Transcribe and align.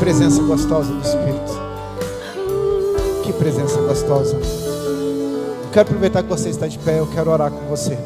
presença 0.00 0.42
gostosa 0.42 0.94
do 0.94 1.02
Espírito. 1.02 1.60
Que 3.22 3.34
presença 3.34 3.78
gostosa. 3.82 4.34
Eu 4.34 5.70
quero 5.70 5.88
aproveitar 5.88 6.22
que 6.22 6.28
você 6.28 6.48
está 6.48 6.66
de 6.66 6.78
pé, 6.78 7.00
eu 7.00 7.06
quero 7.06 7.30
orar 7.30 7.50
com 7.50 7.66
você. 7.66 7.98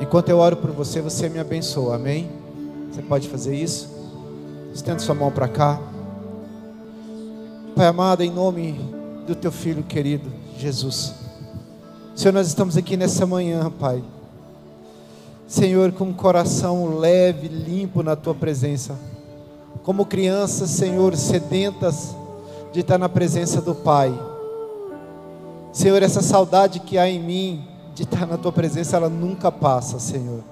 Enquanto 0.00 0.28
eu 0.28 0.38
oro 0.38 0.56
por 0.56 0.72
você, 0.72 1.00
você 1.00 1.28
me 1.28 1.38
abençoa, 1.38 1.94
amém? 1.94 2.28
Você 2.90 3.00
pode 3.00 3.28
fazer 3.28 3.54
isso? 3.54 3.88
Estenda 4.74 4.98
sua 4.98 5.14
mão 5.14 5.30
para 5.30 5.46
cá. 5.46 5.80
Pai 7.76 7.86
amado, 7.86 8.24
em 8.24 8.30
nome 8.30 8.72
do 9.28 9.36
teu 9.36 9.52
filho 9.52 9.84
querido, 9.84 10.32
Jesus. 10.58 11.14
Senhor, 12.16 12.32
nós 12.32 12.48
estamos 12.48 12.76
aqui 12.76 12.96
nessa 12.96 13.24
manhã, 13.24 13.70
Pai. 13.70 14.02
Senhor, 15.46 15.92
com 15.92 16.06
um 16.06 16.12
coração 16.12 16.98
leve, 16.98 17.46
limpo 17.46 18.02
na 18.02 18.16
tua 18.16 18.34
presença. 18.34 19.09
Como 19.82 20.04
crianças, 20.04 20.70
Senhor, 20.70 21.16
sedentas 21.16 22.14
de 22.72 22.80
estar 22.80 22.98
na 22.98 23.08
presença 23.08 23.60
do 23.60 23.74
Pai. 23.74 24.12
Senhor, 25.72 26.02
essa 26.02 26.20
saudade 26.20 26.80
que 26.80 26.98
há 26.98 27.08
em 27.08 27.18
mim 27.18 27.64
de 27.94 28.02
estar 28.02 28.26
na 28.26 28.36
tua 28.36 28.52
presença, 28.52 28.96
ela 28.96 29.08
nunca 29.08 29.50
passa, 29.50 29.98
Senhor. 29.98 30.42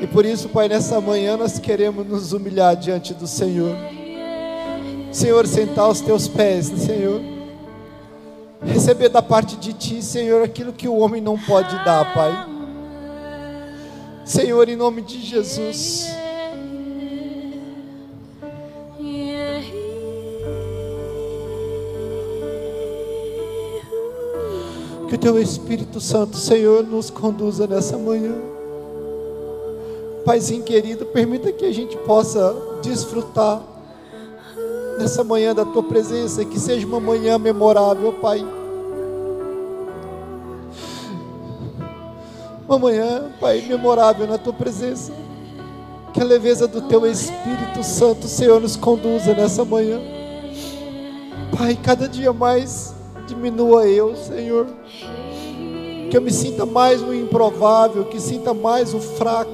E 0.00 0.06
por 0.06 0.24
isso, 0.24 0.48
Pai, 0.48 0.68
nessa 0.68 1.00
manhã 1.00 1.36
nós 1.36 1.58
queremos 1.58 2.06
nos 2.06 2.32
humilhar 2.32 2.76
diante 2.76 3.14
do 3.14 3.26
Senhor. 3.26 3.76
Senhor, 5.12 5.46
sentar 5.46 5.84
aos 5.84 6.00
teus 6.00 6.26
pés, 6.26 6.66
Senhor. 6.66 7.20
Receber 8.64 9.08
da 9.08 9.20
parte 9.20 9.56
de 9.56 9.72
Ti, 9.72 10.02
Senhor, 10.02 10.42
aquilo 10.42 10.72
que 10.72 10.88
o 10.88 10.96
homem 10.96 11.20
não 11.20 11.38
pode 11.38 11.74
dar, 11.84 12.14
Pai. 12.14 12.48
Senhor, 14.24 14.68
em 14.68 14.76
nome 14.76 15.02
de 15.02 15.20
Jesus. 15.20 16.21
Que 25.12 25.16
o 25.16 25.18
Teu 25.18 25.38
Espírito 25.38 26.00
Santo, 26.00 26.38
Senhor, 26.38 26.82
nos 26.82 27.10
conduza 27.10 27.66
nessa 27.66 27.98
manhã. 27.98 28.32
Paizinho 30.24 30.62
querido, 30.62 31.04
permita 31.04 31.52
que 31.52 31.66
a 31.66 31.70
gente 31.70 31.98
possa 31.98 32.56
desfrutar 32.82 33.60
nessa 34.98 35.22
manhã 35.22 35.54
da 35.54 35.66
tua 35.66 35.82
presença, 35.82 36.46
que 36.46 36.58
seja 36.58 36.86
uma 36.86 36.98
manhã 36.98 37.36
memorável, 37.36 38.14
Pai. 38.22 38.42
Uma 42.66 42.78
manhã, 42.78 43.30
Pai, 43.38 43.60
memorável 43.68 44.26
na 44.26 44.38
tua 44.38 44.54
presença. 44.54 45.12
Que 46.14 46.22
a 46.22 46.24
leveza 46.24 46.66
do 46.66 46.80
teu 46.88 47.04
Espírito 47.04 47.84
Santo, 47.84 48.26
Senhor, 48.26 48.58
nos 48.62 48.76
conduza 48.76 49.34
nessa 49.34 49.62
manhã. 49.62 50.00
Pai, 51.54 51.76
cada 51.76 52.08
dia 52.08 52.32
mais 52.32 52.94
diminua 53.32 53.86
eu, 53.86 54.14
Senhor. 54.14 54.66
Que 56.10 56.16
eu 56.16 56.20
me 56.20 56.30
sinta 56.30 56.66
mais 56.66 57.02
o 57.02 57.14
improvável, 57.14 58.04
que 58.04 58.20
sinta 58.20 58.52
mais 58.52 58.92
o 58.92 59.00
fraco, 59.00 59.50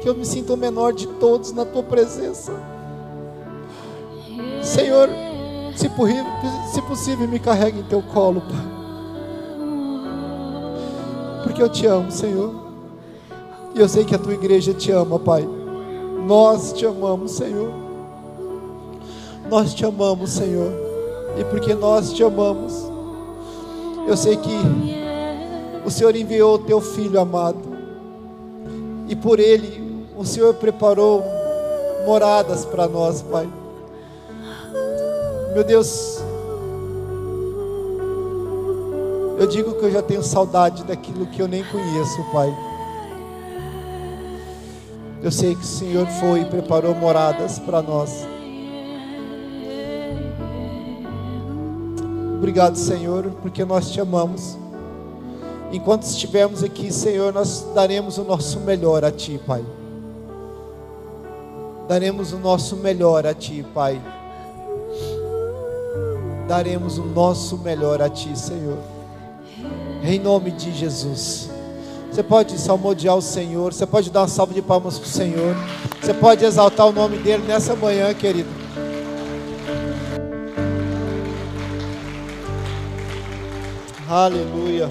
que 0.00 0.08
eu 0.08 0.14
me 0.14 0.24
sinta 0.24 0.54
o 0.54 0.56
menor 0.56 0.92
de 0.92 1.06
todos 1.06 1.52
na 1.52 1.64
tua 1.64 1.82
presença. 1.82 2.52
Senhor, 4.62 5.08
se 5.76 5.88
possível, 5.90 6.24
se 6.72 6.82
possível, 6.82 7.28
me 7.28 7.38
carregue 7.38 7.80
em 7.80 7.84
teu 7.84 8.02
colo, 8.02 8.40
Pai. 8.40 8.78
Porque 11.42 11.62
eu 11.62 11.68
te 11.68 11.86
amo, 11.86 12.10
Senhor. 12.10 12.54
E 13.74 13.80
eu 13.80 13.88
sei 13.88 14.04
que 14.04 14.14
a 14.14 14.18
tua 14.18 14.34
igreja 14.34 14.72
te 14.72 14.90
ama, 14.90 15.18
Pai. 15.18 15.46
Nós 16.26 16.72
te 16.72 16.86
amamos, 16.86 17.32
Senhor. 17.32 17.70
Nós 19.48 19.74
te 19.74 19.84
amamos, 19.84 20.30
Senhor. 20.30 20.72
E 21.38 21.44
porque 21.44 21.74
nós 21.74 22.12
te 22.12 22.24
amamos, 22.24 22.90
eu 24.08 24.16
sei 24.16 24.38
que 24.38 24.58
o 25.84 25.90
Senhor 25.90 26.16
enviou 26.16 26.54
o 26.54 26.58
teu 26.58 26.80
filho 26.80 27.20
amado. 27.20 27.60
E 29.06 29.14
por 29.14 29.38
ele 29.38 30.06
o 30.16 30.24
Senhor 30.24 30.54
preparou 30.54 31.22
moradas 32.06 32.64
para 32.64 32.88
nós, 32.88 33.20
Pai. 33.20 33.46
Meu 35.52 35.62
Deus, 35.62 36.22
eu 39.38 39.46
digo 39.46 39.74
que 39.74 39.84
eu 39.84 39.90
já 39.90 40.02
tenho 40.02 40.22
saudade 40.22 40.84
daquilo 40.84 41.26
que 41.26 41.42
eu 41.42 41.48
nem 41.48 41.62
conheço, 41.64 42.24
Pai. 42.32 42.54
Eu 45.22 45.30
sei 45.30 45.54
que 45.54 45.62
o 45.62 45.66
Senhor 45.66 46.06
foi 46.06 46.40
e 46.40 46.44
preparou 46.46 46.94
moradas 46.94 47.58
para 47.58 47.82
nós. 47.82 48.26
Obrigado, 52.38 52.76
Senhor, 52.76 53.30
porque 53.42 53.64
nós 53.64 53.90
te 53.90 54.00
amamos. 54.00 54.56
Enquanto 55.70 56.04
estivermos 56.04 56.64
aqui, 56.64 56.90
Senhor, 56.90 57.32
nós 57.32 57.66
daremos 57.74 58.16
o 58.16 58.24
nosso 58.24 58.60
melhor 58.60 59.04
a 59.04 59.12
Ti, 59.12 59.38
Pai. 59.46 59.62
Daremos 61.86 62.32
o 62.32 62.38
nosso 62.38 62.76
melhor 62.76 63.26
a 63.26 63.34
Ti, 63.34 63.62
Pai 63.74 64.00
daremos 66.48 66.96
o 66.96 67.04
nosso 67.04 67.58
melhor 67.58 68.00
a 68.00 68.08
Ti, 68.08 68.36
Senhor. 68.36 68.78
Em 70.02 70.18
nome 70.18 70.50
de 70.50 70.72
Jesus. 70.72 71.50
Você 72.10 72.22
pode 72.22 72.58
salmodiar 72.58 73.16
o 73.16 73.22
Senhor, 73.22 73.74
você 73.74 73.86
pode 73.86 74.10
dar 74.10 74.22
uma 74.22 74.28
salva 74.28 74.54
de 74.54 74.62
palmas 74.62 74.98
para 74.98 75.06
o 75.06 75.10
Senhor, 75.10 75.54
você 76.00 76.14
pode 76.14 76.42
exaltar 76.42 76.86
o 76.86 76.92
nome 76.92 77.18
dEle 77.18 77.42
nessa 77.42 77.76
manhã, 77.76 78.14
querido. 78.14 78.48
Aleluia. 84.10 84.88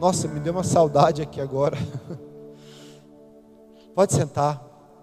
Nossa, 0.00 0.26
me 0.26 0.40
deu 0.40 0.54
uma 0.54 0.64
saudade 0.64 1.20
aqui 1.20 1.38
agora. 1.38 1.76
Pode 3.94 4.14
sentar. 4.14 4.58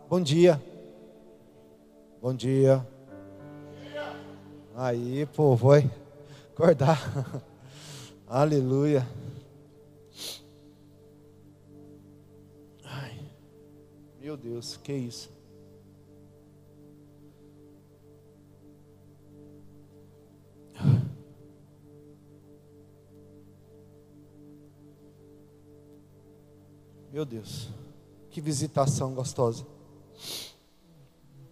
Bom 0.10 0.20
dia. 0.20 0.60
Bom 2.20 2.34
dia. 2.34 2.84
Aí, 4.76 5.28
pô, 5.28 5.56
vai 5.56 5.88
acordar. 6.56 7.00
Aleluia. 8.28 9.08
Ai, 12.84 13.20
meu 14.20 14.36
Deus, 14.36 14.76
que 14.76 14.92
isso? 14.92 15.30
Meu 27.22 27.26
Deus, 27.28 27.70
que 28.32 28.42
visitação 28.42 29.14
gostosa. 29.14 29.64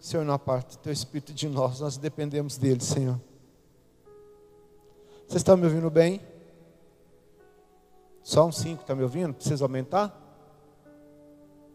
Senhor, 0.00 0.24
não 0.24 0.34
aparta 0.34 0.76
teu 0.78 0.92
Espírito 0.92 1.32
de 1.32 1.48
nós, 1.48 1.78
nós 1.78 1.96
dependemos 1.96 2.58
dele, 2.58 2.80
Senhor. 2.80 3.20
Vocês 5.28 5.36
estão 5.36 5.56
me 5.56 5.66
ouvindo 5.66 5.88
bem? 5.88 6.20
Só 8.20 8.44
um 8.44 8.50
cinco 8.50 8.80
está 8.80 8.96
me 8.96 9.04
ouvindo? 9.04 9.32
Precisa 9.32 9.64
aumentar? 9.64 10.12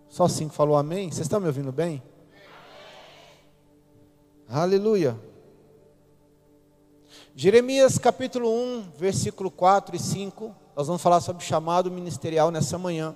Só 0.09 0.27
cinco 0.27 0.53
falou 0.53 0.75
amém? 0.75 1.09
Vocês 1.09 1.25
estão 1.25 1.39
me 1.39 1.47
ouvindo 1.47 1.71
bem? 1.71 2.03
Aleluia. 4.49 5.17
Jeremias 7.33 7.97
capítulo 7.97 8.49
1, 8.49 8.91
versículo 8.97 9.49
4 9.49 9.95
e 9.95 9.99
5. 9.99 10.53
Nós 10.75 10.87
vamos 10.87 11.01
falar 11.01 11.21
sobre 11.21 11.45
chamado 11.45 11.89
ministerial 11.89 12.51
nessa 12.51 12.77
manhã. 12.77 13.15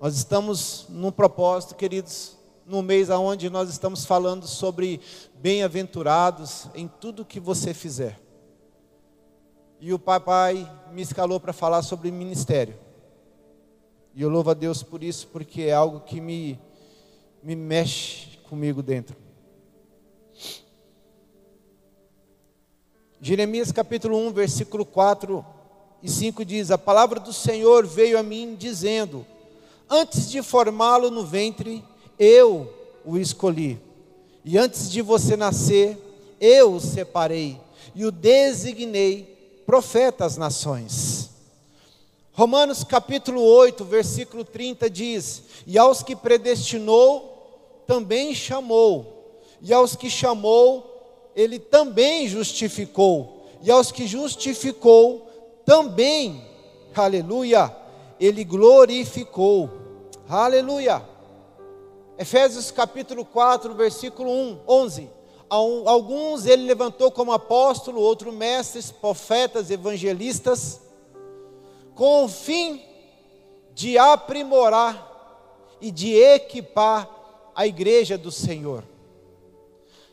Nós 0.00 0.16
estamos 0.16 0.86
num 0.88 1.10
propósito, 1.10 1.74
queridos, 1.74 2.36
no 2.66 2.82
mês 2.82 3.10
aonde 3.10 3.48
nós 3.48 3.70
estamos 3.70 4.04
falando 4.04 4.46
sobre 4.46 5.00
bem-aventurados 5.36 6.68
em 6.74 6.88
tudo 6.88 7.24
que 7.24 7.38
você 7.38 7.72
fizer. 7.72 8.20
E 9.80 9.92
o 9.92 9.98
papai 9.98 10.70
me 10.92 11.02
escalou 11.02 11.38
para 11.38 11.52
falar 11.52 11.82
sobre 11.82 12.10
ministério. 12.10 12.78
E 14.14 14.22
eu 14.22 14.28
louvo 14.28 14.50
a 14.50 14.54
Deus 14.54 14.82
por 14.82 15.02
isso, 15.02 15.28
porque 15.28 15.62
é 15.62 15.72
algo 15.72 16.00
que 16.00 16.20
me, 16.20 16.58
me 17.42 17.54
mexe 17.54 18.38
comigo 18.48 18.82
dentro. 18.82 19.16
Jeremias 23.20 23.72
capítulo 23.72 24.18
1, 24.18 24.32
versículo 24.32 24.84
4 24.84 25.44
e 26.02 26.10
5 26.10 26.44
diz: 26.44 26.70
A 26.70 26.78
palavra 26.78 27.18
do 27.18 27.32
Senhor 27.32 27.86
veio 27.86 28.18
a 28.18 28.22
mim 28.22 28.54
dizendo: 28.54 29.26
Antes 29.88 30.30
de 30.30 30.42
formá-lo 30.42 31.10
no 31.10 31.24
ventre, 31.24 31.84
eu 32.18 32.72
o 33.04 33.18
escolhi. 33.18 33.78
E 34.44 34.58
antes 34.58 34.90
de 34.90 35.02
você 35.02 35.36
nascer, 35.36 35.98
eu 36.40 36.74
o 36.74 36.80
separei 36.80 37.58
e 37.94 38.04
o 38.04 38.10
designei 38.10 39.62
profeta 39.66 40.24
às 40.24 40.36
nações. 40.36 41.30
Romanos 42.32 42.82
capítulo 42.82 43.40
8, 43.42 43.84
versículo 43.84 44.44
30 44.44 44.90
diz: 44.90 45.42
E 45.66 45.78
aos 45.78 46.02
que 46.02 46.16
predestinou, 46.16 47.82
também 47.86 48.34
chamou, 48.34 49.38
e 49.62 49.72
aos 49.72 49.94
que 49.94 50.10
chamou, 50.10 51.30
ele 51.36 51.58
também 51.58 52.26
justificou, 52.26 53.46
e 53.62 53.70
aos 53.70 53.92
que 53.92 54.06
justificou, 54.06 55.26
também, 55.64 56.44
aleluia, 56.94 57.74
ele 58.24 58.42
glorificou, 58.42 59.70
aleluia. 60.28 61.02
Efésios 62.16 62.70
capítulo 62.70 63.24
4, 63.24 63.74
versículo 63.74 64.30
1, 64.30 64.60
11. 64.66 65.10
Alguns 65.50 66.46
ele 66.46 66.64
levantou 66.64 67.10
como 67.10 67.32
apóstolo, 67.32 68.00
outros 68.00 68.32
mestres, 68.32 68.90
profetas, 68.90 69.70
evangelistas, 69.70 70.80
com 71.94 72.24
o 72.24 72.28
fim 72.28 72.82
de 73.74 73.98
aprimorar 73.98 75.76
e 75.80 75.90
de 75.90 76.14
equipar 76.14 77.08
a 77.54 77.66
igreja 77.66 78.16
do 78.16 78.32
Senhor. 78.32 78.84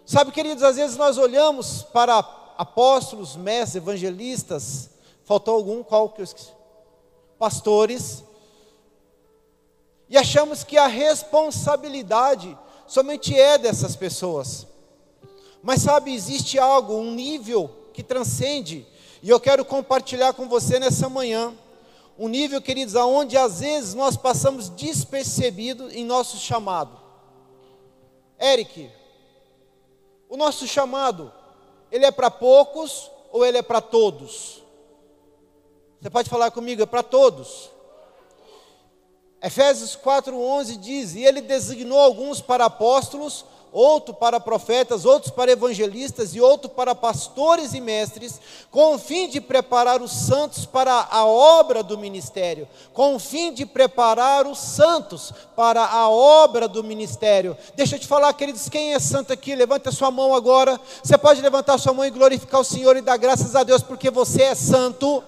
Sabe, 0.05 0.31
queridos, 0.31 0.63
às 0.63 0.75
vezes 0.75 0.97
nós 0.97 1.17
olhamos 1.17 1.81
para 1.83 2.17
apóstolos, 2.57 3.37
mestres, 3.37 3.77
evangelistas, 3.77 4.89
faltou 5.23 5.55
algum, 5.55 5.81
qual 5.81 6.09
que 6.09 6.19
eu 6.19 6.25
esqueci? 6.25 6.60
Pastores, 7.41 8.23
e 10.07 10.15
achamos 10.15 10.63
que 10.63 10.77
a 10.77 10.85
responsabilidade 10.85 12.55
somente 12.85 13.35
é 13.35 13.57
dessas 13.57 13.95
pessoas. 13.95 14.67
Mas 15.63 15.81
sabe, 15.81 16.13
existe 16.13 16.59
algo, 16.59 16.93
um 16.93 17.09
nível 17.09 17.67
que 17.95 18.03
transcende, 18.03 18.85
e 19.23 19.29
eu 19.31 19.39
quero 19.39 19.65
compartilhar 19.65 20.33
com 20.33 20.47
você 20.47 20.77
nessa 20.77 21.09
manhã. 21.09 21.51
Um 22.15 22.27
nível, 22.27 22.61
queridos, 22.61 22.95
aonde 22.95 23.35
às 23.35 23.61
vezes 23.61 23.95
nós 23.95 24.15
passamos 24.15 24.69
despercebido 24.69 25.89
em 25.89 26.05
nosso 26.05 26.37
chamado. 26.37 26.95
Eric, 28.39 28.87
o 30.29 30.37
nosso 30.37 30.67
chamado, 30.67 31.33
ele 31.91 32.05
é 32.05 32.11
para 32.11 32.29
poucos 32.29 33.09
ou 33.31 33.43
ele 33.43 33.57
é 33.57 33.63
para 33.63 33.81
todos? 33.81 34.60
Você 36.01 36.09
pode 36.09 36.29
falar 36.31 36.49
comigo, 36.49 36.81
é 36.81 36.85
para 36.87 37.03
todos. 37.03 37.69
Efésios 39.39 39.95
4:11 39.95 40.75
diz: 40.77 41.13
"E 41.13 41.23
ele 41.23 41.41
designou 41.41 41.99
alguns 41.99 42.41
para 42.41 42.65
apóstolos, 42.65 43.45
outro 43.71 44.11
para 44.11 44.39
profetas, 44.39 45.05
outros 45.05 45.31
para 45.31 45.51
evangelistas 45.51 46.33
e 46.33 46.41
outro 46.41 46.69
para 46.69 46.95
pastores 46.95 47.75
e 47.75 47.79
mestres, 47.79 48.41
com 48.71 48.95
o 48.95 48.97
fim 48.97 49.29
de 49.29 49.39
preparar 49.39 50.01
os 50.01 50.11
santos 50.11 50.65
para 50.65 51.07
a 51.09 51.23
obra 51.25 51.83
do 51.83 51.97
ministério, 51.99 52.67
com 52.93 53.13
o 53.13 53.19
fim 53.19 53.53
de 53.53 53.63
preparar 53.63 54.47
os 54.47 54.57
santos 54.57 55.31
para 55.55 55.85
a 55.85 56.09
obra 56.09 56.67
do 56.67 56.83
ministério. 56.83 57.55
Deixa 57.75 57.95
eu 57.95 57.99
te 57.99 58.07
falar, 58.07 58.33
queridos, 58.33 58.67
quem 58.67 58.95
é 58.95 58.99
santo 58.99 59.31
aqui? 59.31 59.53
Levanta 59.55 59.89
a 59.89 59.93
sua 59.93 60.09
mão 60.09 60.33
agora. 60.33 60.81
Você 61.03 61.15
pode 61.15 61.41
levantar 61.41 61.77
sua 61.77 61.93
mão 61.93 62.05
e 62.05 62.09
glorificar 62.09 62.59
o 62.59 62.65
Senhor 62.65 62.97
e 62.97 63.01
dar 63.01 63.17
graças 63.17 63.55
a 63.55 63.63
Deus 63.63 63.83
porque 63.83 64.09
você 64.09 64.41
é 64.41 64.55
santo. 64.55 65.23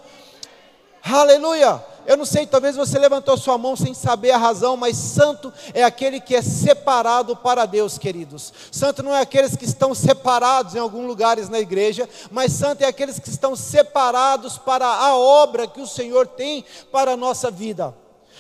Aleluia! 1.04 1.84
Eu 2.06 2.18
não 2.18 2.26
sei, 2.26 2.46
talvez 2.46 2.76
você 2.76 3.00
levantou 3.00 3.38
sua 3.38 3.58
mão 3.58 3.76
sem 3.76 3.94
saber 3.94 4.32
a 4.32 4.38
razão, 4.38 4.76
mas 4.76 4.98
santo 4.98 5.54
é 5.74 5.84
aquele 5.84 6.20
que 6.20 6.36
é 6.36 6.42
separado 6.42 7.36
para 7.36 7.66
Deus, 7.66 7.98
queridos. 7.98 8.54
Santo 8.72 9.02
não 9.02 9.16
é 9.16 9.22
aqueles 9.22 9.56
que 9.56 9.66
estão 9.66 9.94
separados 9.94 10.76
em 10.76 10.80
alguns 10.80 11.08
lugares 11.08 11.48
na 11.48 11.60
igreja, 11.60 12.08
mas 12.30 12.52
santo 12.52 12.82
é 12.82 12.86
aqueles 12.86 13.20
que 13.20 13.30
estão 13.30 13.56
separados 13.56 14.58
para 14.58 14.86
a 14.86 15.16
obra 15.16 15.68
que 15.68 15.82
o 15.82 15.88
Senhor 15.88 16.28
tem 16.28 16.66
para 16.92 17.12
a 17.12 17.18
nossa 17.18 17.50
vida. 17.50 17.94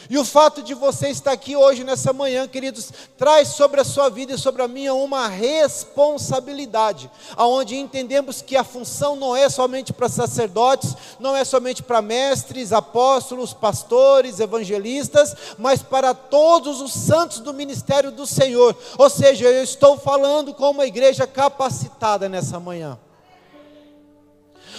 E 0.09 0.17
o 0.17 0.25
fato 0.25 0.61
de 0.61 0.73
você 0.73 1.09
estar 1.09 1.31
aqui 1.31 1.55
hoje, 1.55 1.83
nessa 1.83 2.11
manhã, 2.11 2.47
queridos, 2.47 2.91
traz 3.17 3.49
sobre 3.49 3.79
a 3.79 3.85
sua 3.85 4.09
vida 4.09 4.33
e 4.33 4.37
sobre 4.37 4.61
a 4.61 4.67
minha 4.67 4.93
uma 4.93 5.27
responsabilidade, 5.27 7.09
aonde 7.35 7.75
entendemos 7.75 8.41
que 8.41 8.57
a 8.57 8.63
função 8.63 9.15
não 9.15 9.35
é 9.35 9.49
somente 9.49 9.93
para 9.93 10.09
sacerdotes, 10.09 10.95
não 11.19 11.35
é 11.35 11.45
somente 11.45 11.81
para 11.81 12.01
mestres, 12.01 12.73
apóstolos, 12.73 13.53
pastores, 13.53 14.39
evangelistas, 14.39 15.35
mas 15.57 15.81
para 15.81 16.13
todos 16.13 16.81
os 16.81 16.91
santos 16.91 17.39
do 17.39 17.53
ministério 17.53 18.11
do 18.11 18.27
Senhor. 18.27 18.75
Ou 18.97 19.09
seja, 19.09 19.45
eu 19.45 19.63
estou 19.63 19.97
falando 19.97 20.53
com 20.53 20.71
uma 20.71 20.85
igreja 20.85 21.25
capacitada 21.25 22.27
nessa 22.27 22.59
manhã. 22.59 22.97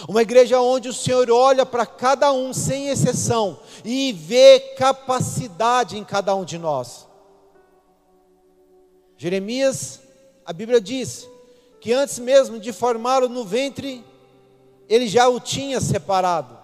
Uma 0.07 0.23
igreja 0.23 0.61
onde 0.61 0.89
o 0.89 0.93
Senhor 0.93 1.31
olha 1.31 1.65
para 1.65 1.87
cada 1.87 2.31
um, 2.33 2.53
sem 2.53 2.89
exceção, 2.89 3.59
e 3.85 4.13
vê 4.13 4.61
capacidade 4.77 5.97
em 5.97 6.05
cada 6.05 6.35
um 6.35 6.45
de 6.45 6.59
nós. 6.59 7.09
Jeremias, 9.17 10.01
a 10.45 10.53
Bíblia 10.53 10.81
diz 10.81 11.27
que 11.81 11.93
antes 11.93 12.19
mesmo 12.19 12.59
de 12.59 12.73
formá-lo 12.73 13.29
no 13.29 13.45
ventre, 13.45 14.05
ele 14.89 15.09
já 15.09 15.29
o 15.29 15.41
tinha 15.41 15.81
separado. 15.81 16.59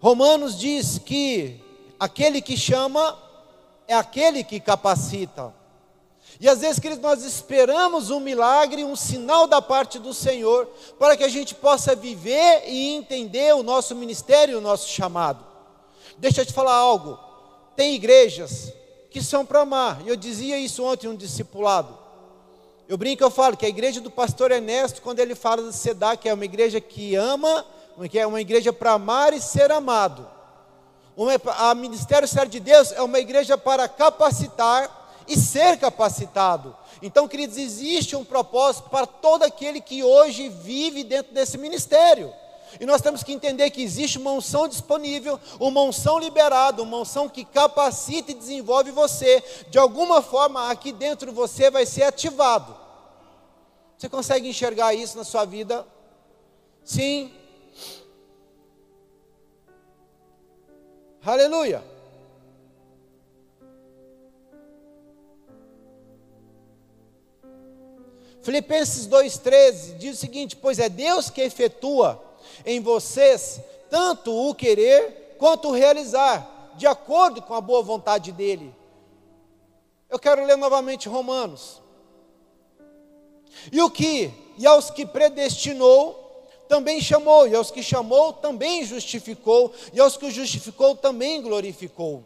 Romanos 0.00 0.58
diz 0.58 0.98
que 0.98 1.60
aquele 1.98 2.42
que 2.42 2.56
chama 2.56 3.18
é 3.86 3.94
aquele 3.94 4.42
que 4.42 4.58
capacita. 4.58 5.54
E 6.40 6.48
às 6.48 6.60
vezes, 6.60 6.80
queridos, 6.80 7.02
nós 7.02 7.22
esperamos 7.24 8.10
um 8.10 8.18
milagre, 8.18 8.84
um 8.84 8.96
sinal 8.96 9.46
da 9.46 9.62
parte 9.62 9.98
do 9.98 10.12
Senhor, 10.12 10.66
para 10.98 11.16
que 11.16 11.24
a 11.24 11.28
gente 11.28 11.54
possa 11.54 11.94
viver 11.94 12.64
e 12.66 12.94
entender 12.94 13.54
o 13.54 13.62
nosso 13.62 13.94
ministério 13.94 14.52
e 14.52 14.56
o 14.56 14.60
nosso 14.60 14.88
chamado. 14.88 15.44
Deixa 16.18 16.42
eu 16.42 16.46
te 16.46 16.52
falar 16.52 16.74
algo. 16.74 17.18
Tem 17.76 17.94
igrejas 17.94 18.72
que 19.10 19.22
são 19.22 19.46
para 19.46 19.60
amar. 19.60 20.02
Eu 20.06 20.16
dizia 20.16 20.58
isso 20.58 20.82
ontem 20.82 21.06
em 21.06 21.10
um 21.10 21.16
discipulado. 21.16 21.96
Eu 22.88 22.98
brinco, 22.98 23.22
eu 23.22 23.30
falo 23.30 23.56
que 23.56 23.64
a 23.64 23.68
igreja 23.68 24.00
do 24.00 24.10
pastor 24.10 24.50
Ernesto, 24.50 25.00
quando 25.00 25.20
ele 25.20 25.34
fala 25.34 25.62
de 25.62 25.74
SEDA, 25.74 26.16
que 26.16 26.28
é 26.28 26.34
uma 26.34 26.44
igreja 26.44 26.80
que 26.80 27.14
ama, 27.14 27.64
que 28.10 28.18
é 28.18 28.26
uma 28.26 28.40
igreja 28.40 28.72
para 28.72 28.92
amar 28.92 29.32
e 29.32 29.40
ser 29.40 29.70
amado. 29.72 30.28
Uma, 31.16 31.32
a 31.56 31.74
Ministério 31.74 32.26
Sério 32.26 32.50
de 32.50 32.60
Deus 32.60 32.92
é 32.92 33.00
uma 33.00 33.20
igreja 33.20 33.56
para 33.56 33.88
capacitar 33.88 35.03
e 35.26 35.36
ser 35.36 35.78
capacitado. 35.78 36.76
Então, 37.02 37.28
queridos, 37.28 37.56
existe 37.56 38.16
um 38.16 38.24
propósito 38.24 38.88
para 38.88 39.06
todo 39.06 39.42
aquele 39.42 39.80
que 39.80 40.02
hoje 40.02 40.48
vive 40.48 41.04
dentro 41.04 41.34
desse 41.34 41.58
ministério. 41.58 42.32
E 42.80 42.86
nós 42.86 43.00
temos 43.00 43.22
que 43.22 43.32
entender 43.32 43.70
que 43.70 43.82
existe 43.82 44.18
uma 44.18 44.32
unção 44.32 44.66
disponível, 44.66 45.38
uma 45.60 45.82
unção 45.82 46.18
liberada, 46.18 46.82
uma 46.82 46.98
unção 46.98 47.28
que 47.28 47.44
capacita 47.44 48.32
e 48.32 48.34
desenvolve 48.34 48.90
você. 48.90 49.42
De 49.70 49.78
alguma 49.78 50.20
forma, 50.20 50.70
aqui 50.70 50.92
dentro 50.92 51.32
você 51.32 51.70
vai 51.70 51.86
ser 51.86 52.02
ativado. 52.02 52.74
Você 53.96 54.08
consegue 54.08 54.48
enxergar 54.48 54.92
isso 54.92 55.16
na 55.16 55.24
sua 55.24 55.44
vida? 55.44 55.86
Sim. 56.82 57.32
Aleluia. 61.24 61.93
Filipenses 68.44 69.08
2,13 69.08 69.96
diz 69.96 70.18
o 70.18 70.20
seguinte: 70.20 70.54
Pois 70.54 70.78
é 70.78 70.90
Deus 70.90 71.30
que 71.30 71.40
efetua 71.40 72.22
em 72.66 72.78
vocês 72.78 73.58
tanto 73.88 74.30
o 74.32 74.54
querer 74.54 75.36
quanto 75.38 75.68
o 75.68 75.72
realizar, 75.72 76.74
de 76.76 76.86
acordo 76.86 77.40
com 77.40 77.54
a 77.54 77.60
boa 77.60 77.82
vontade 77.82 78.30
dEle. 78.32 78.74
Eu 80.10 80.18
quero 80.18 80.44
ler 80.44 80.58
novamente 80.58 81.08
Romanos. 81.08 81.82
E 83.72 83.80
o 83.80 83.90
que? 83.90 84.30
E 84.58 84.66
aos 84.66 84.90
que 84.90 85.06
predestinou, 85.06 86.46
também 86.68 87.00
chamou, 87.00 87.48
e 87.48 87.54
aos 87.54 87.70
que 87.70 87.82
chamou, 87.82 88.34
também 88.34 88.84
justificou, 88.84 89.72
e 89.92 89.98
aos 89.98 90.18
que 90.18 90.30
justificou, 90.30 90.94
também 90.94 91.40
glorificou. 91.40 92.22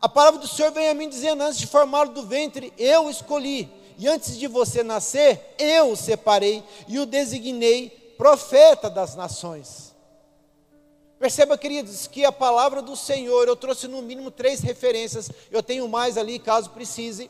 A 0.00 0.08
palavra 0.08 0.38
do 0.38 0.46
Senhor 0.46 0.70
vem 0.70 0.88
a 0.88 0.94
mim 0.94 1.08
dizendo: 1.08 1.42
antes 1.42 1.58
de 1.58 1.66
formá-lo 1.66 2.12
do 2.12 2.22
ventre, 2.22 2.72
eu 2.78 3.10
escolhi 3.10 3.68
e 3.98 4.06
antes 4.06 4.38
de 4.38 4.46
você 4.46 4.84
nascer, 4.84 5.54
eu 5.58 5.90
o 5.90 5.96
separei 5.96 6.62
e 6.86 7.00
o 7.00 7.04
designei 7.04 8.14
profeta 8.16 8.88
das 8.88 9.16
nações. 9.16 9.92
Perceba, 11.18 11.58
queridos, 11.58 12.06
que 12.06 12.24
a 12.24 12.30
palavra 12.30 12.80
do 12.80 12.94
Senhor, 12.94 13.48
eu 13.48 13.56
trouxe 13.56 13.88
no 13.88 14.00
mínimo 14.00 14.30
três 14.30 14.60
referências, 14.60 15.28
eu 15.50 15.64
tenho 15.64 15.88
mais 15.88 16.16
ali 16.16 16.38
caso 16.38 16.70
precise, 16.70 17.28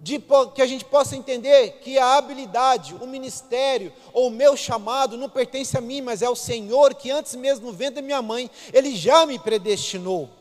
de 0.00 0.20
que 0.54 0.62
a 0.62 0.66
gente 0.66 0.84
possa 0.84 1.14
entender 1.14 1.78
que 1.82 1.98
a 1.98 2.16
habilidade, 2.16 2.96
o 3.00 3.06
ministério 3.06 3.92
ou 4.12 4.26
o 4.26 4.30
meu 4.30 4.56
chamado 4.56 5.16
não 5.16 5.28
pertence 5.28 5.78
a 5.78 5.80
mim, 5.80 6.00
mas 6.00 6.20
é 6.20 6.26
ao 6.26 6.34
Senhor 6.34 6.94
que 6.94 7.12
antes 7.12 7.36
mesmo 7.36 7.72
da 7.72 8.02
minha 8.02 8.20
mãe, 8.20 8.50
Ele 8.72 8.96
já 8.96 9.24
me 9.24 9.38
predestinou. 9.38 10.39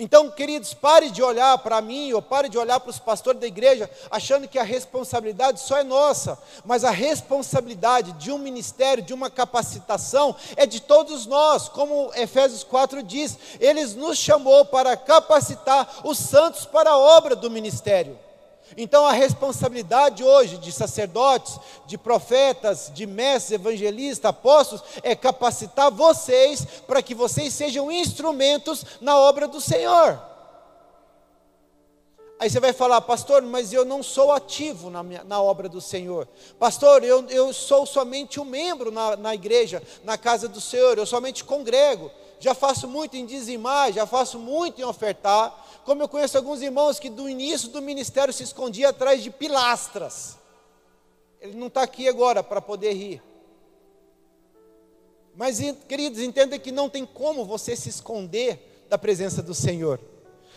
Então, 0.00 0.30
queridos, 0.30 0.72
pare 0.72 1.10
de 1.10 1.20
olhar 1.20 1.58
para 1.58 1.82
mim 1.82 2.12
ou 2.12 2.22
pare 2.22 2.48
de 2.48 2.56
olhar 2.56 2.78
para 2.78 2.90
os 2.90 3.00
pastores 3.00 3.40
da 3.40 3.48
igreja 3.48 3.90
achando 4.08 4.46
que 4.46 4.56
a 4.56 4.62
responsabilidade 4.62 5.58
só 5.58 5.78
é 5.78 5.82
nossa, 5.82 6.38
mas 6.64 6.84
a 6.84 6.90
responsabilidade 6.90 8.12
de 8.12 8.30
um 8.30 8.38
ministério, 8.38 9.02
de 9.02 9.12
uma 9.12 9.28
capacitação 9.28 10.36
é 10.54 10.66
de 10.66 10.80
todos 10.80 11.26
nós, 11.26 11.68
como 11.68 12.12
Efésios 12.14 12.62
4 12.62 13.02
diz, 13.02 13.36
eles 13.58 13.96
nos 13.96 14.16
chamou 14.16 14.64
para 14.64 14.96
capacitar 14.96 16.00
os 16.04 16.16
santos 16.16 16.64
para 16.64 16.90
a 16.90 16.98
obra 16.98 17.34
do 17.34 17.50
ministério. 17.50 18.16
Então 18.76 19.06
a 19.06 19.12
responsabilidade 19.12 20.22
hoje 20.22 20.58
de 20.58 20.70
sacerdotes, 20.70 21.58
de 21.86 21.96
profetas, 21.96 22.90
de 22.94 23.06
mestres, 23.06 23.52
evangelistas, 23.52 24.28
apóstolos, 24.28 24.84
é 25.02 25.14
capacitar 25.14 25.90
vocês 25.90 26.66
para 26.86 27.02
que 27.02 27.14
vocês 27.14 27.54
sejam 27.54 27.90
instrumentos 27.90 28.84
na 29.00 29.18
obra 29.18 29.48
do 29.48 29.60
Senhor. 29.60 30.20
Aí 32.40 32.48
você 32.48 32.60
vai 32.60 32.72
falar, 32.72 33.00
pastor, 33.00 33.42
mas 33.42 33.72
eu 33.72 33.84
não 33.84 34.00
sou 34.00 34.30
ativo 34.30 34.90
na, 34.90 35.02
minha, 35.02 35.24
na 35.24 35.42
obra 35.42 35.68
do 35.68 35.80
Senhor. 35.80 36.28
Pastor, 36.56 37.02
eu, 37.02 37.26
eu 37.28 37.52
sou 37.52 37.84
somente 37.84 38.38
um 38.38 38.44
membro 38.44 38.92
na, 38.92 39.16
na 39.16 39.34
igreja, 39.34 39.82
na 40.04 40.16
casa 40.16 40.46
do 40.46 40.60
Senhor, 40.60 40.96
eu 40.96 41.06
somente 41.06 41.42
congrego. 41.42 42.12
Já 42.40 42.54
faço 42.54 42.86
muito 42.86 43.16
em 43.16 43.26
dizimar, 43.26 43.92
já 43.92 44.06
faço 44.06 44.38
muito 44.38 44.80
em 44.80 44.84
ofertar. 44.84 45.66
Como 45.84 46.02
eu 46.02 46.08
conheço 46.08 46.36
alguns 46.36 46.62
irmãos 46.62 46.98
que 46.98 47.10
do 47.10 47.28
início 47.28 47.70
do 47.70 47.82
ministério 47.82 48.32
se 48.32 48.42
escondia 48.42 48.90
atrás 48.90 49.22
de 49.22 49.30
pilastras. 49.30 50.36
Ele 51.40 51.56
não 51.56 51.68
está 51.68 51.82
aqui 51.82 52.08
agora 52.08 52.42
para 52.42 52.60
poder 52.60 52.92
rir. 52.92 53.22
Mas, 55.34 55.60
queridos, 55.88 56.20
entenda 56.20 56.58
que 56.58 56.72
não 56.72 56.88
tem 56.88 57.06
como 57.06 57.44
você 57.44 57.76
se 57.76 57.88
esconder 57.88 58.86
da 58.88 58.98
presença 58.98 59.40
do 59.40 59.54
Senhor. 59.54 60.00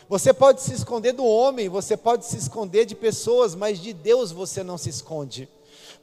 Você 0.10 0.34
pode 0.34 0.62
se 0.62 0.74
esconder 0.74 1.14
do 1.14 1.24
homem, 1.24 1.70
você 1.70 1.96
pode 1.96 2.26
se 2.26 2.36
esconder 2.36 2.86
de 2.86 2.96
pessoas, 2.96 3.56
mas 3.56 3.80
de 3.80 3.94
Deus 3.94 4.32
você 4.32 4.64
não 4.64 4.78
se 4.78 4.90
esconde. 4.90 5.48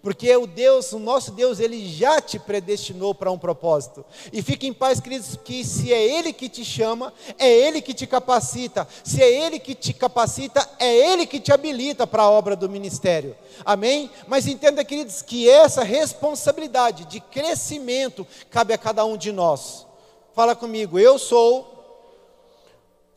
Porque 0.03 0.35
o 0.37 0.47
Deus, 0.47 0.93
o 0.93 0.99
nosso 0.99 1.33
Deus, 1.33 1.59
ele 1.59 1.89
já 1.89 2.21
te 2.21 2.39
predestinou 2.39 3.15
para 3.15 3.31
um 3.31 3.39
propósito. 3.39 4.05
E 4.33 4.41
fique 4.43 4.67
em 4.67 4.73
paz, 4.73 5.01
queridos, 5.01 5.37
que 5.45 5.65
se 5.65 5.93
é 5.93 6.01
ele 6.01 6.33
que 6.33 6.49
te 6.49 6.65
chama, 6.65 7.13
é 7.39 7.49
ele 7.49 7.81
que 7.83 7.93
te 7.93 8.07
capacita. 8.07 8.87
Se 9.03 9.23
é 9.23 9.31
ele 9.31 9.59
que 9.59 9.75
te 9.75 9.93
capacita, 9.93 10.69
é 10.79 11.13
ele 11.13 11.27
que 11.27 11.41
te 11.41 11.53
habilita 11.53 12.07
para 12.07 12.23
a 12.23 12.31
obra 12.31 12.55
do 12.55 12.69
ministério. 12.69 13.37
Amém? 13.65 14.11
Mas 14.27 14.47
entenda, 14.47 14.85
queridos, 14.85 15.21
que 15.23 15.51
essa 15.51 15.83
responsabilidade 15.83 17.05
de 17.07 17.21
crescimento 17.21 18.27
cabe 18.51 18.73
a 18.73 18.79
cada 18.79 19.05
um 19.05 19.17
de 19.17 19.33
nós. 19.33 19.87
Fala 20.35 20.55
comigo, 20.55 20.99
eu 20.99 21.19
sou 21.19 21.79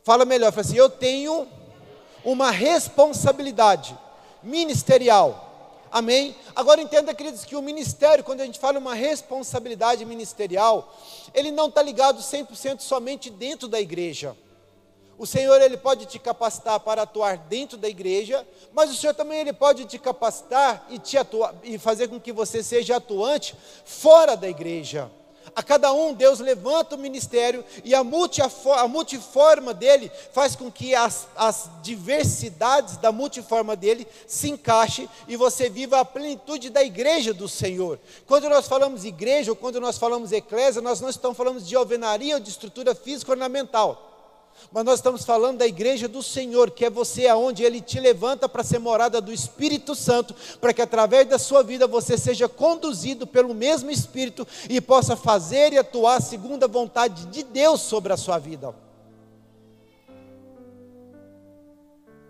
Fala 0.04 0.24
melhor, 0.24 0.50
fala 0.50 0.62
assim, 0.62 0.76
eu 0.76 0.90
tenho 0.90 1.46
uma 2.24 2.50
responsabilidade 2.50 3.96
ministerial. 4.42 5.51
Amém? 5.92 6.34
Agora 6.56 6.80
entenda, 6.80 7.14
queridos, 7.14 7.44
que 7.44 7.54
o 7.54 7.60
ministério, 7.60 8.24
quando 8.24 8.40
a 8.40 8.46
gente 8.46 8.58
fala 8.58 8.78
uma 8.78 8.94
responsabilidade 8.94 10.02
ministerial, 10.06 10.96
ele 11.34 11.50
não 11.50 11.68
está 11.68 11.82
ligado 11.82 12.18
100% 12.22 12.80
somente 12.80 13.28
dentro 13.28 13.68
da 13.68 13.78
igreja. 13.78 14.34
O 15.18 15.26
Senhor 15.26 15.60
ele 15.60 15.76
pode 15.76 16.06
te 16.06 16.18
capacitar 16.18 16.80
para 16.80 17.02
atuar 17.02 17.36
dentro 17.36 17.76
da 17.76 17.90
igreja, 17.90 18.46
mas 18.72 18.90
o 18.90 18.96
Senhor 18.96 19.12
também 19.12 19.40
ele 19.40 19.52
pode 19.52 19.84
te 19.84 19.98
capacitar 19.98 20.86
e 20.88 20.98
te 20.98 21.18
e 21.62 21.76
fazer 21.76 22.08
com 22.08 22.18
que 22.18 22.32
você 22.32 22.62
seja 22.62 22.96
atuante 22.96 23.54
fora 23.84 24.34
da 24.34 24.48
igreja. 24.48 25.10
A 25.54 25.62
cada 25.62 25.92
um, 25.92 26.14
Deus 26.14 26.40
levanta 26.40 26.94
o 26.94 26.98
ministério 26.98 27.64
e 27.84 27.94
a, 27.94 28.02
multi, 28.02 28.40
a 28.40 28.88
multiforma 28.88 29.74
dele 29.74 30.10
faz 30.32 30.56
com 30.56 30.70
que 30.70 30.94
as, 30.94 31.28
as 31.36 31.68
diversidades 31.82 32.96
da 32.96 33.12
multiforma 33.12 33.76
dele 33.76 34.06
se 34.26 34.50
encaixe 34.50 35.08
e 35.28 35.36
você 35.36 35.68
viva 35.68 36.00
a 36.00 36.04
plenitude 36.04 36.70
da 36.70 36.82
igreja 36.82 37.34
do 37.34 37.48
Senhor. 37.48 37.98
Quando 38.26 38.48
nós 38.48 38.66
falamos 38.66 39.04
igreja 39.04 39.50
ou 39.50 39.56
quando 39.56 39.80
nós 39.80 39.98
falamos 39.98 40.32
eclésia, 40.32 40.80
nós 40.80 41.00
não 41.00 41.10
estamos 41.10 41.36
falando 41.36 41.60
de 41.60 41.76
alvenaria 41.76 42.36
ou 42.36 42.40
de 42.40 42.48
estrutura 42.48 42.94
física 42.94 43.32
ornamental 43.32 44.11
mas 44.70 44.84
nós 44.84 44.98
estamos 44.98 45.24
falando 45.24 45.58
da 45.58 45.66
igreja 45.66 46.06
do 46.06 46.22
Senhor, 46.22 46.70
que 46.70 46.84
é 46.84 46.90
você 46.90 47.26
aonde 47.26 47.62
Ele 47.62 47.80
te 47.80 47.98
levanta 47.98 48.48
para 48.48 48.62
ser 48.62 48.78
morada 48.78 49.20
do 49.20 49.32
Espírito 49.32 49.94
Santo, 49.94 50.34
para 50.60 50.72
que 50.72 50.82
através 50.82 51.26
da 51.28 51.38
sua 51.38 51.62
vida 51.62 51.86
você 51.86 52.16
seja 52.16 52.48
conduzido 52.48 53.26
pelo 53.26 53.54
mesmo 53.54 53.90
Espírito 53.90 54.46
e 54.68 54.80
possa 54.80 55.16
fazer 55.16 55.72
e 55.72 55.78
atuar 55.78 56.20
segundo 56.20 56.64
a 56.64 56.68
vontade 56.68 57.26
de 57.26 57.42
Deus 57.42 57.80
sobre 57.80 58.12
a 58.12 58.16
sua 58.16 58.38
vida. 58.38 58.74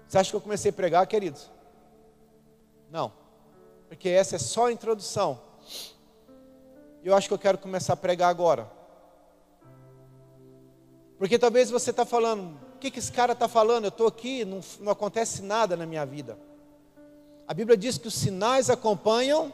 Você 0.08 0.18
acha 0.18 0.30
que 0.30 0.36
eu 0.36 0.40
comecei 0.40 0.70
a 0.70 0.74
pregar, 0.74 1.06
queridos? 1.06 1.50
Não, 2.90 3.12
porque 3.88 4.08
essa 4.08 4.36
é 4.36 4.38
só 4.38 4.66
a 4.66 4.72
introdução. 4.72 5.40
Eu 7.02 7.16
acho 7.16 7.26
que 7.28 7.34
eu 7.34 7.38
quero 7.38 7.58
começar 7.58 7.94
a 7.94 7.96
pregar 7.96 8.28
agora. 8.28 8.70
Porque 11.22 11.38
talvez 11.38 11.70
você 11.70 11.90
está 11.90 12.04
falando, 12.04 12.58
o 12.74 12.78
que, 12.80 12.90
que 12.90 12.98
esse 12.98 13.12
cara 13.12 13.32
está 13.32 13.46
falando? 13.46 13.84
Eu 13.84 13.90
estou 13.90 14.08
aqui, 14.08 14.44
não, 14.44 14.58
não 14.80 14.90
acontece 14.90 15.40
nada 15.40 15.76
na 15.76 15.86
minha 15.86 16.04
vida. 16.04 16.36
A 17.46 17.54
Bíblia 17.54 17.76
diz 17.76 17.96
que 17.96 18.08
os 18.08 18.14
sinais 18.14 18.68
acompanham 18.68 19.52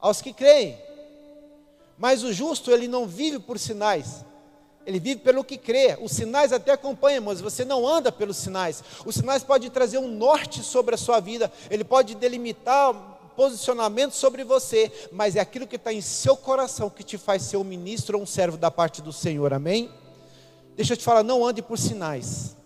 aos 0.00 0.20
que 0.20 0.32
creem. 0.32 0.76
Mas 1.96 2.24
o 2.24 2.32
justo, 2.32 2.72
ele 2.72 2.88
não 2.88 3.06
vive 3.06 3.38
por 3.38 3.56
sinais. 3.56 4.24
Ele 4.84 4.98
vive 4.98 5.20
pelo 5.20 5.44
que 5.44 5.56
crê. 5.56 5.96
Os 6.02 6.10
sinais 6.10 6.52
até 6.52 6.72
acompanham, 6.72 7.22
mas 7.22 7.40
você 7.40 7.64
não 7.64 7.86
anda 7.86 8.10
pelos 8.10 8.36
sinais. 8.36 8.82
Os 9.06 9.14
sinais 9.14 9.44
podem 9.44 9.70
trazer 9.70 9.98
um 9.98 10.08
norte 10.08 10.60
sobre 10.64 10.96
a 10.96 10.98
sua 10.98 11.20
vida. 11.20 11.52
Ele 11.70 11.84
pode 11.84 12.16
delimitar 12.16 12.92
posicionamento 13.36 14.14
sobre 14.14 14.42
você, 14.42 14.90
mas 15.12 15.36
é 15.36 15.40
aquilo 15.40 15.68
que 15.68 15.76
está 15.76 15.92
em 15.92 16.00
seu 16.00 16.36
coração 16.36 16.90
que 16.90 17.04
te 17.04 17.16
faz 17.16 17.42
ser 17.42 17.58
um 17.58 17.64
ministro 17.64 18.18
ou 18.18 18.24
um 18.24 18.26
servo 18.26 18.56
da 18.56 18.72
parte 18.72 19.00
do 19.00 19.12
Senhor. 19.12 19.52
Amém? 19.52 20.01
Deixa 20.76 20.94
eu 20.94 20.96
te 20.96 21.04
falar, 21.04 21.22
não 21.22 21.44
ande 21.44 21.62
por 21.62 21.78
sinais. 21.78 22.56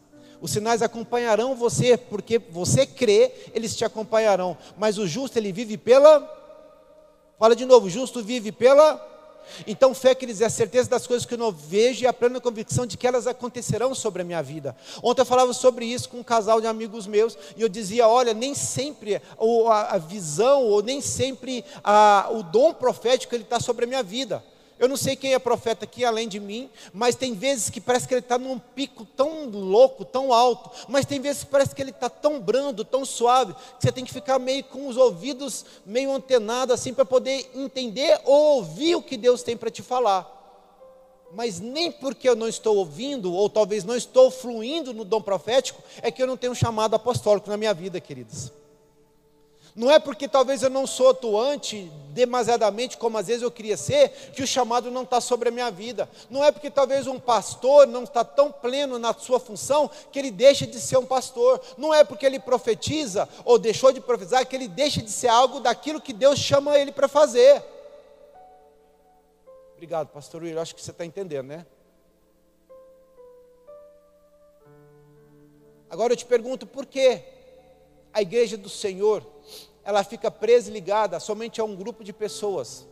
Os 0.40 0.50
sinais 0.50 0.82
acompanharão 0.82 1.54
você, 1.54 1.96
porque 1.96 2.38
você 2.38 2.86
crê, 2.86 3.32
eles 3.54 3.74
te 3.74 3.84
acompanharão. 3.84 4.56
Mas 4.76 4.98
o 4.98 5.06
justo, 5.06 5.38
ele 5.38 5.52
vive 5.52 5.76
pela. 5.76 6.32
Fala 7.38 7.56
de 7.56 7.64
novo, 7.64 7.86
o 7.86 7.90
justo 7.90 8.22
vive 8.22 8.52
pela. 8.52 9.14
Então, 9.66 9.94
fé 9.94 10.14
que 10.14 10.24
eles 10.24 10.40
é 10.40 10.46
a 10.46 10.50
certeza 10.50 10.90
das 10.90 11.06
coisas 11.06 11.24
que 11.24 11.34
eu 11.34 11.38
não 11.38 11.52
vejo 11.52 12.02
e 12.02 12.06
a 12.06 12.12
plena 12.12 12.40
convicção 12.40 12.84
de 12.84 12.96
que 12.96 13.06
elas 13.06 13.26
acontecerão 13.26 13.94
sobre 13.94 14.22
a 14.22 14.24
minha 14.24 14.42
vida. 14.42 14.76
Ontem 15.02 15.22
eu 15.22 15.26
falava 15.26 15.52
sobre 15.52 15.86
isso 15.86 16.08
com 16.08 16.18
um 16.18 16.22
casal 16.22 16.60
de 16.60 16.66
amigos 16.66 17.06
meus 17.06 17.38
e 17.56 17.62
eu 17.62 17.68
dizia: 17.68 18.08
olha, 18.08 18.34
nem 18.34 18.54
sempre 18.54 19.22
a, 19.38 19.98
visão 19.98 20.64
ou 20.64 20.82
nem 20.82 21.00
sempre 21.00 21.64
a, 21.82 22.28
o 22.30 22.42
dom 22.42 22.74
profético 22.74 23.34
ele 23.34 23.44
está 23.44 23.60
sobre 23.60 23.84
a 23.84 23.88
minha 23.88 24.02
vida. 24.02 24.42
Eu 24.78 24.88
não 24.88 24.96
sei 24.96 25.16
quem 25.16 25.32
é 25.32 25.38
profeta 25.38 25.84
aqui 25.84 26.04
além 26.04 26.28
de 26.28 26.38
mim, 26.38 26.68
mas 26.92 27.14
tem 27.14 27.32
vezes 27.32 27.70
que 27.70 27.80
parece 27.80 28.06
que 28.06 28.12
ele 28.12 28.20
está 28.20 28.36
num 28.36 28.58
pico 28.58 29.06
tão 29.16 29.46
louco, 29.46 30.04
tão 30.04 30.32
alto, 30.32 30.70
mas 30.86 31.06
tem 31.06 31.18
vezes 31.18 31.44
que 31.44 31.50
parece 31.50 31.74
que 31.74 31.80
ele 31.80 31.90
está 31.90 32.10
tão 32.10 32.38
brando, 32.38 32.84
tão 32.84 33.04
suave, 33.04 33.54
que 33.54 33.60
você 33.80 33.90
tem 33.90 34.04
que 34.04 34.12
ficar 34.12 34.38
meio 34.38 34.62
com 34.64 34.86
os 34.86 34.98
ouvidos 34.98 35.64
meio 35.86 36.12
antenados 36.12 36.74
assim 36.74 36.92
para 36.92 37.06
poder 37.06 37.50
entender 37.54 38.20
ou 38.24 38.56
ouvir 38.56 38.96
o 38.96 39.02
que 39.02 39.16
Deus 39.16 39.42
tem 39.42 39.56
para 39.56 39.70
te 39.70 39.82
falar. 39.82 40.34
Mas 41.32 41.58
nem 41.58 41.90
porque 41.90 42.28
eu 42.28 42.36
não 42.36 42.46
estou 42.46 42.76
ouvindo, 42.76 43.32
ou 43.32 43.48
talvez 43.48 43.82
não 43.82 43.96
estou 43.96 44.30
fluindo 44.30 44.92
no 44.92 45.04
dom 45.04 45.22
profético, 45.22 45.82
é 46.02 46.10
que 46.10 46.22
eu 46.22 46.26
não 46.26 46.36
tenho 46.36 46.52
um 46.52 46.56
chamado 46.56 46.94
apostólico 46.94 47.48
na 47.48 47.56
minha 47.56 47.72
vida, 47.72 48.00
queridos. 48.00 48.52
Não 49.76 49.90
é 49.90 49.98
porque 49.98 50.26
talvez 50.26 50.62
eu 50.62 50.70
não 50.70 50.86
sou 50.86 51.10
atuante 51.10 51.92
demasiadamente 52.08 52.96
como 52.96 53.18
às 53.18 53.26
vezes 53.26 53.42
eu 53.42 53.50
queria 53.50 53.76
ser, 53.76 54.08
que 54.32 54.42
o 54.42 54.46
chamado 54.46 54.90
não 54.90 55.02
está 55.02 55.20
sobre 55.20 55.50
a 55.50 55.52
minha 55.52 55.70
vida. 55.70 56.08
Não 56.30 56.42
é 56.42 56.50
porque 56.50 56.70
talvez 56.70 57.06
um 57.06 57.20
pastor 57.20 57.86
não 57.86 58.04
está 58.04 58.24
tão 58.24 58.50
pleno 58.50 58.98
na 58.98 59.12
sua 59.12 59.38
função 59.38 59.90
que 60.10 60.18
ele 60.18 60.30
deixa 60.30 60.66
de 60.66 60.80
ser 60.80 60.96
um 60.96 61.04
pastor. 61.04 61.60
Não 61.76 61.92
é 61.92 62.02
porque 62.04 62.24
ele 62.24 62.40
profetiza 62.40 63.28
ou 63.44 63.58
deixou 63.58 63.92
de 63.92 64.00
profetizar 64.00 64.46
que 64.46 64.56
ele 64.56 64.66
deixa 64.66 65.02
de 65.02 65.10
ser 65.10 65.28
algo 65.28 65.60
daquilo 65.60 66.00
que 66.00 66.14
Deus 66.14 66.38
chama 66.38 66.78
ele 66.78 66.90
para 66.90 67.06
fazer. 67.06 67.62
Obrigado, 69.74 70.08
pastor 70.08 70.42
Will. 70.42 70.58
Acho 70.58 70.74
que 70.74 70.80
você 70.80 70.90
está 70.90 71.04
entendendo, 71.04 71.48
né? 71.48 71.66
Agora 75.90 76.14
eu 76.14 76.16
te 76.16 76.24
pergunto 76.24 76.66
por 76.66 76.86
que 76.86 77.20
a 78.10 78.22
igreja 78.22 78.56
do 78.56 78.70
Senhor 78.70 79.35
ela 79.86 80.02
fica 80.02 80.32
presa 80.32 80.68
e 80.68 80.72
ligada 80.72 81.20
somente 81.20 81.60
a 81.60 81.64
um 81.64 81.76
grupo 81.76 82.02
de 82.02 82.12
pessoas. 82.12 82.88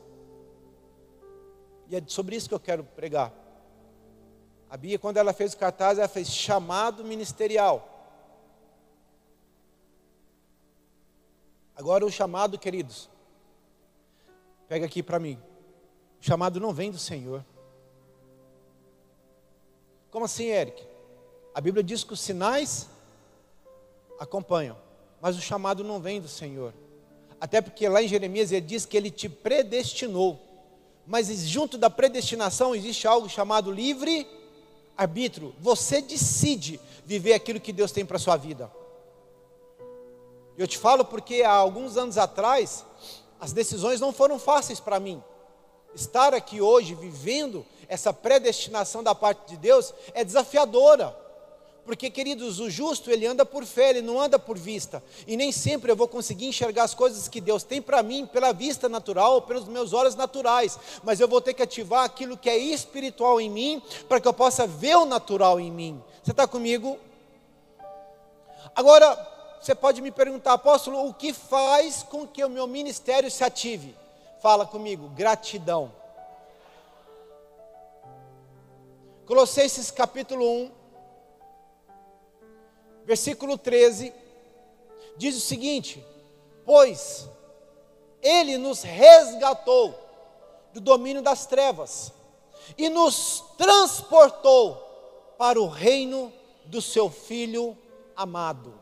E 1.88 1.96
é 1.96 2.02
sobre 2.06 2.36
isso 2.36 2.48
que 2.48 2.54
eu 2.54 2.60
quero 2.60 2.84
pregar. 2.84 3.32
A 4.70 4.76
Bia, 4.76 4.96
quando 4.96 5.16
ela 5.16 5.32
fez 5.32 5.54
o 5.54 5.56
cartaz, 5.56 5.98
ela 5.98 6.06
fez 6.06 6.28
chamado 6.28 7.02
ministerial. 7.02 7.90
Agora 11.74 12.06
o 12.06 12.12
chamado, 12.12 12.56
queridos, 12.56 13.10
pega 14.68 14.86
aqui 14.86 15.02
para 15.02 15.18
mim. 15.18 15.36
O 16.20 16.24
chamado 16.24 16.60
não 16.60 16.72
vem 16.72 16.92
do 16.92 16.98
Senhor. 16.98 17.44
Como 20.12 20.26
assim, 20.26 20.44
Eric? 20.44 20.86
A 21.52 21.60
Bíblia 21.60 21.82
diz 21.82 22.04
que 22.04 22.12
os 22.12 22.20
sinais 22.20 22.88
acompanham, 24.20 24.78
mas 25.20 25.36
o 25.36 25.40
chamado 25.40 25.82
não 25.82 26.00
vem 26.00 26.20
do 26.20 26.28
Senhor. 26.28 26.72
Até 27.44 27.60
porque 27.60 27.86
lá 27.90 28.02
em 28.02 28.08
Jeremias 28.08 28.50
ele 28.50 28.62
diz 28.62 28.86
que 28.86 28.96
ele 28.96 29.10
te 29.10 29.28
predestinou. 29.28 30.40
Mas 31.06 31.28
junto 31.46 31.76
da 31.76 31.90
predestinação 31.90 32.74
existe 32.74 33.06
algo 33.06 33.28
chamado 33.28 33.70
livre 33.70 34.26
arbítrio. 34.96 35.54
Você 35.60 36.00
decide 36.00 36.80
viver 37.04 37.34
aquilo 37.34 37.60
que 37.60 37.70
Deus 37.70 37.92
tem 37.92 38.02
para 38.02 38.16
a 38.16 38.18
sua 38.18 38.38
vida. 38.38 38.72
Eu 40.56 40.66
te 40.66 40.78
falo 40.78 41.04
porque 41.04 41.42
há 41.42 41.50
alguns 41.50 41.98
anos 41.98 42.16
atrás, 42.16 42.82
as 43.38 43.52
decisões 43.52 44.00
não 44.00 44.10
foram 44.10 44.38
fáceis 44.38 44.80
para 44.80 44.98
mim. 44.98 45.22
Estar 45.94 46.32
aqui 46.32 46.62
hoje 46.62 46.94
vivendo 46.94 47.66
essa 47.88 48.10
predestinação 48.10 49.02
da 49.02 49.14
parte 49.14 49.50
de 49.50 49.58
Deus 49.58 49.92
é 50.14 50.24
desafiadora. 50.24 51.14
Porque, 51.84 52.08
queridos, 52.08 52.60
o 52.60 52.70
justo 52.70 53.10
ele 53.10 53.26
anda 53.26 53.44
por 53.44 53.64
fé, 53.66 53.90
ele 53.90 54.00
não 54.00 54.18
anda 54.18 54.38
por 54.38 54.56
vista. 54.56 55.02
E 55.26 55.36
nem 55.36 55.52
sempre 55.52 55.92
eu 55.92 55.96
vou 55.96 56.08
conseguir 56.08 56.46
enxergar 56.46 56.84
as 56.84 56.94
coisas 56.94 57.28
que 57.28 57.40
Deus 57.40 57.62
tem 57.62 57.82
para 57.82 58.02
mim 58.02 58.24
pela 58.26 58.52
vista 58.52 58.88
natural, 58.88 59.42
pelos 59.42 59.68
meus 59.68 59.92
olhos 59.92 60.14
naturais. 60.14 60.78
Mas 61.02 61.20
eu 61.20 61.28
vou 61.28 61.42
ter 61.42 61.52
que 61.52 61.62
ativar 61.62 62.04
aquilo 62.04 62.38
que 62.38 62.48
é 62.48 62.56
espiritual 62.56 63.38
em 63.38 63.50
mim, 63.50 63.82
para 64.08 64.18
que 64.18 64.26
eu 64.26 64.32
possa 64.32 64.66
ver 64.66 64.96
o 64.96 65.04
natural 65.04 65.60
em 65.60 65.70
mim. 65.70 66.02
Você 66.22 66.30
está 66.30 66.46
comigo? 66.46 66.98
Agora, 68.74 69.14
você 69.60 69.74
pode 69.74 70.00
me 70.00 70.10
perguntar, 70.10 70.54
apóstolo, 70.54 71.06
o 71.06 71.12
que 71.12 71.34
faz 71.34 72.02
com 72.02 72.26
que 72.26 72.42
o 72.42 72.48
meu 72.48 72.66
ministério 72.66 73.30
se 73.30 73.44
ative? 73.44 73.94
Fala 74.40 74.66
comigo, 74.66 75.08
gratidão. 75.10 75.92
Colossenses 79.26 79.90
capítulo 79.90 80.44
1, 80.46 80.70
versículo 83.04 83.56
13, 83.56 84.12
diz 85.16 85.36
o 85.36 85.40
seguinte: 85.40 86.04
Pois 86.64 87.28
Ele 88.22 88.58
nos 88.58 88.82
resgatou 88.82 89.94
do 90.72 90.80
domínio 90.80 91.22
das 91.22 91.46
trevas 91.46 92.12
e 92.76 92.88
nos 92.88 93.44
transportou 93.56 94.76
para 95.38 95.60
o 95.60 95.68
reino 95.68 96.32
do 96.64 96.80
Seu 96.80 97.10
Filho 97.10 97.76
amado. 98.16 98.74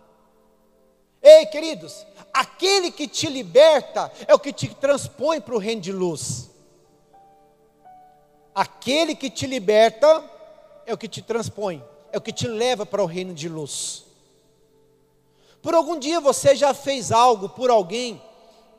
Ei, 1.20 1.46
queridos, 1.46 2.04
aquele 2.32 2.90
que 2.90 3.06
te 3.06 3.28
liberta 3.28 4.12
é 4.26 4.34
o 4.34 4.38
que 4.38 4.52
te 4.52 4.68
transpõe 4.74 5.40
para 5.40 5.54
o 5.54 5.58
reino 5.58 5.80
de 5.80 5.92
luz. 5.92 6.50
Aquele 8.54 9.14
que 9.14 9.30
te 9.30 9.46
liberta 9.46 10.22
é 10.84 10.92
o 10.92 10.98
que 10.98 11.08
te 11.08 11.22
transpõe, 11.22 11.82
é 12.10 12.18
o 12.18 12.20
que 12.20 12.32
te 12.32 12.46
leva 12.48 12.84
para 12.84 13.02
o 13.02 13.06
reino 13.06 13.32
de 13.32 13.48
luz. 13.48 14.04
Por 15.62 15.74
algum 15.74 15.96
dia 15.96 16.18
você 16.18 16.56
já 16.56 16.74
fez 16.74 17.12
algo 17.12 17.48
por 17.48 17.70
alguém 17.70 18.20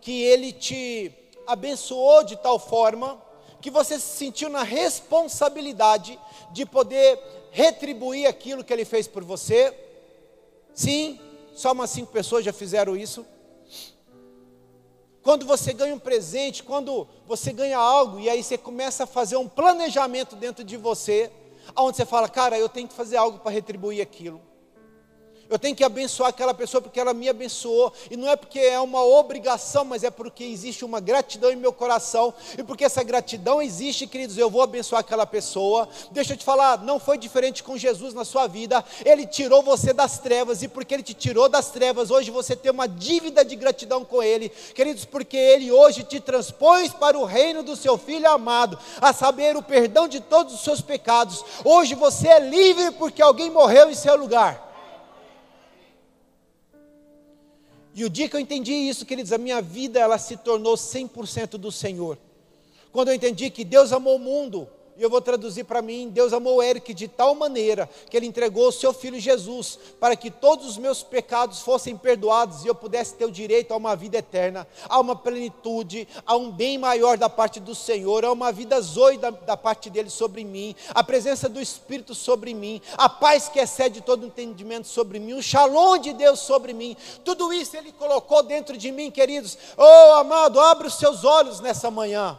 que 0.02 0.22
ele 0.22 0.52
te 0.52 1.12
abençoou 1.48 2.26
de 2.26 2.36
tal 2.36 2.60
forma 2.60 3.22
que 3.62 3.72
você 3.72 3.98
se 3.98 4.18
sentiu 4.18 4.50
na 4.50 4.64
responsabilidade 4.64 6.20
de 6.52 6.66
poder 6.66 7.18
retribuir 7.52 8.28
aquilo 8.28 8.64
que 8.64 8.74
ele 8.74 8.84
fez 8.84 9.08
por 9.08 9.24
você? 9.24 9.74
Sim, 10.74 11.18
só 11.56 11.72
umas 11.72 11.90
cinco 11.90 12.12
pessoas 12.12 12.44
já 12.44 12.52
fizeram 12.52 12.98
isso. 12.98 13.26
Quando 15.22 15.46
você 15.46 15.72
ganha 15.72 15.96
um 15.96 16.00
presente, 16.00 16.64
quando 16.64 17.08
você 17.26 17.54
ganha 17.54 17.78
algo 17.78 18.20
e 18.20 18.30
aí 18.30 18.44
você 18.44 18.58
começa 18.58 19.06
a 19.06 19.08
fazer 19.08 19.38
um 19.38 19.48
planejamento 19.48 20.36
dentro 20.36 20.66
de 20.66 20.76
você, 20.76 21.32
onde 21.78 21.96
você 21.96 22.06
fala, 22.06 22.28
cara, 22.28 22.60
eu 22.60 22.68
tenho 22.68 22.90
que 22.90 22.94
fazer 22.94 23.16
algo 23.16 23.40
para 23.40 23.52
retribuir 23.52 24.02
aquilo. 24.02 24.42
Eu 25.54 25.60
tenho 25.60 25.76
que 25.76 25.84
abençoar 25.84 26.32
aquela 26.32 26.52
pessoa 26.52 26.82
porque 26.82 27.00
ela 27.00 27.14
me 27.14 27.30
abençoou. 27.30 27.94
E 28.10 28.18
não 28.18 28.28
é 28.28 28.36
porque 28.36 28.58
é 28.58 28.80
uma 28.80 29.04
obrigação, 29.04 29.86
mas 29.86 30.04
é 30.04 30.10
porque 30.10 30.44
existe 30.44 30.84
uma 30.84 31.00
gratidão 31.00 31.52
em 31.52 31.56
meu 31.56 31.72
coração. 31.72 32.34
E 32.58 32.64
porque 32.64 32.84
essa 32.84 33.04
gratidão 33.04 33.62
existe, 33.62 34.08
queridos, 34.08 34.36
eu 34.36 34.50
vou 34.50 34.64
abençoar 34.64 35.02
aquela 35.02 35.28
pessoa. 35.28 35.88
Deixa 36.10 36.34
eu 36.34 36.38
te 36.38 36.44
falar, 36.44 36.80
não 36.80 37.00
foi 37.00 37.20
diferente 37.20 37.62
com 37.62 37.78
Jesus 37.78 38.16
na 38.16 38.26
sua 38.26 38.48
vida. 38.48 38.84
Ele 39.06 39.28
tirou 39.28 39.62
você 39.62 39.94
das 39.94 40.18
trevas. 40.18 40.64
E 40.64 40.68
porque 40.68 40.92
ele 40.92 41.04
te 41.04 41.14
tirou 41.14 41.48
das 41.48 41.70
trevas, 41.70 42.10
hoje 42.10 42.32
você 42.32 42.56
tem 42.56 42.72
uma 42.72 42.88
dívida 42.88 43.46
de 43.46 43.56
gratidão 43.56 44.04
com 44.04 44.24
ele. 44.24 44.50
Queridos, 44.50 45.06
porque 45.06 45.38
ele 45.38 45.72
hoje 45.72 46.02
te 46.02 46.20
transpôs 46.20 46.92
para 46.94 47.16
o 47.16 47.26
reino 47.26 47.62
do 47.62 47.76
seu 47.76 47.96
filho 47.96 48.28
amado, 48.28 48.76
a 49.00 49.14
saber, 49.14 49.56
o 49.56 49.62
perdão 49.62 50.08
de 50.08 50.20
todos 50.20 50.56
os 50.56 50.64
seus 50.64 50.82
pecados. 50.82 51.46
Hoje 51.64 51.94
você 51.94 52.28
é 52.28 52.40
livre 52.40 52.90
porque 52.94 53.22
alguém 53.22 53.52
morreu 53.52 53.92
em 53.92 53.94
seu 53.94 54.18
lugar. 54.18 54.63
E 57.96 58.04
o 58.04 58.10
dia 58.10 58.28
que 58.28 58.36
eu 58.36 58.40
entendi 58.40 58.74
isso, 58.74 59.06
queridos, 59.06 59.32
a 59.32 59.38
minha 59.38 59.62
vida 59.62 60.00
ela 60.00 60.18
se 60.18 60.38
tornou 60.38 60.76
100% 60.76 61.52
do 61.52 61.72
Senhor. 61.72 62.18
Quando 62.92 63.10
eu 63.10 63.14
entendi 63.14 63.50
que 63.50 63.64
Deus 63.64 63.92
amou 63.92 64.16
o 64.16 64.20
mundo 64.20 64.68
e 64.96 65.02
eu 65.04 65.10
vou 65.10 65.22
traduzir 65.22 65.64
para 65.64 65.82
mim: 65.82 66.10
Deus 66.10 66.34
amou 66.34 66.62
Eric 66.62 66.94
de 66.94 67.08
tal 67.08 67.34
maneira 67.36 67.90
que 68.10 68.16
ele 68.16 68.26
entregou 68.26 68.68
o 68.68 68.72
seu 68.72 68.94
filho 68.94 69.20
Jesus 69.20 69.80
para 70.00 70.16
que 70.16 70.30
todos 70.30 70.68
os 70.68 70.78
meus 70.78 71.02
pecados 71.02 71.62
fossem 71.62 71.98
perdoados 71.98 72.64
e 72.64 72.68
eu 72.68 72.76
pudesse 72.76 73.16
ter 73.16 73.26
o 73.26 73.32
direito 73.32 73.74
a 73.74 73.78
uma 73.78 73.96
vida 73.96 74.18
eterna, 74.18 74.68
a 74.88 75.00
uma 75.00 75.16
plenitude, 75.16 76.08
a 76.26 76.36
um 76.36 76.52
bem 76.52 76.78
maior 76.78 77.18
da 77.18 77.30
parte 77.30 77.60
do 77.60 77.74
Senhor, 77.74 78.24
a 78.24 78.32
uma 78.32 78.52
vida 78.52 78.80
zoe 78.82 79.18
da, 79.18 79.32
da 79.32 79.58
parte 79.58 79.90
dele 79.90 80.10
sobre 80.10 80.44
mim, 80.44 80.76
a 80.90 81.04
presença 81.04 81.50
do 81.50 81.62
Espírito 81.62 82.14
sobre 82.14 82.54
mim, 82.54 82.82
a 82.98 83.10
paz 83.10 83.50
que 83.50 83.60
excede 83.60 84.02
todo 84.02 84.26
entendimento 84.26 84.88
sobre 84.88 85.20
mim, 85.20 85.34
o 85.34 85.42
shalom 85.42 85.98
de 85.98 86.14
Deus 86.14 86.40
sobre 86.40 86.74
mim. 86.74 86.96
Tudo 87.24 87.52
isso 87.52 87.76
ele 87.76 87.92
colocou 87.92 88.44
dentro 88.44 88.78
de 88.78 88.92
mim, 88.92 89.10
queridos. 89.10 89.58
Oh, 89.78 90.14
amado, 90.18 90.60
abre 90.60 90.88
os 90.88 90.96
seus 90.96 91.24
olhos 91.24 91.60
nessa 91.60 91.90
manhã. 91.90 92.38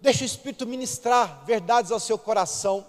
Deixa 0.00 0.22
o 0.22 0.26
Espírito 0.26 0.66
ministrar 0.66 1.42
verdades 1.44 1.92
ao 1.92 2.00
seu 2.00 2.18
coração. 2.18 2.86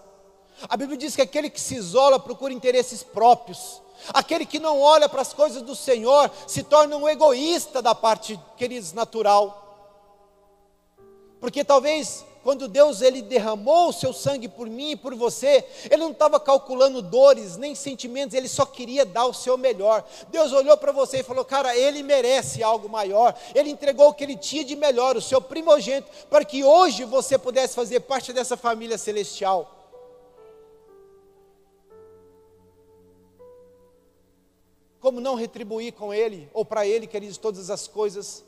A 0.70 0.78
Bíblia 0.78 0.98
diz 0.98 1.16
que 1.16 1.22
aquele 1.22 1.50
que 1.50 1.60
se 1.60 1.76
isola 1.76 2.20
procura 2.20 2.54
interesses 2.54 3.04
próprios. 3.04 3.82
Aquele 4.14 4.46
que 4.46 4.60
não 4.60 4.80
olha 4.80 5.08
para 5.08 5.22
as 5.22 5.34
coisas 5.34 5.62
do 5.62 5.76
Senhor 5.76 6.32
se 6.48 6.64
torna 6.64 6.96
um 6.96 7.08
egoísta 7.08 7.82
da 7.82 7.94
parte, 7.94 8.40
queridos, 8.58 8.94
natural. 8.94 9.58
Porque 11.40 11.64
talvez 11.64 12.26
quando 12.44 12.68
Deus 12.68 13.02
ele 13.02 13.22
derramou 13.22 13.90
o 13.90 13.94
seu 13.94 14.12
sangue 14.12 14.48
por 14.48 14.68
mim 14.68 14.92
e 14.92 14.96
por 14.96 15.14
você, 15.16 15.64
ele 15.86 16.04
não 16.04 16.12
estava 16.12 16.40
calculando 16.40 17.02
dores 17.02 17.58
nem 17.58 17.76
sentimentos, 17.76 18.36
ele 18.36 18.48
só 18.48 18.66
queria 18.66 19.06
dar 19.06 19.26
o 19.26 19.34
seu 19.34 19.58
melhor. 19.58 20.04
Deus 20.30 20.52
olhou 20.52 20.76
para 20.78 20.92
você 20.92 21.20
e 21.20 21.24
falou: 21.24 21.46
"Cara, 21.46 21.76
ele 21.78 22.02
merece 22.02 22.64
algo 22.64 22.90
maior. 22.90 23.36
Ele 23.54 23.70
entregou 23.70 24.10
o 24.10 24.14
que 24.14 24.24
ele 24.24 24.36
tinha 24.36 24.64
de 24.64 24.76
melhor, 24.76 25.16
o 25.16 25.22
seu 25.22 25.42
primogênito, 25.42 26.10
para 26.30 26.44
que 26.44 26.64
hoje 26.64 27.04
você 27.04 27.38
pudesse 27.38 27.76
fazer 27.76 28.00
parte 28.02 28.34
dessa 28.34 28.58
família 28.58 28.98
celestial." 28.98 29.78
Como 35.00 35.20
não 35.20 35.34
retribuir 35.34 35.94
com 35.94 36.14
ele 36.14 36.48
ou 36.54 36.64
para 36.64 36.86
ele, 36.86 37.08
queridos, 37.08 37.38
todas 37.38 37.72
as 37.72 37.88
coisas? 37.88 38.44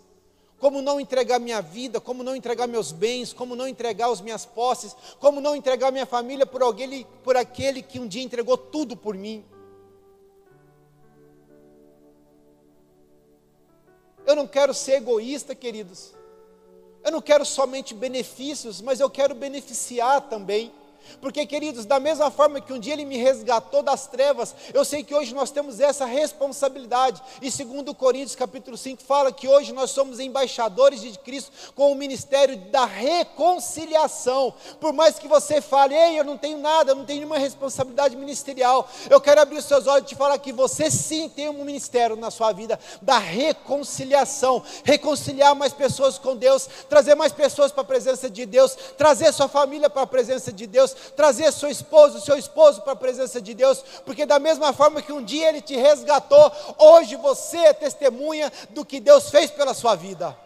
Como 0.63 0.82
não 0.82 0.97
entregar 0.97 1.39
minha 1.39 1.62
vida, 1.62 1.99
como 1.99 2.23
não 2.23 2.34
entregar 2.34 2.67
meus 2.67 2.93
bens, 2.93 3.34
como 3.34 3.54
não 3.54 3.67
entregar 3.67 4.10
as 4.10 4.21
minhas 4.21 4.45
posses, 4.45 4.95
como 5.19 5.41
não 5.41 5.58
entregar 5.58 5.91
minha 5.91 6.06
família 6.06 6.45
por 6.45 6.63
alguém, 6.63 7.06
por 7.21 7.36
aquele 7.36 7.82
que 7.82 7.99
um 7.99 8.08
dia 8.08 8.23
entregou 8.23 8.58
tudo 8.58 8.95
por 8.95 9.13
mim. 9.13 9.43
Eu 14.26 14.38
não 14.38 14.47
quero 14.47 14.73
ser 14.73 14.93
egoísta, 14.93 15.54
queridos. 15.54 16.13
Eu 17.04 17.12
não 17.12 17.21
quero 17.21 17.43
somente 17.43 17.93
benefícios, 17.93 18.80
mas 18.80 19.02
eu 19.02 19.10
quero 19.10 19.36
beneficiar 19.36 20.30
também. 20.30 20.71
Porque, 21.21 21.45
queridos, 21.45 21.85
da 21.85 21.99
mesma 21.99 22.29
forma 22.29 22.61
que 22.61 22.73
um 22.73 22.79
dia 22.79 22.93
Ele 22.93 23.05
me 23.05 23.17
resgatou 23.17 23.81
das 23.81 24.07
trevas, 24.07 24.55
eu 24.73 24.83
sei 24.83 25.03
que 25.03 25.13
hoje 25.13 25.33
nós 25.33 25.51
temos 25.51 25.79
essa 25.79 26.05
responsabilidade. 26.05 27.21
E 27.41 27.51
segundo 27.51 27.93
Coríntios 27.93 28.35
capítulo 28.35 28.77
5 28.77 29.01
fala 29.01 29.31
que 29.31 29.47
hoje 29.47 29.73
nós 29.73 29.91
somos 29.91 30.19
embaixadores 30.19 31.01
de 31.01 31.17
Cristo 31.19 31.51
com 31.75 31.91
o 31.91 31.95
ministério 31.95 32.57
da 32.71 32.85
reconciliação. 32.85 34.53
Por 34.79 34.93
mais 34.93 35.19
que 35.19 35.27
você 35.27 35.61
fale, 35.61 35.95
ei, 35.95 36.19
eu 36.19 36.23
não 36.23 36.37
tenho 36.37 36.57
nada, 36.57 36.91
eu 36.91 36.95
não 36.95 37.05
tenho 37.05 37.19
nenhuma 37.19 37.37
responsabilidade 37.37 38.15
ministerial, 38.15 38.89
eu 39.09 39.21
quero 39.21 39.41
abrir 39.41 39.57
os 39.57 39.65
seus 39.65 39.87
olhos 39.87 40.05
e 40.05 40.09
te 40.09 40.15
falar 40.15 40.37
que 40.37 40.51
você 40.51 40.89
sim 40.89 41.29
tem 41.29 41.49
um 41.49 41.63
ministério 41.63 42.15
na 42.15 42.31
sua 42.31 42.51
vida 42.51 42.79
da 43.01 43.17
reconciliação. 43.17 44.63
Reconciliar 44.83 45.55
mais 45.55 45.73
pessoas 45.73 46.17
com 46.17 46.35
Deus, 46.35 46.67
trazer 46.89 47.15
mais 47.15 47.31
pessoas 47.31 47.71
para 47.71 47.81
a 47.81 47.85
presença 47.85 48.29
de 48.29 48.45
Deus, 48.45 48.75
trazer 48.97 49.31
sua 49.33 49.47
família 49.47 49.89
para 49.89 50.03
a 50.03 50.07
presença 50.07 50.51
de 50.51 50.67
Deus 50.67 50.92
trazer 50.93 51.51
sua 51.51 51.69
esposa, 51.69 52.19
seu 52.19 52.38
esposo 52.38 52.82
para 52.82 52.93
a 52.93 52.95
presença 52.95 53.41
de 53.41 53.53
Deus, 53.53 53.84
porque 54.06 54.25
da 54.25 54.39
mesma 54.39 54.73
forma 54.73 55.01
que 55.01 55.12
um 55.12 55.23
dia 55.23 55.49
ele 55.49 55.62
te 55.62 55.75
resgatou, 55.75 56.51
hoje 56.77 57.15
você 57.15 57.58
é 57.58 57.73
testemunha 57.73 58.51
do 58.69 58.86
que 58.86 58.99
Deus 58.99 59.29
fez 59.29 59.51
pela 59.51 59.73
sua 59.73 59.95
vida. 59.95 60.38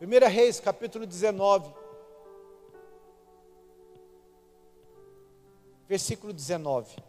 1 0.00 0.28
Reis, 0.28 0.60
capítulo 0.60 1.04
19. 1.04 1.74
Versículo 5.88 6.32
19. 6.32 7.07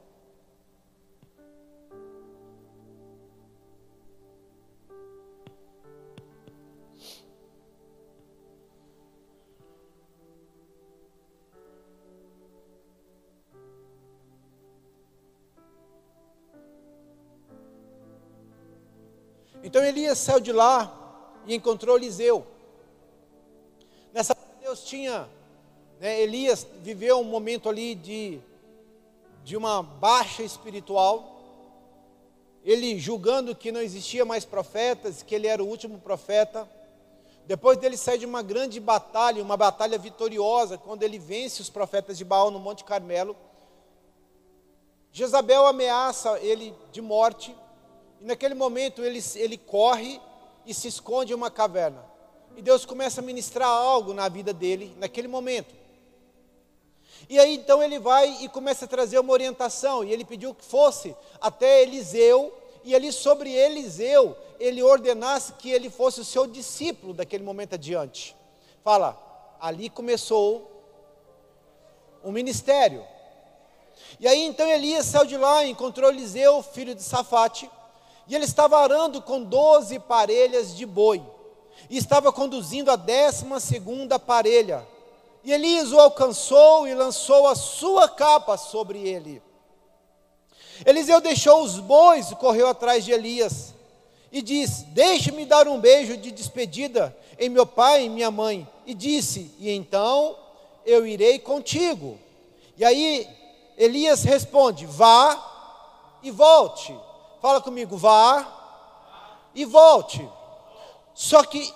Então 19.70 19.86
Elias 19.86 20.18
saiu 20.18 20.40
de 20.40 20.52
lá 20.52 20.92
e 21.46 21.54
encontrou 21.54 21.96
Eliseu. 21.96 22.44
Nessa 24.12 24.36
Deus 24.60 24.84
tinha, 24.84 25.30
né, 26.00 26.20
Elias 26.20 26.66
viveu 26.82 27.20
um 27.20 27.24
momento 27.24 27.70
ali 27.70 27.94
de, 27.94 28.40
de 29.44 29.56
uma 29.56 29.84
baixa 29.84 30.42
espiritual. 30.42 31.40
Ele 32.66 32.98
julgando 32.98 33.56
que 33.56 33.72
não 33.72 33.80
existia 33.80 34.26
mais 34.26 34.44
profetas, 34.44 35.22
que 35.22 35.36
ele 35.36 35.46
era 35.46 35.64
o 35.64 35.68
último 35.68 36.00
profeta. 36.00 36.68
Depois 37.46 37.78
dele 37.78 37.96
sair 37.96 38.18
de 38.18 38.26
uma 38.26 38.42
grande 38.42 38.80
batalha, 38.80 39.44
uma 39.44 39.56
batalha 39.56 40.00
vitoriosa, 40.00 40.80
quando 40.80 41.04
ele 41.04 41.20
vence 41.20 41.62
os 41.62 41.70
profetas 41.70 42.18
de 42.18 42.26
Baal 42.26 42.50
no 42.50 42.58
Monte 42.58 42.84
Carmelo, 42.84 43.36
Jezabel 45.12 45.68
ameaça 45.68 46.40
ele 46.40 46.74
de 46.92 47.04
morte. 47.04 47.56
E 48.22 48.26
naquele 48.26 48.54
momento 48.54 49.04
ele, 49.04 49.22
ele 49.36 49.58
corre 49.58 50.20
e 50.66 50.74
se 50.74 50.88
esconde 50.88 51.32
em 51.32 51.36
uma 51.36 51.50
caverna. 51.50 52.04
E 52.56 52.62
Deus 52.62 52.86
começa 52.86 53.22
a 53.22 53.24
ministrar 53.24 53.70
algo 53.70 54.14
na 54.14 54.28
vida 54.28 54.52
dele 54.54 54.96
naquele 54.98 55.28
momento. 55.28 55.74
E 57.30 57.40
aí 57.40 57.56
então 57.56 57.82
ele 57.82 58.00
vai 58.00 58.44
e 58.44 58.50
começa 58.50 58.86
a 58.86 58.88
trazer 58.88 59.20
uma 59.20 59.34
orientação. 59.34 60.04
E 60.04 60.12
ele 60.12 60.26
pediu 60.26 60.54
que 60.54 60.64
fosse 60.64 61.16
até 61.40 61.82
Eliseu. 61.82 62.54
E 62.84 62.96
ali 62.96 63.12
sobre 63.12 63.52
Eliseu, 63.52 64.38
ele 64.60 64.82
ordenasse 64.82 65.54
que 65.54 65.70
ele 65.70 65.90
fosse 65.90 66.22
o 66.22 66.26
seu 66.26 66.48
discípulo 66.48 67.14
daquele 67.14 67.44
momento 67.44 67.76
adiante. 67.76 68.36
Fala, 68.84 69.18
ali 69.60 69.90
começou 69.90 70.70
o 72.24 72.32
ministério. 72.32 73.06
E 74.20 74.28
aí 74.28 74.42
então 74.46 74.68
Elias 74.68 75.06
saiu 75.06 75.26
de 75.26 75.38
lá, 75.38 75.66
encontrou 75.66 76.10
Eliseu, 76.10 76.64
filho 76.64 76.96
de 76.96 77.04
Safate, 77.04 77.70
e 78.30 78.36
ele 78.36 78.46
estava 78.46 78.78
arando 78.78 79.22
com 79.24 79.44
doze 79.44 79.98
parelhas 79.98 80.76
de 80.78 80.86
boi, 80.86 81.22
e 81.90 81.98
estava 81.98 82.32
conduzindo 82.32 82.92
a 82.92 82.96
décima 82.96 83.60
segunda 83.60 84.20
parelha. 84.20 84.88
E 85.44 85.52
Elias 85.52 85.92
o 85.92 86.00
alcançou 86.00 86.88
e 86.88 86.94
lançou 86.94 87.48
a 87.48 87.56
sua 87.56 88.08
capa 88.08 88.56
sobre 88.56 89.00
ele. 89.00 89.42
Eliseu 90.86 91.20
deixou 91.20 91.64
os 91.64 91.80
bois 91.80 92.30
e 92.30 92.36
correu 92.36 92.68
atrás 92.68 93.04
de 93.04 93.12
Elias. 93.12 93.74
E 94.32 94.42
disse: 94.42 94.86
Deixe-me 94.86 95.46
dar 95.46 95.68
um 95.68 95.80
beijo 95.80 96.16
de 96.16 96.30
despedida 96.30 97.16
em 97.40 97.50
meu 97.50 97.66
pai 97.66 98.06
e 98.06 98.10
minha 98.10 98.30
mãe. 98.30 98.68
E 98.86 98.94
disse: 98.94 99.52
E 99.58 99.72
então 99.72 100.38
eu 100.86 101.08
irei 101.08 101.40
contigo. 101.40 102.18
E 102.78 102.86
aí 102.86 103.28
Elias 103.78 104.24
responde: 104.24 104.86
Vá 104.86 106.20
e 106.22 106.30
volte. 106.30 106.96
Fala 107.42 107.62
comigo, 107.62 107.98
vá 107.98 108.56
e 109.56 109.66
volte. 109.66 110.28
Só 111.14 111.44
que, 111.44 111.74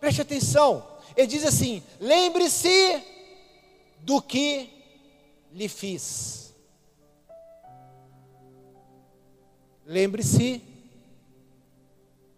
preste 0.00 0.22
atenção, 0.22 0.86
ele 1.16 1.26
diz 1.26 1.44
assim: 1.44 1.82
lembre-se 2.00 3.02
do 4.00 4.20
que 4.20 4.70
lhe 5.52 5.68
fiz. 5.68 6.54
Lembre-se 9.84 10.62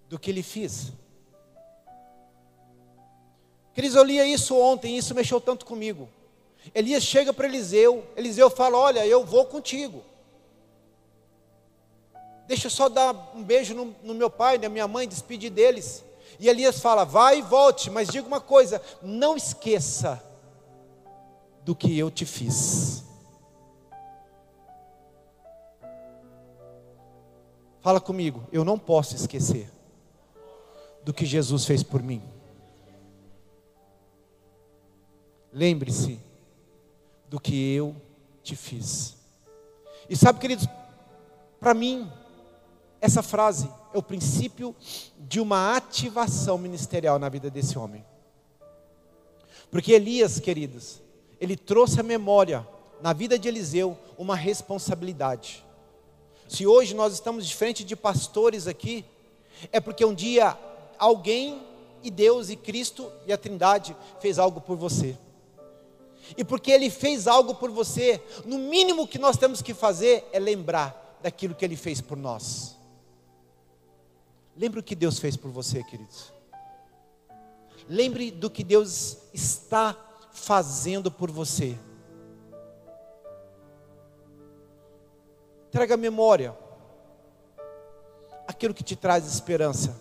do 0.09 0.18
que 0.18 0.33
lhe 0.33 0.42
fiz. 0.42 0.92
Cris, 3.75 3.94
eu 3.94 4.03
lia 4.03 4.27
isso 4.27 4.57
ontem, 4.57 4.97
isso 4.97 5.14
mexeu 5.14 5.40
tanto 5.40 5.64
comigo. 5.64 6.09
Elias 6.75 7.03
chega 7.03 7.33
para 7.33 7.47
Eliseu, 7.47 8.07
Eliseu 8.16 8.51
fala: 8.51 8.77
Olha, 8.77 9.07
eu 9.07 9.25
vou 9.25 9.47
contigo. 9.47 10.03
Deixa 12.48 12.66
eu 12.66 12.70
só 12.70 12.88
dar 12.88 13.32
um 13.34 13.44
beijo 13.44 13.74
no, 13.74 13.94
no 14.02 14.14
meu 14.14 14.30
pai, 14.30 14.56
na 14.56 14.70
minha 14.70 14.88
mãe, 14.88 15.06
despedir 15.06 15.50
deles. 15.50 16.02
E 16.40 16.48
Elias 16.48 16.80
fala: 16.80 17.04
vai 17.04 17.40
e 17.40 17.42
volte, 17.42 17.90
mas 17.90 18.08
diga 18.08 18.26
uma 18.26 18.40
coisa: 18.40 18.80
não 19.02 19.37
esqueça 19.37 20.22
do 21.62 21.76
que 21.76 21.96
eu 21.96 22.11
te 22.11 22.24
fiz. 22.24 23.04
Fala 27.82 28.00
comigo, 28.00 28.46
eu 28.50 28.64
não 28.64 28.78
posso 28.78 29.14
esquecer 29.14 29.70
do 31.04 31.12
que 31.12 31.26
Jesus 31.26 31.66
fez 31.66 31.82
por 31.82 32.02
mim. 32.02 32.22
Lembre-se 35.52 36.18
do 37.28 37.38
que 37.38 37.74
eu 37.74 37.94
te 38.42 38.56
fiz. 38.56 39.16
E 40.08 40.16
sabe, 40.16 40.38
queridos, 40.38 40.66
para 41.61 41.74
mim, 41.74 42.11
essa 43.00 43.22
frase 43.22 43.70
é 43.94 43.98
o 43.98 44.02
princípio 44.02 44.74
de 45.18 45.40
uma 45.40 45.76
ativação 45.76 46.58
ministerial 46.58 47.18
na 47.18 47.28
vida 47.28 47.48
desse 47.48 47.78
homem. 47.78 48.04
Porque 49.70 49.92
Elias, 49.92 50.40
queridos, 50.40 51.00
ele 51.40 51.56
trouxe 51.56 52.00
a 52.00 52.02
memória 52.02 52.66
na 53.00 53.12
vida 53.12 53.38
de 53.38 53.46
Eliseu 53.46 53.96
uma 54.16 54.34
responsabilidade. 54.34 55.64
Se 56.48 56.66
hoje 56.66 56.94
nós 56.94 57.12
estamos 57.12 57.46
diferente 57.46 57.84
de 57.84 57.94
pastores 57.94 58.66
aqui, 58.66 59.04
é 59.70 59.80
porque 59.80 60.04
um 60.04 60.14
dia 60.14 60.56
alguém 60.98 61.62
e 62.02 62.11
Deus 62.11 62.48
e 62.48 62.56
Cristo 62.56 63.11
e 63.26 63.32
a 63.32 63.38
Trindade 63.38 63.96
fez 64.20 64.38
algo 64.38 64.61
por 64.61 64.76
você. 64.76 65.16
E 66.37 66.44
porque 66.44 66.70
ele 66.70 66.90
fez 66.90 67.26
algo 67.26 67.54
por 67.54 67.70
você, 67.70 68.20
no 68.44 68.58
mínimo 68.58 69.06
que 69.06 69.18
nós 69.18 69.37
temos 69.37 69.62
que 69.62 69.72
fazer 69.72 70.28
é 70.32 70.38
lembrar 70.38 71.18
daquilo 71.22 71.54
que 71.54 71.64
ele 71.64 71.76
fez 71.76 72.00
por 72.00 72.16
nós. 72.16 72.78
Lembre 74.59 74.81
o 74.81 74.83
que 74.83 74.97
Deus 74.97 75.21
fez 75.21 75.37
por 75.37 75.53
você, 75.53 75.85
queridos. 75.85 76.33
Lembre 77.88 78.33
do 78.33 78.51
que 78.51 78.64
Deus 78.64 79.18
está 79.33 79.97
fazendo 80.33 81.12
por 81.12 81.31
você. 81.31 81.79
Traga 85.71 85.97
memória 85.97 86.57
aquilo 88.49 88.75
que 88.75 88.83
te 88.83 88.97
traz 88.97 89.33
esperança. 89.33 89.97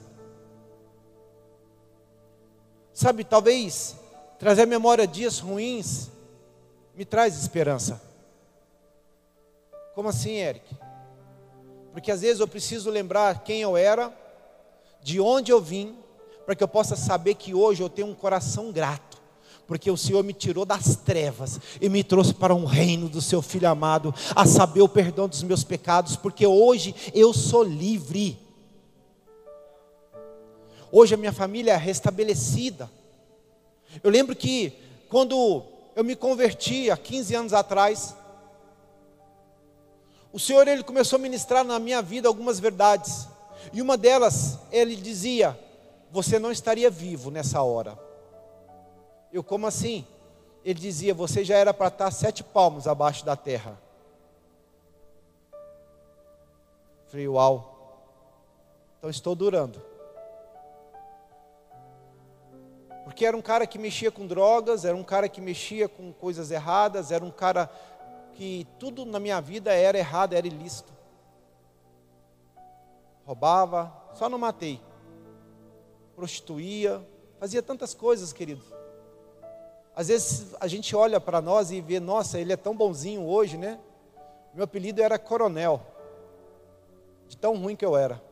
Sabe, 2.91 3.24
talvez 3.24 3.96
trazer 4.39 4.63
à 4.63 4.65
memória 4.65 5.06
dias 5.06 5.38
ruins 5.38 6.10
me 6.96 7.06
traz 7.06 7.39
esperança. 7.39 8.02
Como 9.93 10.10
assim, 10.10 10.32
Eric? 10.32 10.65
Porque 11.91 12.12
às 12.12 12.22
vezes 12.22 12.39
eu 12.39 12.48
preciso 12.48 12.89
lembrar 12.89 13.43
quem 13.43 13.62
eu 13.62 13.78
era 13.78 14.26
de 15.08 15.22
onde 15.22 15.54
eu 15.54 15.62
vim, 15.62 15.96
para 16.46 16.54
que 16.54 16.62
eu 16.62 16.67
possa 16.67 16.98
saber 16.98 17.36
que 17.36 17.54
hoje 17.54 17.82
eu 17.82 17.89
tenho 17.89 18.10
um 18.10 18.13
coração 18.13 18.74
grato, 18.74 19.17
porque 19.65 19.89
o 19.89 19.96
Senhor 19.96 20.22
me 20.22 20.34
tirou 20.34 20.65
das 20.65 20.98
trevas 20.98 21.62
e 21.80 21.88
me 21.88 22.04
trouxe 22.04 22.34
para 22.34 22.54
um 22.54 22.65
reino 22.65 23.08
do 23.08 23.22
seu 23.22 23.41
Filho 23.41 23.70
amado, 23.70 24.13
a 24.36 24.46
saber 24.46 24.82
o 24.82 24.89
perdão 24.89 25.26
dos 25.30 25.43
meus 25.43 25.63
pecados, 25.63 26.17
porque 26.17 26.46
hoje 26.46 26.93
eu 27.13 27.34
sou 27.34 27.63
livre. 27.63 28.38
Hoje 30.91 31.13
a 31.13 31.17
minha 31.17 31.32
família 31.32 31.72
é 31.72 31.78
restabelecida. 31.78 32.91
Eu 34.04 34.12
lembro 34.12 34.36
que 34.36 34.74
quando 35.08 35.63
eu 35.96 36.04
me 36.04 36.17
converti 36.17 36.91
há 36.91 36.98
15 36.98 37.34
anos 37.34 37.54
atrás, 37.54 38.13
o 40.34 40.38
Senhor 40.39 40.67
ele 40.67 40.84
começou 40.84 41.15
a 41.15 41.22
ministrar 41.22 41.63
na 41.63 41.80
minha 41.80 42.02
vida 42.02 42.28
algumas 42.28 42.60
verdades. 42.60 43.37
E 43.73 43.82
uma 43.82 43.97
delas, 43.97 44.60
ele 44.71 44.95
dizia: 44.95 45.58
Você 46.12 46.39
não 46.39 46.51
estaria 46.51 46.89
vivo 46.89 47.30
nessa 47.30 47.62
hora. 47.62 47.97
Eu, 49.32 49.43
como 49.43 49.67
assim? 49.67 50.06
Ele 50.63 50.80
dizia: 50.80 51.13
Você 51.13 51.43
já 51.43 51.56
era 51.56 51.73
para 51.73 51.88
estar 51.88 52.12
sete 52.12 52.43
palmos 52.43 52.88
abaixo 52.88 53.25
da 53.25 53.36
terra. 53.36 53.80
Falei: 57.08 57.27
Uau. 57.27 57.73
Então 58.97 59.10
estou 59.10 59.36
durando. 59.36 59.82
Porque 63.03 63.25
era 63.25 63.38
um 63.38 63.41
cara 63.41 63.65
que 63.65 63.80
mexia 63.80 64.12
com 64.12 64.27
drogas, 64.27 64.84
era 64.84 64.95
um 64.95 65.03
cara 65.03 65.30
que 65.30 65.39
mexia 65.39 65.88
com 65.88 66.12
coisas 66.12 66.51
erradas, 66.51 67.12
era 67.12 67.23
um 67.23 67.32
cara 67.32 67.69
que 68.34 68.67
tudo 68.77 69.06
na 69.06 69.19
minha 69.19 69.39
vida 69.39 69.73
era 69.73 69.97
errado, 69.97 70.34
era 70.34 70.45
ilícito 70.45 70.96
roubava, 73.28 73.94
só 74.13 74.30
não 74.30 74.40
matei. 74.40 74.80
Prostituía, 76.16 77.06
fazia 77.38 77.62
tantas 77.62 77.94
coisas, 77.94 78.32
querido. 78.32 78.63
Às 79.94 80.08
vezes 80.08 80.56
a 80.62 80.66
gente 80.66 80.96
olha 80.96 81.20
para 81.20 81.42
nós 81.42 81.70
e 81.70 81.82
vê, 81.82 82.00
nossa, 82.00 82.40
ele 82.40 82.54
é 82.54 82.56
tão 82.56 82.74
bonzinho 82.74 83.28
hoje, 83.28 83.58
né? 83.58 83.82
Meu 84.54 84.63
apelido 84.63 85.02
era 85.02 85.20
Coronel, 85.20 85.82
de 87.28 87.36
tão 87.36 87.58
ruim 87.58 87.76
que 87.76 87.86
eu 87.86 87.98
era. 87.98 88.24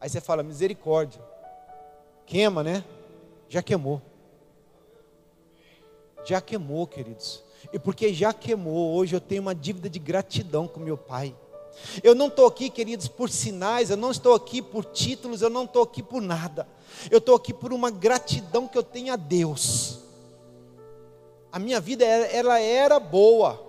Aí 0.00 0.08
você 0.08 0.20
fala, 0.20 0.42
misericórdia. 0.42 1.20
Queima, 2.24 2.62
né? 2.62 2.82
Já 3.50 3.62
queimou. 3.62 4.00
Já 6.24 6.40
queimou, 6.40 6.86
queridos. 6.86 7.44
E 7.70 7.78
porque 7.78 8.14
já 8.14 8.32
queimou, 8.32 8.94
hoje 8.94 9.14
eu 9.14 9.20
tenho 9.20 9.42
uma 9.42 9.54
dívida 9.54 9.90
de 9.90 9.98
gratidão 9.98 10.66
com 10.66 10.80
meu 10.80 10.96
pai. 10.96 11.36
Eu 12.02 12.14
não 12.14 12.28
estou 12.28 12.46
aqui, 12.46 12.70
queridos, 12.70 13.08
por 13.08 13.30
sinais, 13.30 13.90
eu 13.90 13.96
não 13.96 14.10
estou 14.10 14.34
aqui 14.34 14.62
por 14.62 14.84
títulos, 14.84 15.42
eu 15.42 15.50
não 15.50 15.64
estou 15.64 15.82
aqui 15.82 16.02
por 16.02 16.22
nada. 16.22 16.68
Eu 17.10 17.18
estou 17.18 17.34
aqui 17.34 17.52
por 17.52 17.72
uma 17.72 17.90
gratidão 17.90 18.66
que 18.66 18.76
eu 18.78 18.82
tenho 18.82 19.12
a 19.12 19.16
Deus. 19.16 19.98
A 21.50 21.58
minha 21.58 21.80
vida 21.80 22.04
ela 22.04 22.60
era 22.60 23.00
boa, 23.00 23.64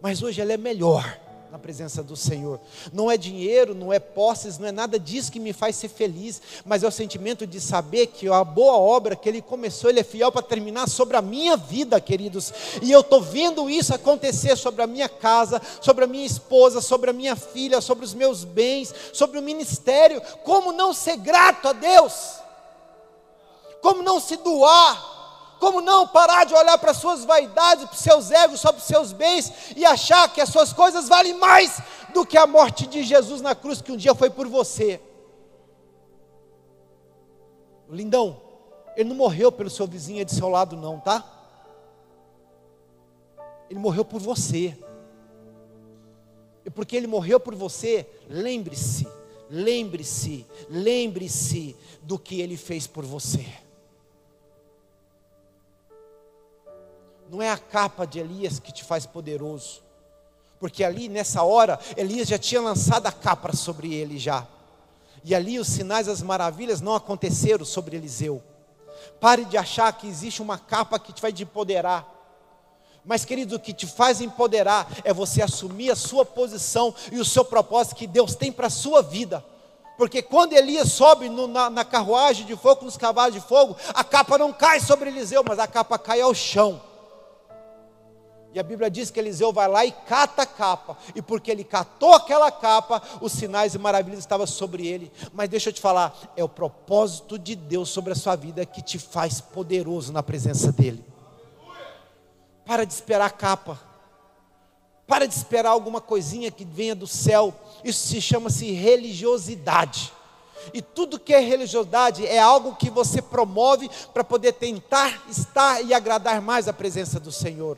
mas 0.00 0.22
hoje 0.22 0.40
ela 0.40 0.52
é 0.52 0.56
melhor 0.56 1.23
na 1.54 1.58
presença 1.60 2.02
do 2.02 2.16
Senhor. 2.16 2.58
Não 2.92 3.08
é 3.08 3.16
dinheiro, 3.16 3.76
não 3.76 3.92
é 3.92 4.00
posses, 4.00 4.58
não 4.58 4.66
é 4.66 4.72
nada 4.72 4.98
disso 4.98 5.30
que 5.30 5.38
me 5.38 5.52
faz 5.52 5.76
ser 5.76 5.88
feliz, 5.88 6.42
mas 6.64 6.82
é 6.82 6.88
o 6.88 6.90
sentimento 6.90 7.46
de 7.46 7.60
saber 7.60 8.08
que 8.08 8.26
a 8.26 8.42
boa 8.42 8.76
obra 8.76 9.14
que 9.14 9.28
Ele 9.28 9.40
começou, 9.40 9.88
Ele 9.88 10.00
é 10.00 10.02
fiel 10.02 10.32
para 10.32 10.42
terminar 10.42 10.88
sobre 10.88 11.16
a 11.16 11.22
minha 11.22 11.56
vida, 11.56 12.00
queridos. 12.00 12.52
E 12.82 12.90
eu 12.90 13.02
estou 13.02 13.22
vendo 13.22 13.70
isso 13.70 13.94
acontecer 13.94 14.56
sobre 14.56 14.82
a 14.82 14.86
minha 14.88 15.08
casa, 15.08 15.62
sobre 15.80 16.02
a 16.02 16.08
minha 16.08 16.26
esposa, 16.26 16.80
sobre 16.80 17.10
a 17.10 17.12
minha 17.12 17.36
filha, 17.36 17.80
sobre 17.80 18.04
os 18.04 18.14
meus 18.14 18.42
bens, 18.42 18.92
sobre 19.12 19.38
o 19.38 19.42
ministério. 19.42 20.20
Como 20.42 20.72
não 20.72 20.92
ser 20.92 21.18
grato 21.18 21.68
a 21.68 21.72
Deus? 21.72 22.40
Como 23.80 24.02
não 24.02 24.18
se 24.18 24.36
doar? 24.38 25.13
Como 25.58 25.80
não 25.80 26.06
parar 26.06 26.44
de 26.44 26.54
olhar 26.54 26.78
para 26.78 26.90
as 26.90 26.96
suas 26.96 27.24
vaidades, 27.24 27.84
para 27.84 27.94
os 27.94 28.00
seus 28.00 28.30
egos, 28.30 28.60
só 28.60 28.72
para 28.72 28.80
os 28.80 28.86
seus 28.86 29.12
bens 29.12 29.52
e 29.76 29.84
achar 29.84 30.32
que 30.32 30.40
as 30.40 30.48
suas 30.48 30.72
coisas 30.72 31.08
valem 31.08 31.34
mais 31.34 31.80
do 32.12 32.24
que 32.24 32.36
a 32.36 32.46
morte 32.46 32.86
de 32.86 33.02
Jesus 33.02 33.40
na 33.40 33.54
cruz 33.54 33.80
que 33.80 33.92
um 33.92 33.96
dia 33.96 34.14
foi 34.14 34.30
por 34.30 34.46
você? 34.46 35.00
Lindão, 37.88 38.40
ele 38.96 39.08
não 39.08 39.16
morreu 39.16 39.50
pelo 39.52 39.70
seu 39.70 39.86
vizinho 39.86 40.24
do 40.24 40.30
seu 40.30 40.48
lado, 40.48 40.76
não, 40.76 40.98
tá? 40.98 41.24
Ele 43.68 43.78
morreu 43.78 44.04
por 44.04 44.20
você. 44.20 44.76
E 46.64 46.70
porque 46.70 46.96
ele 46.96 47.06
morreu 47.06 47.38
por 47.38 47.54
você, 47.54 48.08
lembre-se, 48.28 49.06
lembre-se, 49.50 50.46
lembre-se 50.70 51.76
do 52.02 52.18
que 52.18 52.40
ele 52.40 52.56
fez 52.56 52.86
por 52.86 53.04
você. 53.04 53.46
Não 57.34 57.42
é 57.42 57.50
a 57.50 57.58
capa 57.58 58.06
de 58.06 58.20
Elias 58.20 58.60
que 58.60 58.70
te 58.70 58.84
faz 58.84 59.06
poderoso. 59.06 59.82
Porque 60.60 60.84
ali 60.84 61.08
nessa 61.08 61.42
hora, 61.42 61.80
Elias 61.96 62.28
já 62.28 62.38
tinha 62.38 62.60
lançado 62.60 63.08
a 63.08 63.12
capa 63.12 63.56
sobre 63.56 63.92
ele 63.92 64.20
já. 64.20 64.46
E 65.24 65.34
ali 65.34 65.58
os 65.58 65.66
sinais, 65.66 66.08
as 66.08 66.22
maravilhas 66.22 66.80
não 66.80 66.94
aconteceram 66.94 67.64
sobre 67.64 67.96
Eliseu. 67.96 68.40
Pare 69.18 69.44
de 69.46 69.56
achar 69.56 69.92
que 69.94 70.06
existe 70.06 70.40
uma 70.40 70.56
capa 70.56 70.96
que 70.96 71.12
te 71.12 71.20
vai 71.20 71.34
empoderar. 71.36 72.08
Mas, 73.04 73.24
querido, 73.24 73.56
o 73.56 73.60
que 73.60 73.72
te 73.72 73.88
faz 73.88 74.20
empoderar 74.20 74.86
é 75.02 75.12
você 75.12 75.42
assumir 75.42 75.90
a 75.90 75.96
sua 75.96 76.24
posição 76.24 76.94
e 77.10 77.18
o 77.18 77.24
seu 77.24 77.44
propósito 77.44 77.96
que 77.96 78.06
Deus 78.06 78.36
tem 78.36 78.52
para 78.52 78.68
a 78.68 78.70
sua 78.70 79.02
vida. 79.02 79.44
Porque 79.98 80.22
quando 80.22 80.52
Elias 80.52 80.92
sobe 80.92 81.28
no, 81.28 81.48
na, 81.48 81.68
na 81.68 81.84
carruagem 81.84 82.46
de 82.46 82.54
fogo, 82.54 82.84
nos 82.84 82.96
cavalos 82.96 83.34
de 83.34 83.40
fogo, 83.40 83.76
a 83.92 84.04
capa 84.04 84.38
não 84.38 84.52
cai 84.52 84.78
sobre 84.78 85.10
Eliseu, 85.10 85.42
mas 85.44 85.58
a 85.58 85.66
capa 85.66 85.98
cai 85.98 86.20
ao 86.20 86.32
chão. 86.32 86.93
E 88.54 88.60
a 88.60 88.62
Bíblia 88.62 88.88
diz 88.88 89.10
que 89.10 89.18
Eliseu 89.18 89.52
vai 89.52 89.66
lá 89.66 89.84
e 89.84 89.90
cata 89.90 90.42
a 90.42 90.46
capa. 90.46 90.96
E 91.12 91.20
porque 91.20 91.50
ele 91.50 91.64
catou 91.64 92.14
aquela 92.14 92.52
capa, 92.52 93.02
os 93.20 93.32
sinais 93.32 93.74
e 93.74 93.78
maravilhas 93.78 94.20
estavam 94.20 94.46
sobre 94.46 94.86
ele. 94.86 95.10
Mas 95.32 95.48
deixa 95.48 95.70
eu 95.70 95.72
te 95.72 95.80
falar, 95.80 96.16
é 96.36 96.44
o 96.44 96.48
propósito 96.48 97.36
de 97.36 97.56
Deus 97.56 97.88
sobre 97.88 98.12
a 98.12 98.16
sua 98.16 98.36
vida 98.36 98.64
que 98.64 98.80
te 98.80 98.96
faz 98.96 99.40
poderoso 99.40 100.12
na 100.12 100.22
presença 100.22 100.70
dele. 100.70 101.04
Para 102.64 102.84
de 102.84 102.92
esperar 102.92 103.26
a 103.26 103.30
capa. 103.30 103.76
Para 105.04 105.26
de 105.26 105.34
esperar 105.34 105.70
alguma 105.70 106.00
coisinha 106.00 106.48
que 106.48 106.64
venha 106.64 106.94
do 106.94 107.08
céu. 107.08 107.52
Isso 107.82 108.06
se 108.06 108.20
chama-se 108.20 108.70
religiosidade. 108.70 110.12
E 110.72 110.80
tudo 110.80 111.18
que 111.18 111.34
é 111.34 111.40
religiosidade 111.40 112.24
é 112.24 112.38
algo 112.38 112.76
que 112.76 112.88
você 112.88 113.20
promove 113.20 113.90
para 114.12 114.22
poder 114.22 114.52
tentar 114.52 115.24
estar 115.28 115.82
e 115.82 115.92
agradar 115.92 116.40
mais 116.40 116.68
a 116.68 116.72
presença 116.72 117.18
do 117.18 117.32
Senhor. 117.32 117.76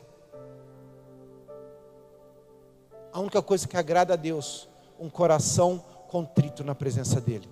A 3.17 3.19
única 3.19 3.41
coisa 3.41 3.67
que 3.67 3.75
agrada 3.75 4.13
a 4.13 4.15
Deus, 4.15 4.69
um 4.99 5.09
coração 5.09 5.83
contrito 6.07 6.63
na 6.63 6.75
presença 6.75 7.19
dEle. 7.19 7.49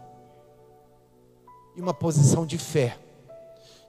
E 1.76 1.82
uma 1.82 1.92
posição 1.92 2.46
de 2.46 2.60
fé. 2.60 3.00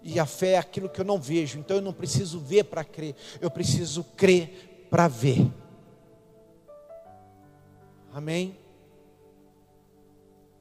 E 0.02 0.18
a 0.18 0.24
fé 0.24 0.52
é 0.52 0.56
aquilo 0.56 0.88
que 0.88 1.02
eu 1.02 1.04
não 1.04 1.20
vejo, 1.20 1.58
então 1.58 1.76
eu 1.76 1.82
não 1.82 1.92
preciso 1.92 2.40
ver 2.40 2.64
para 2.64 2.82
crer, 2.82 3.14
eu 3.42 3.50
preciso 3.50 4.02
crer 4.16 4.86
para 4.88 5.06
ver. 5.06 5.52
Amém? 8.10 8.56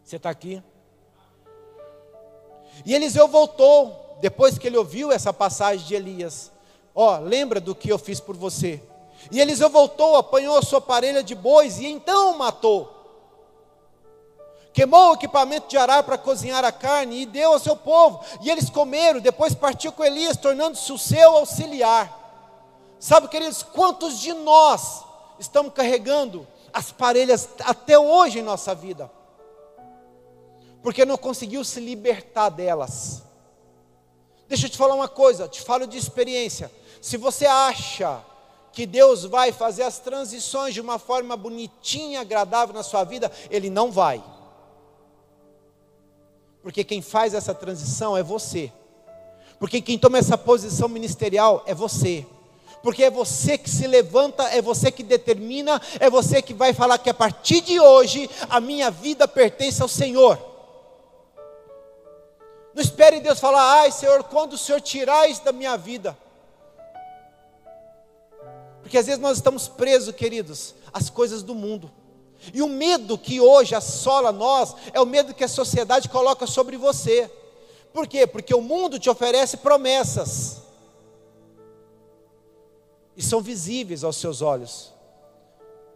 Você 0.04 0.17
está 0.17 0.30
aqui? 0.30 0.62
E 2.86 2.93
Eliseu 2.93 3.30
voltou, 3.30 4.17
depois 4.19 4.58
que 4.58 4.67
ele 4.67 4.75
ouviu 4.75 5.13
essa 5.13 5.32
passagem 5.32 5.88
de 5.88 5.95
Elias. 5.95 6.51
Ó, 6.93 7.15
oh, 7.15 7.19
lembra 7.21 7.62
do 7.62 7.73
que 7.73 7.88
eu 7.88 7.97
fiz 7.97 8.19
por 8.19 8.36
você? 8.36 8.84
E 9.32 9.40
Eliseu 9.40 9.70
voltou, 9.70 10.16
apanhou 10.16 10.58
a 10.58 10.62
sua 10.62 10.82
parelha 10.82 11.24
de 11.24 11.34
bois 11.34 11.80
e 11.80 11.86
então 11.86 12.38
matou. 12.38 12.96
Queimou 14.76 15.12
o 15.12 15.14
equipamento 15.14 15.70
de 15.70 15.78
arar 15.78 16.04
para 16.04 16.18
cozinhar 16.18 16.66
a 16.66 16.72
carne 16.72 17.22
e 17.22 17.26
deu 17.26 17.54
ao 17.54 17.60
seu 17.60 17.78
povo. 17.78 18.20
E 18.42 18.50
eles 18.50 18.70
comeram, 18.70 19.22
depois 19.22 19.56
partiu 19.56 19.92
com 19.94 20.04
Elias, 20.04 20.36
tornando-se 20.36 20.92
o 20.92 20.98
seu 20.98 21.38
auxiliar. 21.38 22.26
Sabe, 23.00 23.30
queridos, 23.30 23.64
quantos 23.64 24.20
de 24.20 24.34
nós 24.34 25.04
estamos 25.40 25.72
carregando 25.74 26.46
as 26.74 26.92
parelhas 26.92 27.48
até 27.62 27.98
hoje 27.98 28.40
em 28.40 28.44
nossa 28.44 28.76
vida? 28.76 29.10
Porque 30.84 31.06
não 31.06 31.18
conseguiu 31.18 31.64
se 31.64 31.80
libertar 31.80 32.50
delas. 32.50 33.24
Deixa 34.48 34.66
eu 34.66 34.70
te 34.70 34.78
falar 34.78 34.96
uma 34.96 35.08
coisa, 35.08 35.48
te 35.48 35.62
falo 35.62 35.88
de 35.88 35.98
experiência. 35.98 36.70
Se 37.02 37.16
você 37.16 37.46
acha 37.46 38.22
que 38.76 38.86
Deus 38.86 39.24
vai 39.24 39.54
fazer 39.54 39.84
as 39.84 40.00
transições 40.00 40.74
de 40.74 40.82
uma 40.82 41.00
forma 41.00 41.38
bonitinha, 41.38 42.20
agradável 42.20 42.76
na 42.76 42.84
sua 42.84 43.06
vida, 43.06 43.32
Ele 43.50 43.70
não 43.70 43.90
vai. 43.90 44.22
Porque 46.62 46.84
quem 46.84 47.02
faz 47.02 47.34
essa 47.34 47.56
transição 47.56 48.18
é 48.18 48.22
você. 48.22 48.70
Porque 49.58 49.80
quem 49.80 49.98
toma 49.98 50.18
essa 50.18 50.38
posição 50.38 50.90
ministerial 50.90 51.64
é 51.66 51.74
você. 51.74 52.28
Porque 52.84 53.06
é 53.06 53.10
você 53.10 53.58
que 53.58 53.70
se 53.70 53.88
levanta, 53.88 54.44
é 54.50 54.62
você 54.62 54.92
que 54.92 55.04
determina, 55.04 55.82
é 55.98 56.10
você 56.10 56.42
que 56.42 56.54
vai 56.54 56.74
falar 56.74 56.98
que 56.98 57.10
a 57.10 57.14
partir 57.14 57.62
de 57.62 57.80
hoje 57.80 58.30
a 58.50 58.60
minha 58.60 58.92
vida 58.92 59.26
pertence 59.26 59.82
ao 59.82 59.88
Senhor. 59.88 60.38
Não 62.74 62.82
espere 62.82 63.22
Deus 63.22 63.40
falar, 63.40 63.80
ai 63.80 63.90
Senhor, 63.90 64.22
quando 64.26 64.54
o 64.54 64.58
Senhor 64.58 64.82
tirar 64.82 65.30
isso 65.30 65.46
da 65.46 65.54
minha 65.54 65.78
vida? 65.78 66.25
Porque 68.86 69.00
às 69.00 69.08
vezes 69.08 69.19
nós 69.19 69.38
estamos 69.38 69.67
presos, 69.67 70.13
queridos, 70.13 70.76
às 70.93 71.10
coisas 71.10 71.41
do 71.41 71.56
mundo. 71.56 71.91
E 72.54 72.62
o 72.62 72.69
medo 72.69 73.17
que 73.17 73.41
hoje 73.41 73.74
assola 73.74 74.32
nós 74.32 74.76
é 74.93 75.02
o 75.02 75.08
medo 75.08 75.34
que 75.34 75.43
a 75.43 75.48
sociedade 75.48 76.08
coloca 76.08 76.45
sobre 76.45 76.78
você. 76.78 77.28
Por 77.91 78.06
quê? 78.06 78.28
Porque 78.28 78.54
o 78.54 78.62
mundo 78.62 79.00
te 79.00 79.10
oferece 79.10 79.58
promessas. 79.58 80.62
E 83.17 83.24
são 83.24 83.41
visíveis 83.41 84.04
aos 84.04 84.17
seus 84.17 84.43
olhos. 84.43 84.93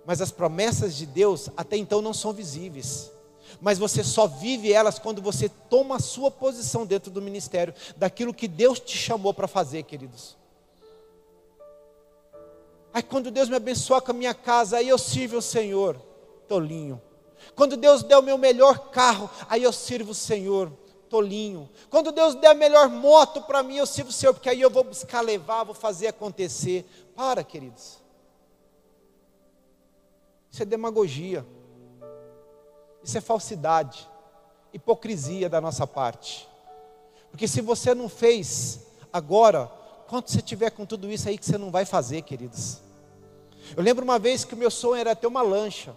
Mas 0.03 0.19
as 0.19 0.31
promessas 0.31 0.95
de 0.95 1.05
Deus 1.05 1.47
até 1.55 1.77
então 1.77 2.01
não 2.01 2.11
são 2.11 2.33
visíveis. 2.33 3.11
Mas 3.61 3.77
você 3.77 4.03
só 4.03 4.25
vive 4.25 4.73
elas 4.73 4.97
quando 4.97 5.21
você 5.21 5.47
toma 5.69 5.97
a 5.97 5.99
sua 5.99 6.31
posição 6.31 6.87
dentro 6.87 7.11
do 7.11 7.21
ministério, 7.21 7.75
daquilo 7.95 8.33
que 8.33 8.47
Deus 8.47 8.79
te 8.79 8.97
chamou 8.97 9.31
para 9.31 9.47
fazer, 9.47 9.83
queridos. 9.83 10.39
Aí 12.99 13.03
quando 13.03 13.31
Deus 13.31 13.47
me 13.47 13.55
abençoar 13.55 14.01
com 14.01 14.11
a 14.11 14.13
minha 14.13 14.33
casa, 14.33 14.75
aí 14.75 14.89
eu 14.89 14.97
sirvo 14.97 15.37
o 15.37 15.41
Senhor, 15.41 15.95
tolinho. 16.49 17.01
Quando 17.55 17.77
Deus 17.77 18.03
der 18.03 18.17
o 18.17 18.21
meu 18.21 18.37
melhor 18.37 18.89
carro, 18.89 19.29
aí 19.47 19.63
eu 19.63 19.71
sirvo 19.71 20.11
o 20.11 20.13
Senhor, 20.13 20.69
tolinho. 21.09 21.69
Quando 21.89 22.11
Deus 22.11 22.35
der 22.35 22.49
a 22.49 22.53
melhor 22.53 22.89
moto 22.89 23.41
para 23.43 23.63
mim, 23.63 23.77
eu 23.77 23.85
sirvo 23.85 24.09
o 24.09 24.13
Senhor, 24.13 24.33
porque 24.33 24.49
aí 24.49 24.59
eu 24.59 24.69
vou 24.69 24.83
buscar 24.83 25.21
levar, 25.21 25.63
vou 25.63 25.73
fazer 25.73 26.07
acontecer. 26.07 26.85
Para, 27.15 27.41
queridos. 27.41 27.99
Isso 30.51 30.61
é 30.61 30.65
demagogia. 30.65 31.45
Isso 33.01 33.17
é 33.17 33.21
falsidade, 33.21 34.09
hipocrisia 34.73 35.47
da 35.47 35.61
nossa 35.61 35.87
parte. 35.87 36.49
Porque 37.31 37.47
se 37.47 37.61
você 37.61 37.95
não 37.95 38.09
fez 38.09 38.81
agora, 39.13 39.71
quanto 40.09 40.29
você 40.29 40.41
tiver 40.41 40.71
com 40.71 40.85
tudo 40.85 41.09
isso 41.09 41.29
aí 41.29 41.37
que 41.37 41.45
você 41.45 41.57
não 41.57 41.71
vai 41.71 41.85
fazer, 41.85 42.23
queridos? 42.23 42.88
Eu 43.75 43.83
lembro 43.83 44.03
uma 44.03 44.19
vez 44.19 44.43
que 44.43 44.53
o 44.53 44.57
meu 44.57 44.71
sonho 44.71 44.99
era 44.99 45.15
ter 45.15 45.27
uma 45.27 45.41
lancha. 45.41 45.95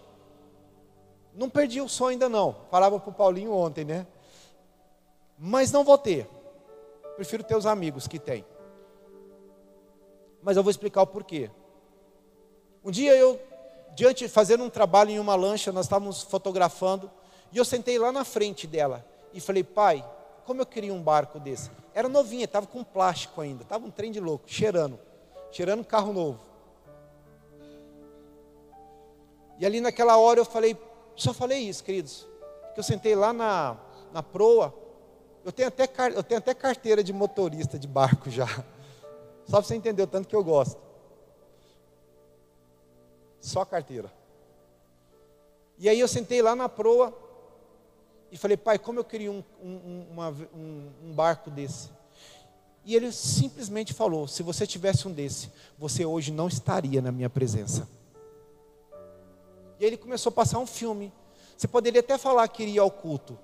Não 1.33 1.49
perdi 1.49 1.81
o 1.81 1.89
sonho 1.89 2.11
ainda 2.11 2.29
não. 2.29 2.55
Falava 2.69 2.99
para 2.99 3.09
o 3.09 3.13
Paulinho 3.13 3.51
ontem, 3.53 3.83
né? 3.83 4.05
Mas 5.37 5.71
não 5.71 5.83
vou 5.83 5.97
ter. 5.97 6.27
Prefiro 7.15 7.43
ter 7.43 7.55
os 7.55 7.65
amigos 7.65 8.07
que 8.07 8.19
tem. 8.19 8.45
Mas 10.41 10.57
eu 10.57 10.63
vou 10.63 10.71
explicar 10.71 11.01
o 11.01 11.07
porquê. 11.07 11.49
Um 12.83 12.91
dia 12.91 13.15
eu, 13.15 13.39
diante, 13.95 14.27
fazendo 14.27 14.63
um 14.63 14.69
trabalho 14.69 15.09
em 15.09 15.19
uma 15.19 15.35
lancha, 15.35 15.71
nós 15.71 15.85
estávamos 15.85 16.21
fotografando, 16.21 17.09
e 17.51 17.57
eu 17.57 17.63
sentei 17.63 17.97
lá 17.97 18.11
na 18.11 18.25
frente 18.25 18.67
dela 18.67 19.05
e 19.33 19.39
falei, 19.39 19.63
pai, 19.63 20.03
como 20.45 20.61
eu 20.61 20.65
queria 20.65 20.93
um 20.93 21.01
barco 21.01 21.39
desse? 21.39 21.71
Era 21.93 22.09
novinha, 22.09 22.45
estava 22.45 22.67
com 22.67 22.83
plástico 22.83 23.39
ainda, 23.39 23.63
estava 23.63 23.85
um 23.85 23.91
trem 23.91 24.11
de 24.11 24.19
louco, 24.19 24.45
cheirando, 24.47 24.99
cheirando 25.51 25.85
carro 25.85 26.11
novo. 26.11 26.52
E 29.63 29.65
ali 29.65 29.79
naquela 29.79 30.17
hora 30.17 30.41
eu 30.41 30.43
falei, 30.43 30.77
só 31.15 31.33
falei 31.33 31.59
isso, 31.59 31.85
queridos, 31.85 32.27
que 32.73 32.81
eu 32.81 32.83
sentei 32.83 33.15
lá 33.15 33.31
na, 33.31 33.77
na 34.11 34.21
proa, 34.21 34.75
eu 35.45 35.53
tenho, 35.53 35.69
até, 35.69 35.89
eu 36.13 36.21
tenho 36.21 36.39
até 36.39 36.53
carteira 36.53 37.01
de 37.01 37.13
motorista 37.13 37.79
de 37.79 37.87
barco 37.87 38.29
já, 38.29 38.45
só 39.47 39.51
para 39.59 39.61
você 39.61 39.75
entender 39.75 40.03
o 40.03 40.07
tanto 40.07 40.27
que 40.27 40.35
eu 40.35 40.43
gosto. 40.43 40.77
Só 43.39 43.63
carteira. 43.63 44.11
E 45.77 45.87
aí 45.87 45.97
eu 45.97 46.09
sentei 46.09 46.41
lá 46.41 46.57
na 46.57 46.67
proa, 46.67 47.17
e 48.33 48.37
falei, 48.37 48.57
pai, 48.57 48.77
como 48.77 48.99
eu 48.99 49.05
queria 49.05 49.31
um, 49.31 49.41
um, 49.63 50.07
uma, 50.11 50.29
um, 50.53 50.91
um 51.05 51.13
barco 51.13 51.49
desse. 51.49 51.89
E 52.83 52.97
ele 52.97 53.13
simplesmente 53.13 53.93
falou: 53.93 54.27
se 54.27 54.43
você 54.43 54.67
tivesse 54.67 55.07
um 55.07 55.13
desse, 55.13 55.49
você 55.77 56.05
hoje 56.05 56.33
não 56.33 56.49
estaria 56.49 57.01
na 57.01 57.13
minha 57.13 57.29
presença. 57.29 57.87
Ele 59.83 59.97
começou 59.97 60.29
a 60.29 60.33
passar 60.33 60.59
um 60.59 60.65
filme. 60.65 61.11
Você 61.57 61.67
poderia 61.67 61.99
até 61.99 62.17
falar 62.17 62.47
que 62.47 62.63
iria 62.63 62.81
ao 62.81 62.89
culto, 62.89 63.37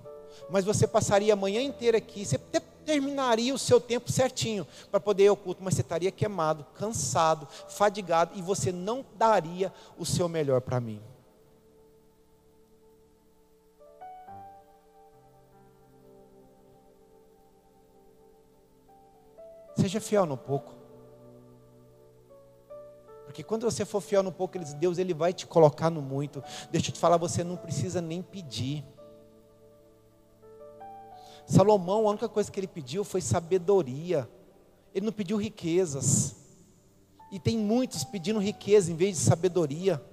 mas 0.48 0.64
você 0.64 0.86
passaria 0.86 1.32
a 1.32 1.36
manhã 1.36 1.60
inteira 1.60 1.98
aqui, 1.98 2.24
você 2.24 2.36
até 2.36 2.60
terminaria 2.84 3.54
o 3.54 3.58
seu 3.58 3.80
tempo 3.80 4.10
certinho 4.10 4.66
para 4.90 4.98
poder 4.98 5.24
ir 5.24 5.28
ao 5.28 5.36
culto, 5.36 5.62
mas 5.62 5.74
você 5.74 5.82
estaria 5.82 6.10
queimado, 6.10 6.66
cansado, 6.74 7.46
fadigado, 7.68 8.32
e 8.36 8.42
você 8.42 8.72
não 8.72 9.04
daria 9.16 9.72
o 9.98 10.04
seu 10.04 10.28
melhor 10.28 10.60
para 10.60 10.80
mim. 10.80 11.00
Seja 19.76 20.00
fiel 20.00 20.26
no 20.26 20.36
pouco. 20.36 20.79
Porque 23.30 23.44
quando 23.44 23.62
você 23.62 23.84
for 23.84 24.00
fiel 24.00 24.24
no 24.24 24.32
pouco, 24.32 24.58
Deus 24.58 24.98
ele 24.98 25.14
vai 25.14 25.32
te 25.32 25.46
colocar 25.46 25.88
no 25.88 26.02
muito. 26.02 26.42
Deixa 26.68 26.90
eu 26.90 26.94
te 26.94 26.98
falar, 26.98 27.16
você 27.16 27.44
não 27.44 27.56
precisa 27.56 28.00
nem 28.00 28.20
pedir. 28.20 28.84
Salomão, 31.46 32.08
a 32.08 32.10
única 32.10 32.28
coisa 32.28 32.50
que 32.50 32.58
ele 32.58 32.66
pediu 32.66 33.04
foi 33.04 33.20
sabedoria. 33.20 34.28
Ele 34.92 35.06
não 35.06 35.12
pediu 35.12 35.36
riquezas. 35.36 36.34
E 37.30 37.38
tem 37.38 37.56
muitos 37.56 38.02
pedindo 38.02 38.40
riqueza 38.40 38.90
em 38.90 38.96
vez 38.96 39.16
de 39.16 39.22
sabedoria. 39.22 40.04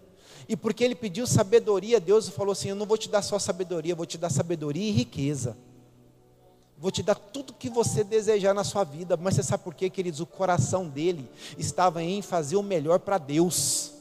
E 0.48 0.56
porque 0.56 0.84
ele 0.84 0.94
pediu 0.94 1.26
sabedoria, 1.26 2.00
Deus 2.00 2.30
falou 2.30 2.52
assim: 2.52 2.70
Eu 2.70 2.76
não 2.76 2.86
vou 2.86 3.00
te 3.00 3.10
dar 3.10 3.24
só 3.24 3.40
sabedoria, 3.40 3.94
eu 3.94 3.98
vou 3.98 4.06
te 4.06 4.20
dar 4.20 4.30
sabedoria 4.30 4.90
e 4.90 4.92
riqueza. 4.92 5.58
Vou 6.80 6.92
te 6.92 7.02
dar 7.02 7.16
tudo 7.16 7.54
que 7.54 7.70
você 7.70 8.04
desejar 8.04 8.54
na 8.54 8.64
sua 8.64 8.84
vida, 8.84 9.18
mas 9.18 9.34
você 9.34 9.42
sabe 9.42 9.64
por 9.64 9.74
quê, 9.74 9.90
queridos? 9.90 10.20
O 10.20 10.28
coração 10.28 10.88
dele 10.88 11.28
estava 11.58 12.04
em 12.04 12.22
fazer 12.22 12.56
o 12.56 12.62
melhor 12.62 13.00
para 13.00 13.18
Deus. 13.18 13.94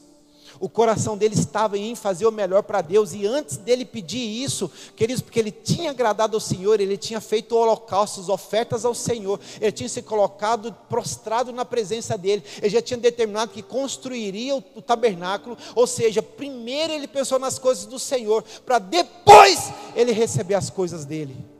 O 0.59 0.69
coração 0.69 1.17
dele 1.17 1.33
estava 1.33 1.77
em 1.77 1.95
fazer 1.95 2.25
o 2.27 2.31
melhor 2.31 2.61
para 2.63 2.81
Deus, 2.81 3.13
e 3.13 3.25
antes 3.25 3.57
dele 3.57 3.83
pedir 3.83 4.19
isso, 4.19 4.71
queridos, 4.95 5.21
porque 5.21 5.39
ele 5.39 5.51
tinha 5.51 5.89
agradado 5.89 6.37
ao 6.37 6.39
Senhor, 6.39 6.79
ele 6.79 6.97
tinha 6.97 7.19
feito 7.19 7.55
holocaustos, 7.55 8.29
ofertas 8.29 8.85
ao 8.85 8.93
Senhor, 8.93 9.39
ele 9.59 9.71
tinha 9.71 9.89
se 9.89 10.01
colocado 10.01 10.71
prostrado 10.87 11.51
na 11.51 11.65
presença 11.65 12.17
dele, 12.17 12.43
ele 12.59 12.69
já 12.69 12.81
tinha 12.81 12.97
determinado 12.97 13.51
que 13.51 13.61
construiria 13.61 14.55
o, 14.55 14.63
o 14.75 14.81
tabernáculo, 14.81 15.57
ou 15.75 15.85
seja, 15.85 16.21
primeiro 16.21 16.93
ele 16.93 17.07
pensou 17.07 17.39
nas 17.39 17.59
coisas 17.59 17.85
do 17.85 17.99
Senhor, 17.99 18.43
para 18.65 18.79
depois 18.79 19.71
ele 19.95 20.11
receber 20.11 20.55
as 20.55 20.69
coisas 20.69 21.05
dele. 21.05 21.56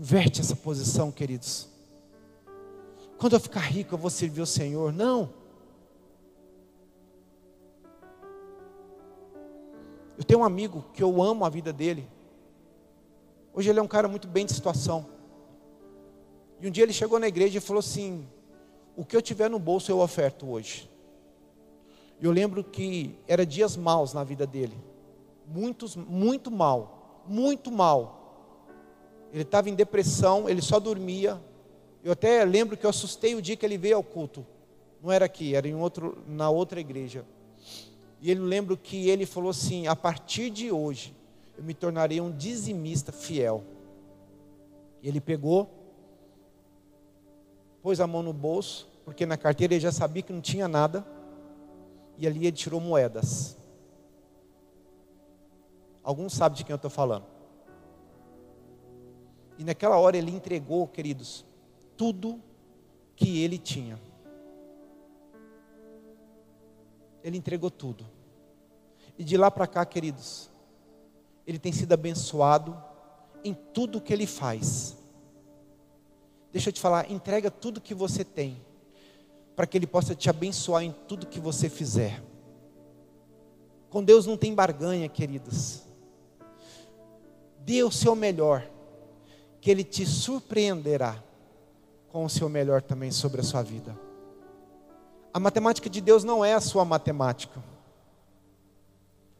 Inverte 0.00 0.40
essa 0.40 0.56
posição, 0.56 1.12
queridos. 1.12 1.68
Quando 3.18 3.34
eu 3.34 3.40
ficar 3.40 3.60
rico, 3.60 3.92
eu 3.94 3.98
vou 3.98 4.08
servir 4.08 4.40
o 4.40 4.46
Senhor. 4.46 4.94
Não. 4.94 5.28
Eu 10.16 10.24
tenho 10.24 10.40
um 10.40 10.44
amigo 10.44 10.86
que 10.94 11.02
eu 11.02 11.22
amo 11.22 11.44
a 11.44 11.50
vida 11.50 11.70
dele. 11.70 12.08
Hoje 13.52 13.68
ele 13.68 13.78
é 13.78 13.82
um 13.82 13.86
cara 13.86 14.08
muito 14.08 14.26
bem 14.26 14.46
de 14.46 14.54
situação. 14.54 15.06
E 16.62 16.66
um 16.66 16.70
dia 16.70 16.84
ele 16.84 16.94
chegou 16.94 17.18
na 17.18 17.28
igreja 17.28 17.58
e 17.58 17.60
falou 17.60 17.80
assim: 17.80 18.26
O 18.96 19.04
que 19.04 19.14
eu 19.14 19.20
tiver 19.20 19.50
no 19.50 19.58
bolso 19.58 19.92
eu 19.92 20.00
oferto 20.00 20.48
hoje. 20.48 20.90
E 22.18 22.24
eu 22.24 22.32
lembro 22.32 22.64
que 22.64 23.18
era 23.28 23.44
dias 23.44 23.76
maus 23.76 24.14
na 24.14 24.24
vida 24.24 24.46
dele. 24.46 24.78
Muitos, 25.46 25.94
muito 25.94 26.50
mal. 26.50 27.22
Muito 27.28 27.70
mal 27.70 28.19
ele 29.32 29.42
estava 29.42 29.70
em 29.70 29.74
depressão, 29.74 30.48
ele 30.48 30.60
só 30.60 30.80
dormia. 30.80 31.40
Eu 32.02 32.12
até 32.12 32.44
lembro 32.44 32.76
que 32.76 32.84
eu 32.84 32.90
assustei 32.90 33.34
o 33.34 33.42
dia 33.42 33.56
que 33.56 33.64
ele 33.64 33.78
veio 33.78 33.96
ao 33.96 34.02
culto. 34.02 34.44
Não 35.02 35.10
era 35.10 35.24
aqui, 35.24 35.54
era 35.54 35.68
em 35.68 35.74
outro, 35.74 36.18
na 36.26 36.50
outra 36.50 36.80
igreja. 36.80 37.24
E 38.20 38.30
ele 38.30 38.40
lembro 38.40 38.76
que 38.76 39.08
ele 39.08 39.24
falou 39.24 39.50
assim: 39.50 39.86
a 39.86 39.96
partir 39.96 40.50
de 40.50 40.70
hoje, 40.70 41.14
eu 41.56 41.64
me 41.64 41.74
tornarei 41.74 42.20
um 42.20 42.30
dizimista 42.30 43.12
fiel. 43.12 43.62
E 45.02 45.08
ele 45.08 45.20
pegou, 45.20 45.70
pôs 47.82 48.00
a 48.00 48.06
mão 48.06 48.22
no 48.22 48.32
bolso, 48.32 48.88
porque 49.04 49.24
na 49.24 49.36
carteira 49.36 49.74
ele 49.74 49.80
já 49.80 49.92
sabia 49.92 50.22
que 50.22 50.32
não 50.32 50.40
tinha 50.40 50.68
nada, 50.68 51.06
e 52.18 52.26
ali 52.26 52.46
ele 52.46 52.56
tirou 52.56 52.80
moedas. 52.80 53.56
Alguns 56.02 56.34
sabem 56.34 56.58
de 56.58 56.64
quem 56.64 56.72
eu 56.72 56.76
estou 56.76 56.90
falando. 56.90 57.24
E 59.60 59.64
naquela 59.64 59.98
hora 59.98 60.16
ele 60.16 60.30
entregou, 60.30 60.88
queridos, 60.88 61.44
tudo 61.94 62.40
que 63.14 63.42
ele 63.42 63.58
tinha. 63.58 64.00
Ele 67.22 67.36
entregou 67.36 67.70
tudo. 67.70 68.06
E 69.18 69.22
de 69.22 69.36
lá 69.36 69.50
para 69.50 69.66
cá, 69.66 69.84
queridos, 69.84 70.48
ele 71.46 71.58
tem 71.58 71.72
sido 71.72 71.92
abençoado 71.92 72.74
em 73.44 73.52
tudo 73.52 74.00
que 74.00 74.14
ele 74.14 74.26
faz. 74.26 74.96
Deixa 76.50 76.70
eu 76.70 76.72
te 76.72 76.80
falar, 76.80 77.10
entrega 77.10 77.50
tudo 77.50 77.82
que 77.82 77.94
você 77.94 78.24
tem, 78.24 78.58
para 79.54 79.66
que 79.66 79.76
ele 79.76 79.86
possa 79.86 80.14
te 80.14 80.30
abençoar 80.30 80.84
em 80.84 80.92
tudo 81.06 81.26
que 81.26 81.38
você 81.38 81.68
fizer. 81.68 82.22
Com 83.90 84.02
Deus 84.02 84.24
não 84.24 84.38
tem 84.38 84.54
barganha, 84.54 85.06
queridos. 85.06 85.82
Dê 87.58 87.82
o 87.82 87.90
seu 87.90 88.16
melhor 88.16 88.69
que 89.60 89.70
Ele 89.70 89.84
te 89.84 90.06
surpreenderá 90.06 91.22
com 92.08 92.24
o 92.24 92.30
seu 92.30 92.48
melhor 92.48 92.82
também 92.82 93.10
sobre 93.10 93.40
a 93.40 93.44
sua 93.44 93.62
vida. 93.62 93.96
A 95.32 95.38
matemática 95.38 95.88
de 95.88 96.00
Deus 96.00 96.24
não 96.24 96.44
é 96.44 96.54
a 96.54 96.60
sua 96.60 96.84
matemática. 96.84 97.62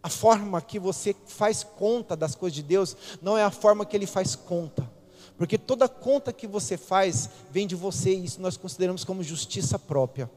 A 0.02 0.08
forma 0.08 0.62
que 0.62 0.78
você 0.78 1.14
faz 1.26 1.64
conta 1.64 2.16
das 2.16 2.34
coisas 2.34 2.54
de 2.54 2.62
Deus 2.62 2.96
não 3.20 3.36
é 3.36 3.42
a 3.42 3.50
forma 3.50 3.84
que 3.84 3.96
Ele 3.96 4.06
faz 4.06 4.34
conta. 4.34 4.88
Porque 5.36 5.58
toda 5.58 5.88
conta 5.88 6.32
que 6.32 6.46
você 6.46 6.76
faz 6.76 7.28
vem 7.50 7.66
de 7.66 7.74
você, 7.74 8.14
e 8.14 8.24
isso 8.24 8.40
nós 8.40 8.56
consideramos 8.56 9.04
como 9.04 9.22
justiça 9.22 9.78
própria. 9.78 10.30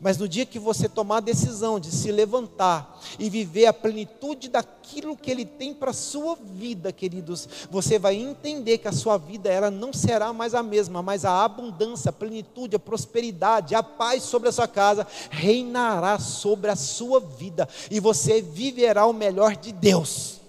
Mas 0.00 0.18
no 0.18 0.28
dia 0.28 0.46
que 0.46 0.58
você 0.58 0.88
tomar 0.88 1.18
a 1.18 1.20
decisão 1.20 1.78
de 1.78 1.90
se 1.90 2.10
levantar 2.12 3.00
e 3.18 3.28
viver 3.30 3.66
a 3.66 3.72
plenitude 3.72 4.48
daquilo 4.48 5.16
que 5.16 5.30
Ele 5.30 5.44
tem 5.44 5.72
para 5.74 5.90
a 5.90 5.94
sua 5.94 6.36
vida, 6.36 6.92
queridos, 6.92 7.48
você 7.70 7.98
vai 7.98 8.16
entender 8.16 8.78
que 8.78 8.88
a 8.88 8.92
sua 8.92 9.16
vida 9.16 9.50
ela 9.50 9.70
não 9.70 9.92
será 9.92 10.32
mais 10.32 10.54
a 10.54 10.62
mesma, 10.62 11.02
mas 11.02 11.24
a 11.24 11.44
abundância, 11.44 12.10
a 12.10 12.12
plenitude, 12.12 12.76
a 12.76 12.80
prosperidade, 12.80 13.74
a 13.74 13.82
paz 13.82 14.22
sobre 14.22 14.48
a 14.48 14.52
sua 14.52 14.68
casa 14.68 15.06
reinará 15.30 16.18
sobre 16.18 16.70
a 16.70 16.76
sua 16.76 17.20
vida 17.20 17.68
e 17.90 18.00
você 18.00 18.42
viverá 18.42 19.06
o 19.06 19.12
melhor 19.12 19.56
de 19.56 19.72
Deus. 19.72 20.40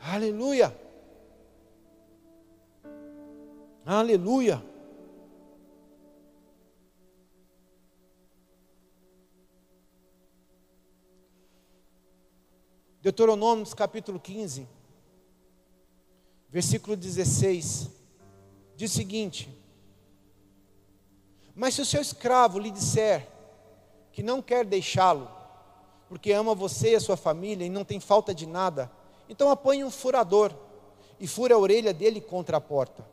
Aleluia! 0.00 0.74
Aleluia! 3.86 4.71
Deuteronômio 13.02 13.66
capítulo 13.74 14.20
15, 14.20 14.68
versículo 16.48 16.96
16, 16.96 17.90
diz 18.76 18.92
o 18.92 18.94
seguinte: 18.94 19.50
Mas 21.52 21.74
se 21.74 21.82
o 21.82 21.84
seu 21.84 22.00
escravo 22.00 22.60
lhe 22.60 22.70
disser 22.70 23.26
que 24.12 24.22
não 24.22 24.40
quer 24.40 24.64
deixá-lo, 24.64 25.28
porque 26.08 26.30
ama 26.30 26.54
você 26.54 26.92
e 26.92 26.94
a 26.94 27.00
sua 27.00 27.16
família 27.16 27.66
e 27.66 27.68
não 27.68 27.84
tem 27.84 27.98
falta 27.98 28.32
de 28.32 28.46
nada, 28.46 28.88
então 29.28 29.50
apanhe 29.50 29.82
um 29.82 29.90
furador 29.90 30.54
e 31.18 31.26
fure 31.26 31.52
a 31.52 31.58
orelha 31.58 31.92
dele 31.92 32.20
contra 32.20 32.58
a 32.58 32.60
porta, 32.60 33.04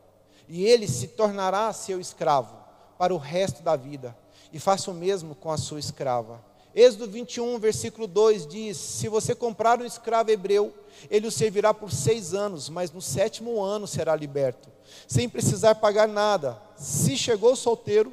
e 0.48 0.64
ele 0.64 0.86
se 0.86 1.08
tornará 1.08 1.72
seu 1.72 2.00
escravo 2.00 2.56
para 2.96 3.12
o 3.12 3.18
resto 3.18 3.60
da 3.60 3.74
vida, 3.74 4.16
e 4.52 4.60
faça 4.60 4.88
o 4.88 4.94
mesmo 4.94 5.34
com 5.34 5.50
a 5.50 5.58
sua 5.58 5.80
escrava. 5.80 6.48
Êxodo 6.74 7.08
21, 7.08 7.58
versículo 7.58 8.06
2 8.06 8.46
diz: 8.46 8.76
Se 8.76 9.08
você 9.08 9.34
comprar 9.34 9.80
um 9.80 9.84
escravo 9.84 10.30
hebreu, 10.30 10.72
ele 11.10 11.26
o 11.26 11.30
servirá 11.30 11.74
por 11.74 11.90
seis 11.90 12.32
anos, 12.32 12.68
mas 12.68 12.92
no 12.92 13.02
sétimo 13.02 13.60
ano 13.60 13.86
será 13.86 14.14
liberto, 14.14 14.68
sem 15.06 15.28
precisar 15.28 15.74
pagar 15.76 16.06
nada. 16.06 16.60
Se 16.76 17.16
chegou 17.16 17.56
solteiro, 17.56 18.12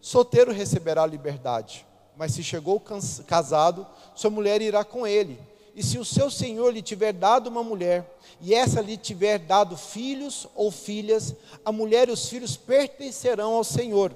solteiro 0.00 0.52
receberá 0.52 1.06
liberdade. 1.06 1.86
Mas 2.16 2.32
se 2.32 2.42
chegou 2.42 2.82
casado, 3.26 3.86
sua 4.14 4.28
mulher 4.28 4.60
irá 4.60 4.84
com 4.84 5.06
ele. 5.06 5.38
E 5.74 5.82
se 5.84 5.96
o 5.96 6.04
seu 6.04 6.28
senhor 6.28 6.72
lhe 6.72 6.82
tiver 6.82 7.12
dado 7.12 7.46
uma 7.46 7.62
mulher, 7.62 8.18
e 8.40 8.52
essa 8.52 8.80
lhe 8.80 8.96
tiver 8.96 9.38
dado 9.38 9.76
filhos 9.76 10.48
ou 10.56 10.72
filhas, 10.72 11.36
a 11.64 11.70
mulher 11.70 12.08
e 12.08 12.12
os 12.12 12.28
filhos 12.28 12.56
pertencerão 12.56 13.54
ao 13.54 13.62
senhor. 13.62 14.12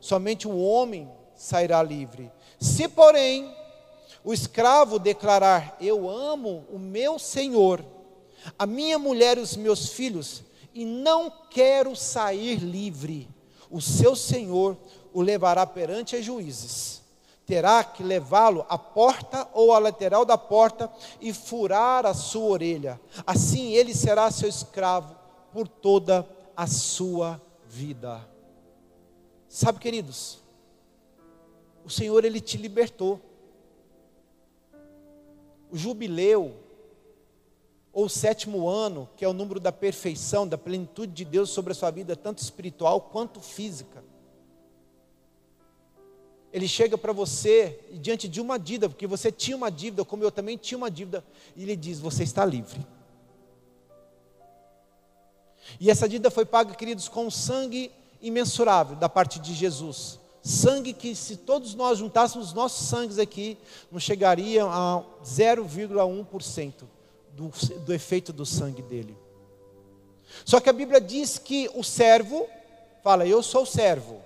Somente 0.00 0.48
o 0.48 0.56
homem 0.56 1.12
sairá 1.36 1.82
livre. 1.82 2.32
Se, 2.62 2.86
porém, 2.86 3.52
o 4.22 4.32
escravo 4.32 5.00
declarar: 5.00 5.76
Eu 5.80 6.08
amo 6.08 6.64
o 6.70 6.78
meu 6.78 7.18
senhor, 7.18 7.84
a 8.56 8.64
minha 8.64 8.98
mulher 8.98 9.36
e 9.36 9.40
os 9.40 9.56
meus 9.56 9.88
filhos, 9.88 10.44
e 10.72 10.84
não 10.84 11.30
quero 11.50 11.96
sair 11.96 12.60
livre, 12.60 13.28
o 13.68 13.80
seu 13.80 14.14
senhor 14.14 14.76
o 15.12 15.20
levará 15.20 15.66
perante 15.66 16.14
os 16.14 16.24
juízes 16.24 17.02
terá 17.44 17.82
que 17.82 18.02
levá-lo 18.02 18.64
à 18.68 18.78
porta 18.78 19.48
ou 19.52 19.72
à 19.72 19.78
lateral 19.78 20.24
da 20.24 20.38
porta 20.38 20.90
e 21.20 21.32
furar 21.34 22.06
a 22.06 22.14
sua 22.14 22.48
orelha. 22.48 23.00
Assim 23.26 23.72
ele 23.72 23.92
será 23.92 24.30
seu 24.30 24.48
escravo 24.48 25.14
por 25.52 25.68
toda 25.68 26.26
a 26.56 26.66
sua 26.66 27.38
vida. 27.68 28.26
Sabe, 29.48 29.80
queridos, 29.80 30.41
o 31.84 31.90
Senhor 31.90 32.24
ele 32.24 32.40
te 32.40 32.56
libertou. 32.56 33.20
O 35.70 35.76
jubileu 35.76 36.56
ou 37.92 38.06
o 38.06 38.10
sétimo 38.10 38.68
ano, 38.68 39.08
que 39.16 39.24
é 39.24 39.28
o 39.28 39.32
número 39.32 39.60
da 39.60 39.70
perfeição, 39.70 40.46
da 40.48 40.56
plenitude 40.56 41.12
de 41.12 41.24
Deus 41.24 41.50
sobre 41.50 41.72
a 41.72 41.74
sua 41.74 41.90
vida, 41.90 42.16
tanto 42.16 42.38
espiritual 42.38 43.00
quanto 43.00 43.40
física 43.40 44.02
ele 46.52 46.68
chega 46.68 46.98
para 46.98 47.12
você 47.12 47.80
diante 47.94 48.28
de 48.28 48.40
uma 48.40 48.58
dívida, 48.58 48.88
porque 48.88 49.06
você 49.06 49.32
tinha 49.32 49.56
uma 49.56 49.70
dívida, 49.70 50.04
como 50.04 50.22
eu 50.22 50.30
também 50.30 50.58
tinha 50.58 50.76
uma 50.76 50.90
dívida, 50.90 51.24
e 51.56 51.62
ele 51.62 51.74
diz: 51.74 51.98
Você 51.98 52.22
está 52.22 52.44
livre. 52.44 52.86
E 55.80 55.90
essa 55.90 56.08
dívida 56.08 56.30
foi 56.30 56.44
paga, 56.44 56.74
queridos, 56.74 57.08
com 57.08 57.30
sangue 57.30 57.90
imensurável 58.20 58.96
da 58.96 59.08
parte 59.08 59.38
de 59.38 59.54
Jesus. 59.54 60.20
Sangue 60.42 60.92
que, 60.92 61.14
se 61.14 61.36
todos 61.36 61.74
nós 61.74 61.98
juntássemos 61.98 62.48
os 62.48 62.52
nossos 62.52 62.88
sangues 62.88 63.18
aqui, 63.18 63.56
não 63.90 64.00
chegaria 64.00 64.64
a 64.64 65.02
0,1% 65.24 66.72
do, 67.32 67.50
do 67.84 67.94
efeito 67.94 68.32
do 68.32 68.44
sangue 68.44 68.82
dele. 68.82 69.16
Só 70.44 70.60
que 70.60 70.68
a 70.68 70.72
Bíblia 70.72 71.00
diz 71.00 71.38
que 71.38 71.70
o 71.74 71.84
servo, 71.84 72.48
fala, 73.02 73.26
eu 73.26 73.42
sou 73.42 73.64
servo 73.64 74.20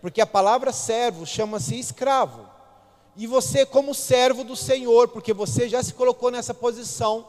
porque 0.00 0.20
a 0.20 0.26
palavra 0.26 0.72
servo 0.72 1.26
chama-se 1.26 1.78
escravo. 1.78 2.46
E 3.16 3.26
você, 3.26 3.66
como 3.66 3.94
servo 3.94 4.44
do 4.44 4.54
Senhor, 4.54 5.08
porque 5.08 5.32
você 5.32 5.68
já 5.68 5.82
se 5.82 5.92
colocou 5.92 6.30
nessa 6.30 6.54
posição, 6.54 7.26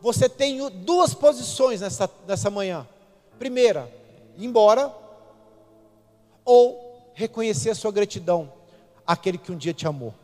você 0.00 0.28
tem 0.28 0.68
duas 0.70 1.14
posições 1.14 1.80
nessa, 1.80 2.10
nessa 2.26 2.50
manhã. 2.50 2.86
Primeira, 3.38 3.92
ir 4.36 4.46
embora, 4.46 4.92
ou 6.44 6.87
reconhecer 7.18 7.70
a 7.70 7.74
sua 7.74 7.90
gratidão 7.90 8.52
àquele 9.04 9.38
que 9.38 9.50
um 9.50 9.56
dia 9.56 9.74
te 9.74 9.88
amou. 9.88 10.14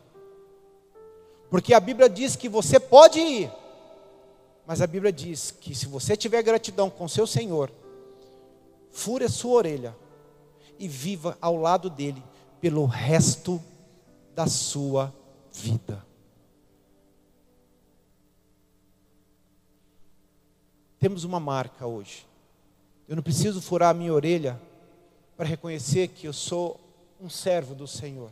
Porque 1.49 1.73
a 1.73 1.79
Bíblia 1.79 2.07
diz 2.09 2.37
que 2.37 2.47
você 2.47 2.79
pode 2.79 3.19
ir, 3.19 3.51
mas 4.65 4.81
a 4.81 4.87
Bíblia 4.87 5.11
diz 5.11 5.51
que 5.51 5.75
se 5.75 5.87
você 5.87 6.15
tiver 6.15 6.41
gratidão 6.41 6.89
com 6.89 7.05
seu 7.05 7.27
Senhor, 7.27 7.69
fure 8.91 9.25
a 9.25 9.29
sua 9.29 9.55
orelha 9.55 9.95
e 10.79 10.87
viva 10.87 11.37
ao 11.41 11.57
lado 11.57 11.89
dele 11.89 12.23
pelo 12.61 12.85
resto 12.85 13.61
da 14.33 14.47
sua 14.47 15.13
vida. 15.51 16.01
Temos 20.97 21.25
uma 21.25 21.41
marca 21.41 21.85
hoje. 21.85 22.25
Eu 23.05 23.17
não 23.17 23.21
preciso 23.21 23.61
furar 23.61 23.89
a 23.89 23.93
minha 23.93 24.13
orelha 24.13 24.57
para 25.35 25.45
reconhecer 25.45 26.07
que 26.07 26.25
eu 26.25 26.31
sou 26.31 26.84
um 27.19 27.29
servo 27.29 27.73
do 27.73 27.87
Senhor. 27.87 28.31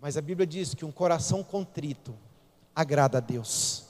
Mas 0.00 0.16
a 0.16 0.20
Bíblia 0.20 0.46
diz 0.46 0.74
que 0.74 0.84
um 0.84 0.92
coração 0.92 1.42
contrito 1.42 2.14
agrada 2.74 3.18
a 3.18 3.20
Deus. 3.20 3.84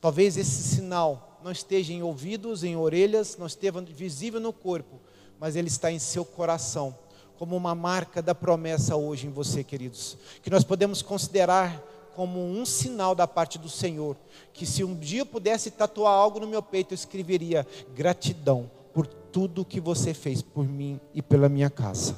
Talvez 0.00 0.36
esse 0.36 0.62
sinal 0.74 1.38
não 1.42 1.52
esteja 1.52 1.92
em 1.92 2.02
ouvidos, 2.02 2.64
em 2.64 2.76
orelhas, 2.76 3.36
não 3.36 3.46
esteja 3.46 3.80
visível 3.80 4.40
no 4.40 4.52
corpo, 4.52 5.00
mas 5.38 5.56
ele 5.56 5.68
está 5.68 5.90
em 5.92 5.98
seu 5.98 6.24
coração, 6.24 6.96
como 7.38 7.56
uma 7.56 7.74
marca 7.74 8.20
da 8.20 8.34
promessa 8.34 8.96
hoje 8.96 9.26
em 9.26 9.30
você, 9.30 9.62
queridos, 9.62 10.16
que 10.42 10.50
nós 10.50 10.64
podemos 10.64 11.02
considerar 11.02 11.82
como 12.14 12.40
um 12.40 12.64
sinal 12.64 13.14
da 13.14 13.26
parte 13.26 13.58
do 13.58 13.68
Senhor, 13.68 14.16
que 14.52 14.64
se 14.64 14.84
um 14.84 14.94
dia 14.94 15.22
eu 15.22 15.26
pudesse 15.26 15.70
tatuar 15.70 16.12
algo 16.12 16.40
no 16.40 16.46
meu 16.46 16.62
peito, 16.62 16.92
eu 16.92 16.96
escreveria 16.96 17.66
gratidão 17.94 18.70
por 18.92 19.06
tudo 19.06 19.64
que 19.64 19.80
você 19.80 20.14
fez 20.14 20.40
por 20.40 20.66
mim 20.66 21.00
e 21.12 21.20
pela 21.20 21.48
minha 21.48 21.68
casa. 21.68 22.16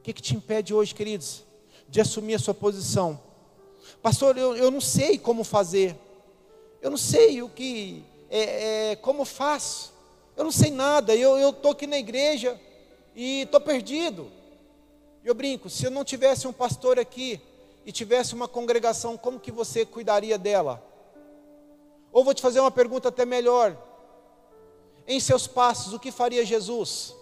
O 0.00 0.02
que, 0.02 0.14
que 0.14 0.22
te 0.22 0.34
impede 0.34 0.72
hoje, 0.72 0.94
queridos, 0.94 1.44
de 1.86 2.00
assumir 2.00 2.34
a 2.34 2.38
sua 2.38 2.54
posição? 2.54 3.20
Pastor, 4.00 4.38
eu, 4.38 4.56
eu 4.56 4.70
não 4.70 4.80
sei 4.80 5.18
como 5.18 5.44
fazer. 5.44 5.94
Eu 6.80 6.90
não 6.90 6.96
sei 6.96 7.42
o 7.42 7.50
que, 7.50 8.02
é, 8.30 8.92
é, 8.92 8.96
como 8.96 9.26
faço? 9.26 9.92
Eu 10.34 10.42
não 10.42 10.50
sei 10.50 10.70
nada, 10.70 11.14
eu 11.14 11.50
estou 11.50 11.72
aqui 11.72 11.86
na 11.86 11.98
igreja 11.98 12.58
e 13.14 13.42
estou 13.42 13.60
perdido. 13.60 14.32
Eu 15.22 15.34
brinco, 15.34 15.68
se 15.68 15.84
eu 15.84 15.90
não 15.90 16.02
tivesse 16.02 16.48
um 16.48 16.52
pastor 16.52 16.98
aqui 16.98 17.38
e 17.84 17.92
tivesse 17.92 18.34
uma 18.34 18.48
congregação, 18.48 19.18
como 19.18 19.38
que 19.38 19.52
você 19.52 19.84
cuidaria 19.84 20.38
dela? 20.38 20.82
Ou 22.10 22.24
vou 22.24 22.32
te 22.32 22.40
fazer 22.40 22.60
uma 22.60 22.70
pergunta 22.70 23.10
até 23.10 23.26
melhor. 23.26 23.76
Em 25.06 25.20
seus 25.20 25.46
passos, 25.46 25.92
o 25.92 26.00
que 26.00 26.10
faria 26.10 26.42
Jesus? 26.42 27.14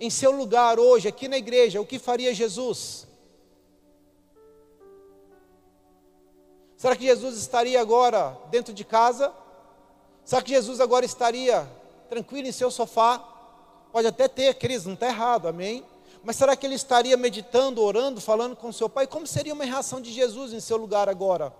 Em 0.00 0.08
seu 0.08 0.30
lugar 0.30 0.80
hoje, 0.80 1.06
aqui 1.06 1.28
na 1.28 1.36
igreja, 1.36 1.78
o 1.78 1.84
que 1.84 1.98
faria 1.98 2.32
Jesus? 2.32 3.06
Será 6.74 6.96
que 6.96 7.04
Jesus 7.04 7.36
estaria 7.36 7.78
agora 7.78 8.34
dentro 8.50 8.72
de 8.72 8.82
casa? 8.82 9.30
Será 10.24 10.40
que 10.40 10.52
Jesus 10.52 10.80
agora 10.80 11.04
estaria 11.04 11.68
tranquilo 12.08 12.48
em 12.48 12.52
seu 12.52 12.70
sofá? 12.70 13.18
Pode 13.92 14.06
até 14.06 14.26
ter, 14.26 14.54
queridos, 14.54 14.86
não 14.86 14.94
está 14.94 15.08
errado, 15.08 15.46
amém? 15.46 15.84
Mas 16.24 16.36
será 16.36 16.56
que 16.56 16.66
ele 16.66 16.76
estaria 16.76 17.18
meditando, 17.18 17.82
orando, 17.82 18.22
falando 18.22 18.56
com 18.56 18.72
seu 18.72 18.88
pai? 18.88 19.06
Como 19.06 19.26
seria 19.26 19.52
uma 19.52 19.64
reação 19.64 20.00
de 20.00 20.10
Jesus 20.10 20.54
em 20.54 20.60
seu 20.60 20.78
lugar 20.78 21.10
agora? 21.10 21.52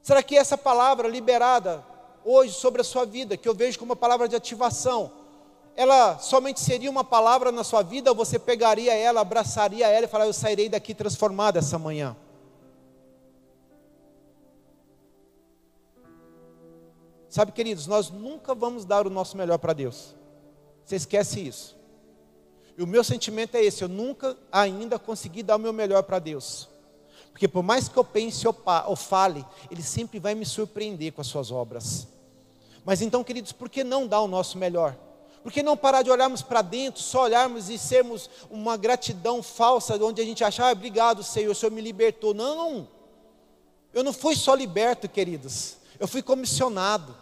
Será 0.00 0.22
que 0.22 0.38
essa 0.38 0.56
palavra 0.56 1.08
liberada 1.08 1.84
hoje 2.24 2.54
sobre 2.54 2.80
a 2.80 2.84
sua 2.84 3.04
vida, 3.04 3.36
que 3.36 3.48
eu 3.48 3.54
vejo 3.54 3.76
como 3.76 3.90
uma 3.90 3.96
palavra 3.96 4.28
de 4.28 4.36
ativação, 4.36 5.10
ela 5.78 6.18
somente 6.18 6.58
seria 6.58 6.90
uma 6.90 7.04
palavra 7.04 7.52
na 7.52 7.62
sua 7.62 7.84
vida, 7.84 8.10
ou 8.10 8.16
você 8.16 8.36
pegaria 8.36 8.92
ela, 8.92 9.20
abraçaria 9.20 9.86
ela 9.86 10.06
e 10.06 10.08
falaria: 10.08 10.28
Eu 10.28 10.34
sairei 10.34 10.68
daqui 10.68 10.92
transformado 10.92 11.56
essa 11.56 11.78
manhã? 11.78 12.16
Sabe, 17.28 17.52
queridos, 17.52 17.86
nós 17.86 18.10
nunca 18.10 18.56
vamos 18.56 18.84
dar 18.84 19.06
o 19.06 19.10
nosso 19.10 19.36
melhor 19.36 19.56
para 19.58 19.72
Deus. 19.72 20.16
Você 20.84 20.96
esquece 20.96 21.46
isso. 21.46 21.76
E 22.76 22.82
o 22.82 22.86
meu 22.86 23.04
sentimento 23.04 23.54
é 23.54 23.62
esse: 23.62 23.84
eu 23.84 23.88
nunca 23.88 24.36
ainda 24.50 24.98
consegui 24.98 25.44
dar 25.44 25.54
o 25.54 25.60
meu 25.60 25.72
melhor 25.72 26.02
para 26.02 26.18
Deus. 26.18 26.68
Porque 27.30 27.46
por 27.46 27.62
mais 27.62 27.88
que 27.88 27.96
eu 27.96 28.02
pense 28.02 28.44
ou 28.48 28.96
fale, 28.96 29.46
Ele 29.70 29.84
sempre 29.84 30.18
vai 30.18 30.34
me 30.34 30.44
surpreender 30.44 31.12
com 31.12 31.20
as 31.20 31.28
suas 31.28 31.52
obras. 31.52 32.08
Mas 32.84 33.00
então, 33.00 33.22
queridos, 33.22 33.52
por 33.52 33.68
que 33.68 33.84
não 33.84 34.08
dar 34.08 34.22
o 34.22 34.26
nosso 34.26 34.58
melhor? 34.58 35.06
Por 35.42 35.52
que 35.52 35.62
não 35.62 35.76
parar 35.76 36.02
de 36.02 36.10
olharmos 36.10 36.42
para 36.42 36.62
dentro, 36.62 37.00
só 37.00 37.22
olharmos 37.24 37.68
e 37.68 37.78
sermos 37.78 38.28
uma 38.50 38.76
gratidão 38.76 39.42
falsa, 39.42 40.02
onde 40.02 40.20
a 40.20 40.24
gente 40.24 40.44
achar, 40.44 40.68
ah, 40.68 40.72
obrigado, 40.72 41.22
Senhor, 41.22 41.52
o 41.52 41.54
Senhor 41.54 41.72
me 41.72 41.80
libertou? 41.80 42.34
Não! 42.34 42.88
Eu 43.92 44.04
não 44.04 44.12
fui 44.12 44.36
só 44.36 44.54
liberto, 44.54 45.08
queridos, 45.08 45.76
eu 45.98 46.06
fui 46.06 46.22
comissionado. 46.22 47.16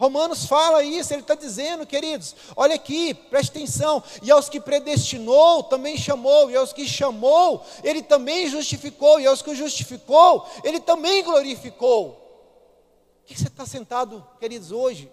Romanos 0.00 0.46
fala 0.46 0.82
isso, 0.82 1.12
ele 1.12 1.20
está 1.20 1.34
dizendo, 1.34 1.86
queridos, 1.86 2.34
olha 2.56 2.74
aqui, 2.74 3.12
preste 3.12 3.50
atenção, 3.50 4.02
e 4.22 4.30
aos 4.30 4.48
que 4.48 4.58
predestinou, 4.58 5.62
também 5.64 5.98
chamou, 5.98 6.50
e 6.50 6.56
aos 6.56 6.72
que 6.72 6.88
chamou, 6.88 7.62
ele 7.84 8.02
também 8.02 8.48
justificou, 8.48 9.20
e 9.20 9.26
aos 9.26 9.42
que 9.42 9.54
justificou, 9.54 10.48
ele 10.64 10.80
também 10.80 11.22
glorificou. 11.22 12.12
O 13.22 13.26
que 13.26 13.38
você 13.38 13.48
está 13.48 13.66
sentado, 13.66 14.26
queridos, 14.40 14.72
hoje? 14.72 15.12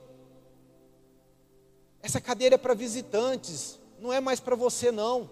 Essa 2.08 2.22
cadeira 2.22 2.56
é 2.56 2.58
para 2.58 2.74
visitantes, 2.74 3.78
não 4.00 4.14
é 4.14 4.22
mais 4.22 4.40
para 4.40 4.56
você, 4.56 4.94
não. 4.94 5.30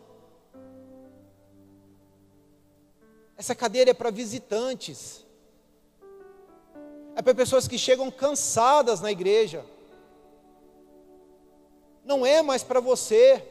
Essa 3.38 3.56
cadeira 3.56 3.92
é 3.92 3.94
para 3.94 4.12
visitantes 4.12 5.24
é 7.16 7.22
para 7.22 7.34
pessoas 7.34 7.66
que 7.66 7.78
chegam 7.78 8.12
cansadas 8.12 9.00
na 9.00 9.10
igreja. 9.10 9.64
Não 12.04 12.26
é 12.26 12.42
mais 12.42 12.62
para 12.62 12.82
você. 12.82 13.42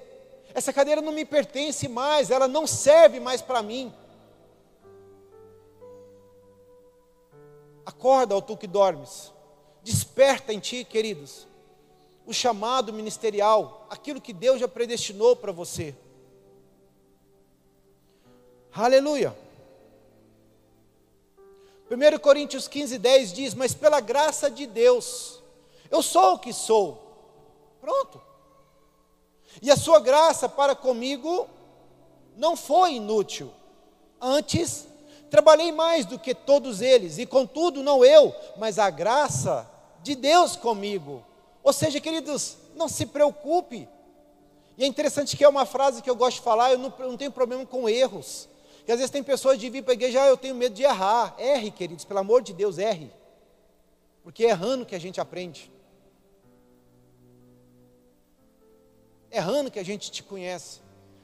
Essa 0.53 0.71
cadeira 0.71 1.01
não 1.01 1.11
me 1.11 1.25
pertence 1.25 1.89
mais, 1.89 2.31
ela 2.31 2.47
não 2.47 2.67
serve 2.67 3.21
mais 3.21 3.41
para 3.41 3.63
mim. 3.63 3.91
Acorda, 7.87 8.37
ó 8.37 8.43
tu 8.43 8.55
que 8.55 8.67
dormes. 8.67 9.33
Desperta 9.83 10.53
em 10.53 10.59
ti, 10.59 10.85
queridos, 10.85 11.49
o 12.27 12.33
chamado 12.33 12.93
ministerial, 12.93 13.87
aquilo 13.91 14.21
que 14.21 14.33
Deus 14.33 14.61
já 14.61 14.69
predestinou 14.69 15.37
para 15.37 15.53
você. 15.53 15.95
Aleluia. 18.73 19.37
1 21.91 22.19
Coríntios 22.19 22.67
15, 22.67 22.99
10 22.99 23.33
diz: 23.33 23.55
Mas 23.55 23.75
pela 23.75 24.01
graça 24.01 24.51
de 24.51 24.67
Deus, 24.67 25.43
eu 25.91 26.03
sou 26.03 26.35
o 26.35 26.39
que 26.39 26.53
sou. 26.53 27.01
Pronto. 27.81 28.21
E 29.63 29.71
a 29.71 29.77
sua 29.77 30.01
graça 30.01 30.49
para 30.49 30.75
comigo 30.75 31.49
não 32.37 32.57
foi 32.57 32.95
inútil. 32.95 33.53
Antes, 34.21 34.89
trabalhei 35.31 35.71
mais 35.71 36.07
do 36.07 36.19
que 36.19 36.35
todos 36.35 36.81
eles, 36.81 37.19
e 37.19 37.27
contudo, 37.27 37.83
não 37.83 38.05
eu, 38.05 38.35
mas 38.57 38.79
a 38.79 38.91
graça 38.91 39.71
de 40.03 40.15
Deus 40.15 40.57
comigo. 40.57 41.25
Ou 41.65 41.73
seja, 41.73 41.99
queridos, 41.99 42.59
não 42.77 42.89
se 42.89 43.07
preocupe. 43.07 43.89
E 44.77 44.85
é 44.85 44.87
interessante 44.87 45.35
que 45.35 45.43
é 45.43 45.49
uma 45.49 45.65
frase 45.65 46.03
que 46.03 46.11
eu 46.11 46.15
gosto 46.15 46.37
de 46.37 46.43
falar, 46.43 46.71
eu 46.71 46.79
não, 46.79 46.93
não 46.99 47.17
tenho 47.17 47.33
problema 47.33 47.65
com 47.65 47.89
erros. 47.89 48.51
Porque 48.77 48.93
às 48.93 48.99
vezes 48.99 49.11
tem 49.11 49.23
pessoas 49.23 49.59
de 49.59 49.71
vir 49.71 49.83
para 49.83 49.93
a 49.93 49.95
igreja, 49.95 50.23
ah, 50.23 50.29
eu 50.29 50.37
tenho 50.37 50.55
medo 50.55 50.75
de 50.75 50.83
errar. 50.83 51.35
Erre, 51.39 51.71
queridos, 51.71 52.05
pelo 52.05 52.21
amor 52.21 52.43
de 52.43 52.53
Deus, 52.53 52.77
erre. 52.77 53.11
Porque 54.23 54.45
é 54.45 54.51
errando 54.51 54.85
que 54.85 54.95
a 54.95 54.99
gente 54.99 55.19
aprende. 55.19 55.73
É 59.31 59.39
errando 59.39 59.71
que 59.71 59.79
a 59.79 59.85
gente 59.85 60.13
te 60.13 60.23
conhece. 60.23 60.81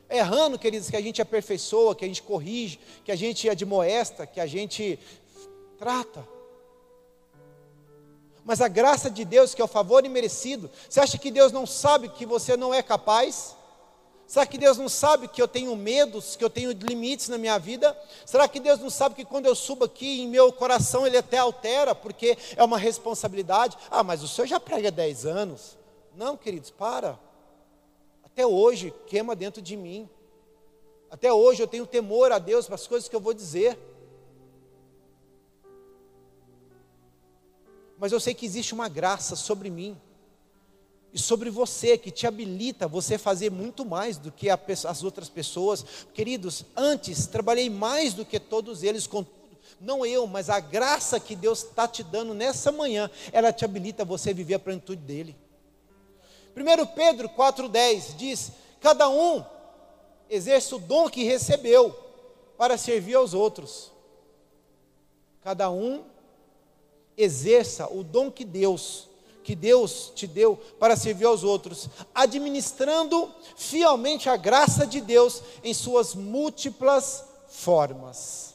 É 0.08 0.18
errando, 0.18 0.58
queridos, 0.58 0.88
que 0.88 0.96
a 0.96 1.02
gente 1.02 1.20
aperfeiçoa, 1.20 1.94
que 1.94 2.04
a 2.04 2.08
gente 2.08 2.22
corrige, 2.22 2.80
que 3.04 3.12
a 3.12 3.16
gente 3.16 3.48
admoesta, 3.48 4.26
que 4.26 4.40
a 4.40 4.46
gente 4.46 4.98
trata. 5.78 6.26
Mas 8.50 8.60
a 8.60 8.66
graça 8.66 9.08
de 9.08 9.24
Deus, 9.24 9.54
que 9.54 9.62
é 9.62 9.64
o 9.64 9.68
favor 9.68 10.04
imerecido, 10.04 10.68
você 10.88 10.98
acha 10.98 11.16
que 11.16 11.30
Deus 11.30 11.52
não 11.52 11.64
sabe 11.64 12.08
que 12.08 12.26
você 12.26 12.56
não 12.56 12.74
é 12.74 12.82
capaz? 12.82 13.54
Será 14.26 14.44
que 14.44 14.58
Deus 14.58 14.76
não 14.76 14.88
sabe 14.88 15.28
que 15.28 15.40
eu 15.40 15.46
tenho 15.46 15.76
medos, 15.76 16.34
que 16.34 16.42
eu 16.42 16.50
tenho 16.50 16.72
limites 16.72 17.28
na 17.28 17.38
minha 17.38 17.56
vida? 17.60 17.96
Será 18.26 18.48
que 18.48 18.58
Deus 18.58 18.80
não 18.80 18.90
sabe 18.90 19.14
que 19.14 19.24
quando 19.24 19.46
eu 19.46 19.54
subo 19.54 19.84
aqui 19.84 20.22
em 20.22 20.28
meu 20.28 20.52
coração 20.52 21.06
ele 21.06 21.16
até 21.16 21.38
altera, 21.38 21.94
porque 21.94 22.36
é 22.56 22.64
uma 22.64 22.76
responsabilidade? 22.76 23.78
Ah, 23.88 24.02
mas 24.02 24.20
o 24.20 24.26
senhor 24.26 24.48
já 24.48 24.58
prega 24.58 24.90
10 24.90 25.26
anos. 25.26 25.78
Não, 26.16 26.36
queridos, 26.36 26.72
para. 26.72 27.20
Até 28.24 28.44
hoje 28.44 28.92
queima 29.06 29.36
dentro 29.36 29.62
de 29.62 29.76
mim. 29.76 30.10
Até 31.08 31.32
hoje 31.32 31.62
eu 31.62 31.68
tenho 31.68 31.86
temor 31.86 32.32
a 32.32 32.40
Deus 32.40 32.66
para 32.66 32.74
as 32.74 32.88
coisas 32.88 33.08
que 33.08 33.14
eu 33.14 33.20
vou 33.20 33.32
dizer. 33.32 33.78
Mas 38.00 38.12
eu 38.12 38.18
sei 38.18 38.32
que 38.32 38.46
existe 38.46 38.72
uma 38.72 38.88
graça 38.88 39.36
sobre 39.36 39.68
mim 39.68 39.94
e 41.12 41.18
sobre 41.18 41.50
você, 41.50 41.98
que 41.98 42.10
te 42.10 42.26
habilita 42.26 42.88
você 42.88 43.18
fazer 43.18 43.50
muito 43.50 43.84
mais 43.84 44.16
do 44.16 44.32
que 44.32 44.48
as 44.48 45.04
outras 45.04 45.28
pessoas. 45.28 45.84
Queridos, 46.14 46.64
antes 46.74 47.26
trabalhei 47.26 47.68
mais 47.68 48.14
do 48.14 48.24
que 48.24 48.40
todos 48.40 48.82
eles, 48.82 49.06
contudo, 49.06 49.58
não 49.78 50.06
eu, 50.06 50.26
mas 50.26 50.48
a 50.48 50.60
graça 50.60 51.20
que 51.20 51.36
Deus 51.36 51.62
está 51.62 51.86
te 51.86 52.02
dando 52.02 52.32
nessa 52.32 52.72
manhã, 52.72 53.10
ela 53.32 53.52
te 53.52 53.66
habilita 53.66 54.02
a 54.02 54.06
você 54.06 54.32
viver 54.32 54.54
a 54.54 54.58
plenitude 54.58 55.02
dele. 55.02 55.36
1 56.56 56.86
Pedro 56.94 57.28
4,10 57.28 58.16
diz: 58.16 58.52
Cada 58.80 59.10
um 59.10 59.44
exerce 60.30 60.74
o 60.74 60.78
dom 60.78 61.10
que 61.10 61.22
recebeu 61.22 61.92
para 62.56 62.78
servir 62.78 63.16
aos 63.16 63.34
outros. 63.34 63.92
Cada 65.42 65.70
um 65.70 66.04
exerça 67.16 67.88
o 67.88 68.02
dom 68.02 68.30
que 68.30 68.44
Deus 68.44 69.08
que 69.42 69.54
Deus 69.54 70.12
te 70.14 70.26
deu 70.26 70.56
para 70.78 70.94
servir 70.94 71.24
aos 71.24 71.42
outros, 71.42 71.88
administrando 72.14 73.34
fielmente 73.56 74.28
a 74.28 74.36
graça 74.36 74.86
de 74.86 75.00
Deus 75.00 75.42
em 75.64 75.72
suas 75.72 76.14
múltiplas 76.14 77.24
formas. 77.48 78.54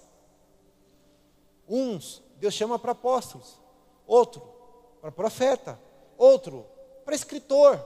Uns 1.67 2.21
Deus 2.37 2.53
chama 2.53 2.77
para 2.77 2.91
apóstolos, 2.91 3.59
outro 4.05 4.41
para 5.01 5.11
profeta, 5.11 5.79
outro 6.17 6.65
para 7.03 7.15
escritor, 7.15 7.83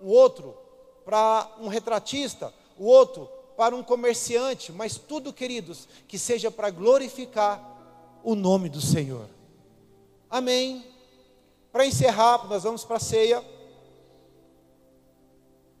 o 0.00 0.08
outro 0.08 0.56
para 1.04 1.54
um 1.60 1.68
retratista, 1.68 2.52
o 2.78 2.86
outro 2.86 3.28
para 3.56 3.74
um 3.74 3.82
comerciante, 3.82 4.70
mas 4.70 4.96
tudo, 4.96 5.32
queridos, 5.32 5.88
que 6.06 6.18
seja 6.18 6.50
para 6.50 6.70
glorificar 6.70 8.20
o 8.22 8.34
nome 8.34 8.68
do 8.68 8.80
Senhor. 8.80 9.28
Amém. 10.30 10.84
Para 11.72 11.86
encerrar, 11.86 12.46
nós 12.46 12.62
vamos 12.62 12.84
para 12.84 12.96
a 12.96 13.00
ceia. 13.00 13.42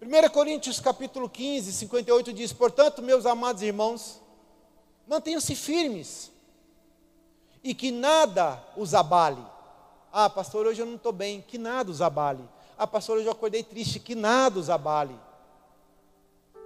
1 0.00 0.28
Coríntios 0.30 0.80
capítulo 0.80 1.28
15, 1.28 1.72
58 1.72 2.32
diz: 2.32 2.52
Portanto, 2.52 3.02
meus 3.02 3.26
amados 3.26 3.62
irmãos, 3.62 4.20
mantenham-se 5.06 5.54
firmes 5.54 6.30
e 7.62 7.74
que 7.74 7.90
nada 7.90 8.62
os 8.76 8.94
abale. 8.94 9.44
Ah, 10.12 10.30
pastor, 10.30 10.66
hoje 10.66 10.80
eu 10.80 10.86
não 10.86 10.94
estou 10.94 11.12
bem, 11.12 11.42
que 11.42 11.58
nada 11.58 11.90
os 11.90 12.00
abale. 12.00 12.42
Ah, 12.78 12.86
pastor, 12.86 13.18
hoje 13.18 13.26
eu 13.26 13.32
acordei 13.32 13.62
triste, 13.62 14.00
que 14.00 14.14
nada 14.14 14.58
os 14.58 14.70
abale. 14.70 15.14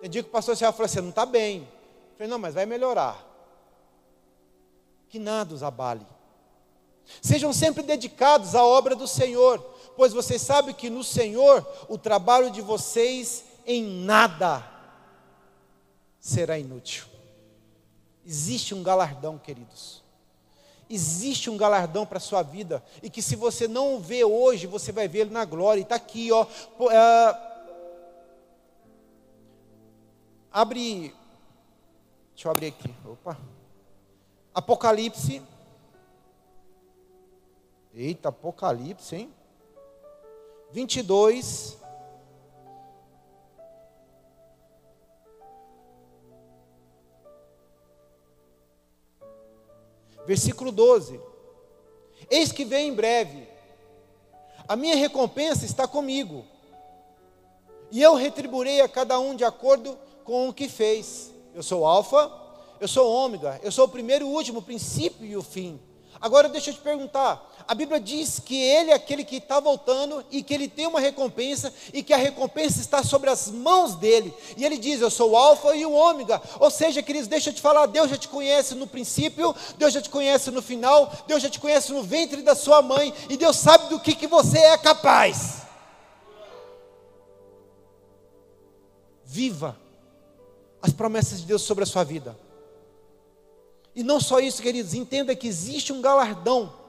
Tem 0.00 0.10
dia 0.10 0.22
que 0.22 0.28
o 0.28 0.32
pastor 0.32 0.56
Céu 0.56 0.72
falou 0.72 0.86
assim: 0.86 1.00
não 1.00 1.08
está 1.08 1.26
bem. 1.26 1.60
Eu 1.62 2.16
falei, 2.16 2.30
não, 2.30 2.38
mas 2.38 2.54
vai 2.54 2.66
melhorar. 2.66 3.24
Que 5.08 5.18
nada 5.18 5.54
os 5.54 5.62
abale. 5.62 6.06
Sejam 7.20 7.52
sempre 7.52 7.82
dedicados 7.82 8.54
à 8.54 8.64
obra 8.64 8.94
do 8.94 9.06
Senhor, 9.06 9.58
pois 9.96 10.12
vocês 10.12 10.40
sabem 10.40 10.74
que 10.74 10.88
no 10.88 11.04
Senhor 11.04 11.66
o 11.88 11.98
trabalho 11.98 12.50
de 12.50 12.60
vocês 12.60 13.44
em 13.66 13.84
nada 14.04 14.66
será 16.18 16.58
inútil. 16.58 17.04
Existe 18.24 18.74
um 18.74 18.82
galardão, 18.82 19.38
queridos. 19.38 20.02
Existe 20.88 21.48
um 21.48 21.56
galardão 21.56 22.04
para 22.04 22.18
a 22.18 22.20
sua 22.20 22.42
vida, 22.42 22.82
e 23.02 23.08
que 23.08 23.22
se 23.22 23.34
você 23.34 23.66
não 23.66 23.94
o 23.94 24.00
vê 24.00 24.24
hoje, 24.24 24.66
você 24.66 24.92
vai 24.92 25.08
vê-lo 25.08 25.30
na 25.30 25.44
glória. 25.44 25.80
Está 25.80 25.94
aqui, 25.94 26.30
ó. 26.30 26.46
É, 26.90 27.36
abre. 30.50 31.14
Deixa 32.34 32.48
eu 32.48 32.52
abrir 32.52 32.66
aqui. 32.66 32.94
Opa. 33.04 33.38
Apocalipse 34.54 35.42
Eita, 37.94 38.30
Apocalipse, 38.30 39.14
hein? 39.14 39.34
22. 40.70 41.78
Versículo 50.26 50.72
12: 50.72 51.20
Eis 52.30 52.50
que 52.50 52.64
vem 52.64 52.88
em 52.88 52.94
breve, 52.94 53.46
a 54.66 54.74
minha 54.74 54.96
recompensa 54.96 55.66
está 55.66 55.86
comigo, 55.86 56.46
e 57.90 58.00
eu 58.00 58.14
retribuirei 58.14 58.80
a 58.80 58.88
cada 58.88 59.18
um 59.18 59.36
de 59.36 59.44
acordo 59.44 59.98
com 60.24 60.48
o 60.48 60.54
que 60.54 60.68
fez. 60.68 61.30
Eu 61.54 61.62
sou 61.62 61.84
Alfa, 61.84 62.32
eu 62.80 62.88
sou 62.88 63.12
Ômega, 63.12 63.60
eu 63.62 63.70
sou 63.70 63.84
o 63.84 63.88
primeiro 63.88 64.24
e 64.24 64.28
o 64.28 64.32
último, 64.32 64.60
o 64.60 64.62
princípio 64.62 65.26
e 65.26 65.36
o 65.36 65.42
fim. 65.42 65.78
Agora 66.20 66.48
deixa 66.48 66.70
eu 66.70 66.74
te 66.74 66.80
perguntar: 66.80 67.51
a 67.66 67.74
Bíblia 67.74 68.00
diz 68.00 68.38
que 68.38 68.56
ele 68.56 68.90
é 68.90 68.94
aquele 68.94 69.24
que 69.24 69.36
está 69.36 69.60
voltando 69.60 70.24
e 70.30 70.42
que 70.42 70.52
ele 70.52 70.68
tem 70.68 70.86
uma 70.86 71.00
recompensa 71.00 71.72
e 71.92 72.02
que 72.02 72.12
a 72.12 72.16
recompensa 72.16 72.80
está 72.80 73.02
sobre 73.02 73.30
as 73.30 73.50
mãos 73.50 73.94
dele. 73.94 74.34
E 74.56 74.64
ele 74.64 74.78
diz: 74.78 75.00
Eu 75.00 75.10
sou 75.10 75.32
o 75.32 75.36
Alfa 75.36 75.74
e 75.76 75.84
o 75.84 75.92
Ômega. 75.92 76.40
Ou 76.58 76.70
seja, 76.70 77.02
queridos, 77.02 77.28
deixa 77.28 77.50
eu 77.50 77.54
te 77.54 77.60
falar: 77.60 77.86
Deus 77.86 78.10
já 78.10 78.16
te 78.16 78.28
conhece 78.28 78.74
no 78.74 78.86
princípio, 78.86 79.54
Deus 79.78 79.92
já 79.92 80.00
te 80.00 80.10
conhece 80.10 80.50
no 80.50 80.62
final, 80.62 81.12
Deus 81.26 81.42
já 81.42 81.48
te 81.48 81.60
conhece 81.60 81.92
no 81.92 82.02
ventre 82.02 82.42
da 82.42 82.54
sua 82.54 82.82
mãe 82.82 83.12
e 83.28 83.36
Deus 83.36 83.56
sabe 83.56 83.88
do 83.88 84.00
que, 84.00 84.14
que 84.14 84.26
você 84.26 84.58
é 84.58 84.78
capaz. 84.78 85.62
Viva 89.24 89.78
as 90.82 90.92
promessas 90.92 91.40
de 91.40 91.46
Deus 91.46 91.62
sobre 91.62 91.84
a 91.84 91.86
sua 91.86 92.04
vida. 92.04 92.36
E 93.94 94.02
não 94.02 94.18
só 94.20 94.40
isso, 94.40 94.62
queridos, 94.62 94.94
entenda 94.94 95.36
que 95.36 95.46
existe 95.46 95.92
um 95.92 96.00
galardão 96.00 96.81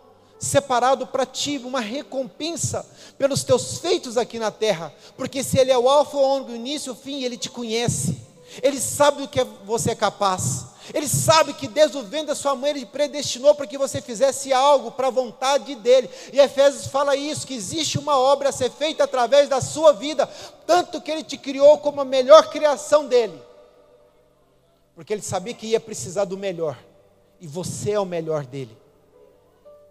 separado 0.43 1.07
para 1.07 1.25
ti, 1.25 1.57
uma 1.63 1.79
recompensa 1.79 2.85
pelos 3.17 3.43
teus 3.43 3.77
feitos 3.77 4.17
aqui 4.17 4.37
na 4.37 4.51
terra, 4.51 4.93
porque 5.15 5.43
se 5.43 5.57
Ele 5.57 5.71
é 5.71 5.77
o 5.77 5.89
Alfa, 5.89 6.17
o 6.17 6.55
início 6.55 6.89
e 6.89 6.93
o 6.93 6.95
fim, 6.95 7.23
Ele 7.23 7.37
te 7.37 7.49
conhece, 7.49 8.17
Ele 8.61 8.79
sabe 8.79 9.21
do 9.21 9.27
que 9.27 9.39
é, 9.39 9.47
você 9.65 9.91
é 9.91 9.95
capaz, 9.95 10.65
Ele 10.93 11.07
sabe 11.07 11.53
que 11.53 11.67
desde 11.67 11.97
o 11.97 12.03
ventre 12.03 12.27
da 12.27 12.35
sua 12.35 12.55
mãe 12.55 12.71
Ele 12.71 12.85
predestinou 12.85 13.55
para 13.55 13.65
que 13.65 13.77
você 13.77 14.01
fizesse 14.01 14.51
algo 14.51 14.91
para 14.91 15.07
a 15.07 15.11
vontade 15.11 15.73
dEle, 15.75 16.09
e 16.31 16.39
Efésios 16.39 16.87
fala 16.87 17.15
isso, 17.15 17.47
que 17.47 17.53
existe 17.53 17.97
uma 17.97 18.19
obra 18.19 18.49
a 18.49 18.51
ser 18.51 18.69
feita 18.69 19.05
através 19.05 19.47
da 19.47 19.61
sua 19.61 19.93
vida, 19.93 20.29
tanto 20.67 20.99
que 20.99 21.09
Ele 21.09 21.23
te 21.23 21.37
criou 21.37 21.77
como 21.77 22.01
a 22.01 22.05
melhor 22.05 22.49
criação 22.49 23.07
dEle, 23.07 23.41
porque 24.93 25.13
Ele 25.13 25.21
sabia 25.21 25.53
que 25.53 25.67
ia 25.67 25.79
precisar 25.79 26.25
do 26.25 26.37
melhor, 26.37 26.77
e 27.39 27.47
você 27.47 27.91
é 27.91 27.99
o 27.99 28.05
melhor 28.05 28.45
dEle, 28.45 28.82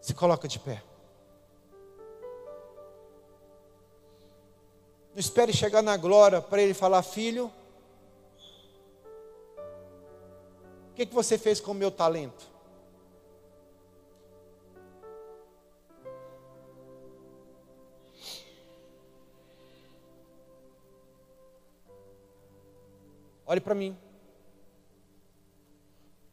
se 0.03 0.13
coloca 0.13 0.49
de 0.49 0.59
pé. 0.59 0.83
Não 5.13 5.21
espere 5.21 5.53
chegar 5.53 5.81
na 5.81 5.97
glória 5.97 6.43
para 6.43 6.61
ele 6.61 6.75
falar, 6.75 7.03
filho. 7.05 7.53
O 10.91 10.95
que, 10.95 11.07
que 11.07 11.15
você 11.15 11.39
fez 11.39 11.61
com 11.61 11.71
o 11.71 11.75
meu 11.75 11.91
talento? 11.91 12.51
Olhe 23.47 23.61
para 23.61 23.75
mim. 23.75 23.97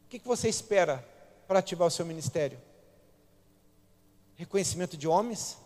O 0.05 0.09
que, 0.09 0.17
que 0.17 0.27
você 0.27 0.49
espera 0.49 1.05
para 1.47 1.59
ativar 1.59 1.87
o 1.87 1.91
seu 1.91 2.05
ministério? 2.05 2.68
Reconhecimento 4.39 4.95
de 4.95 5.05
homens. 5.05 5.57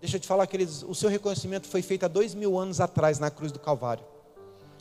Deixa 0.00 0.16
eu 0.16 0.20
te 0.20 0.26
falar, 0.26 0.44
queridos, 0.48 0.82
o 0.82 0.92
seu 0.92 1.08
reconhecimento 1.08 1.68
foi 1.68 1.82
feito 1.82 2.04
há 2.04 2.08
dois 2.08 2.34
mil 2.34 2.58
anos 2.58 2.80
atrás 2.80 3.20
na 3.20 3.30
cruz 3.30 3.52
do 3.52 3.60
Calvário. 3.60 4.04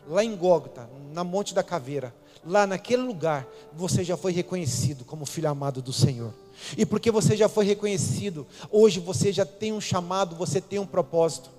Lá 0.08 0.24
em 0.24 0.36
Gógota, 0.36 0.90
na 1.14 1.24
Monte 1.24 1.54
da 1.54 1.62
Caveira, 1.62 2.16
lá 2.44 2.66
naquele 2.66 3.04
lugar, 3.04 3.48
você 3.72 4.04
já 4.04 4.18
foi 4.18 4.32
reconhecido 4.32 5.06
como 5.06 5.24
filho 5.24 5.48
amado 5.48 5.84
do 5.84 5.94
Senhor. 5.94 6.34
E 6.76 6.84
porque 6.84 7.12
você 7.12 7.38
já 7.38 7.48
foi 7.48 7.64
reconhecido, 7.64 8.48
hoje 8.72 9.00
você 9.00 9.32
já 9.32 9.46
tem 9.46 9.72
um 9.72 9.80
chamado, 9.80 10.36
você 10.36 10.60
tem 10.60 10.80
um 10.80 10.88
propósito. 10.88 11.52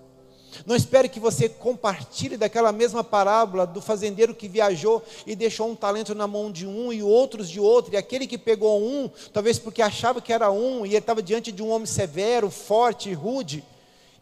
Não 0.66 0.74
espere 0.74 1.08
que 1.08 1.20
você 1.20 1.48
compartilhe 1.48 2.36
daquela 2.36 2.72
mesma 2.72 3.04
parábola 3.04 3.66
do 3.66 3.80
fazendeiro 3.80 4.34
que 4.34 4.48
viajou 4.48 5.02
e 5.26 5.34
deixou 5.36 5.70
um 5.70 5.76
talento 5.76 6.14
na 6.14 6.26
mão 6.26 6.50
de 6.50 6.66
um 6.66 6.92
e 6.92 7.02
outros 7.02 7.48
de 7.48 7.60
outro, 7.60 7.94
e 7.94 7.96
aquele 7.96 8.26
que 8.26 8.38
pegou 8.38 8.82
um, 8.82 9.10
talvez 9.32 9.58
porque 9.58 9.82
achava 9.82 10.20
que 10.20 10.32
era 10.32 10.50
um, 10.50 10.84
e 10.84 10.90
ele 10.90 10.98
estava 10.98 11.22
diante 11.22 11.52
de 11.52 11.62
um 11.62 11.70
homem 11.70 11.86
severo, 11.86 12.50
forte, 12.50 13.12
rude, 13.12 13.64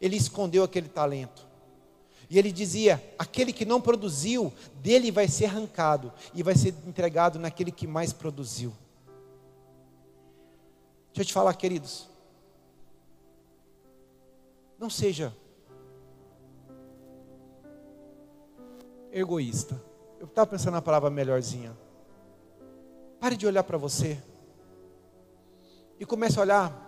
ele 0.00 0.16
escondeu 0.16 0.62
aquele 0.62 0.88
talento. 0.88 1.46
E 2.28 2.38
ele 2.38 2.50
dizia: 2.50 3.02
aquele 3.18 3.52
que 3.52 3.64
não 3.64 3.80
produziu, 3.80 4.52
dele 4.82 5.10
vai 5.10 5.28
ser 5.28 5.46
arrancado 5.46 6.12
e 6.34 6.42
vai 6.42 6.56
ser 6.56 6.74
entregado 6.86 7.38
naquele 7.38 7.70
que 7.70 7.86
mais 7.86 8.12
produziu. 8.12 8.72
Deixa 11.12 11.22
eu 11.22 11.24
te 11.24 11.32
falar, 11.32 11.54
queridos. 11.54 12.08
Não 14.78 14.90
seja 14.90 15.32
egoísta. 19.20 19.80
Eu 20.20 20.26
estava 20.26 20.46
pensando 20.46 20.74
na 20.74 20.82
palavra 20.82 21.10
melhorzinha. 21.10 21.76
Pare 23.18 23.36
de 23.36 23.46
olhar 23.46 23.62
para 23.62 23.78
você. 23.78 24.18
E 25.98 26.04
comece 26.04 26.38
a 26.38 26.42
olhar 26.42 26.86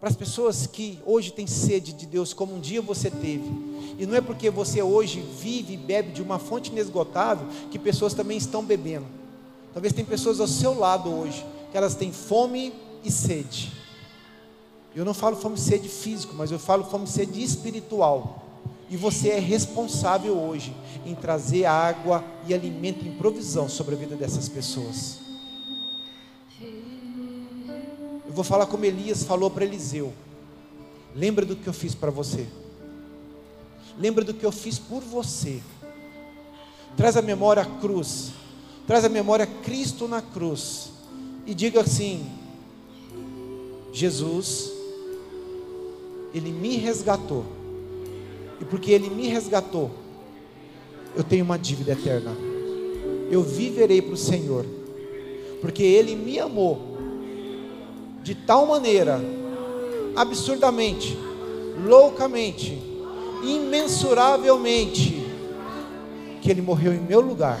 para 0.00 0.08
as 0.08 0.16
pessoas 0.16 0.66
que 0.66 0.98
hoje 1.06 1.32
têm 1.32 1.46
sede 1.46 1.92
de 1.92 2.06
Deus, 2.06 2.34
como 2.34 2.56
um 2.56 2.60
dia 2.60 2.82
você 2.82 3.08
teve. 3.08 3.48
E 3.98 4.04
não 4.04 4.16
é 4.16 4.20
porque 4.20 4.50
você 4.50 4.82
hoje 4.82 5.20
vive 5.20 5.74
e 5.74 5.76
bebe 5.76 6.10
de 6.10 6.20
uma 6.20 6.40
fonte 6.40 6.72
inesgotável 6.72 7.46
que 7.70 7.78
pessoas 7.78 8.12
também 8.12 8.36
estão 8.36 8.64
bebendo. 8.64 9.06
Talvez 9.72 9.94
tem 9.94 10.04
pessoas 10.04 10.40
ao 10.40 10.48
seu 10.48 10.76
lado 10.76 11.08
hoje 11.08 11.46
que 11.70 11.76
elas 11.76 11.94
têm 11.94 12.12
fome 12.12 12.74
e 13.04 13.10
sede. 13.10 13.72
Eu 14.94 15.04
não 15.04 15.14
falo 15.14 15.36
fome 15.36 15.54
e 15.54 15.60
sede 15.60 15.88
físico, 15.88 16.34
mas 16.34 16.50
eu 16.50 16.58
falo 16.58 16.84
fome 16.84 17.04
e 17.04 17.08
sede 17.08 17.42
espiritual. 17.42 18.41
E 18.92 18.96
você 18.98 19.30
é 19.30 19.38
responsável 19.38 20.38
hoje 20.38 20.76
em 21.06 21.14
trazer 21.14 21.64
água 21.64 22.22
e 22.46 22.52
alimento 22.52 23.08
em 23.08 23.16
provisão 23.16 23.66
sobre 23.66 23.94
a 23.94 23.98
vida 23.98 24.14
dessas 24.16 24.50
pessoas. 24.50 25.18
Eu 26.60 28.32
vou 28.34 28.44
falar 28.44 28.66
como 28.66 28.84
Elias 28.84 29.24
falou 29.24 29.48
para 29.48 29.64
Eliseu. 29.64 30.12
Lembra 31.16 31.46
do 31.46 31.56
que 31.56 31.66
eu 31.66 31.72
fiz 31.72 31.94
para 31.94 32.10
você. 32.10 32.46
Lembra 33.98 34.22
do 34.24 34.34
que 34.34 34.44
eu 34.44 34.52
fiz 34.52 34.78
por 34.78 35.00
você. 35.00 35.62
Traz 36.94 37.16
a 37.16 37.22
memória 37.22 37.62
a 37.62 37.80
cruz. 37.80 38.32
Traz 38.86 39.06
a 39.06 39.08
memória 39.08 39.46
Cristo 39.46 40.06
na 40.06 40.20
cruz. 40.20 40.90
E 41.46 41.54
diga 41.54 41.80
assim: 41.80 42.30
Jesus, 43.90 44.70
Ele 46.34 46.52
me 46.52 46.76
resgatou 46.76 47.61
e 48.62 48.64
porque 48.64 48.92
Ele 48.92 49.10
me 49.10 49.26
resgatou, 49.26 49.90
eu 51.16 51.24
tenho 51.24 51.44
uma 51.44 51.58
dívida 51.58 51.92
eterna. 51.92 52.30
Eu 53.28 53.42
viverei 53.42 54.00
para 54.00 54.14
o 54.14 54.16
Senhor, 54.16 54.64
porque 55.60 55.82
Ele 55.82 56.14
me 56.14 56.38
amou 56.38 56.96
de 58.22 58.36
tal 58.36 58.66
maneira, 58.66 59.20
absurdamente, 60.14 61.18
loucamente, 61.84 62.80
imensuravelmente, 63.42 65.26
que 66.40 66.48
Ele 66.48 66.62
morreu 66.62 66.94
em 66.94 67.00
meu 67.00 67.20
lugar, 67.20 67.60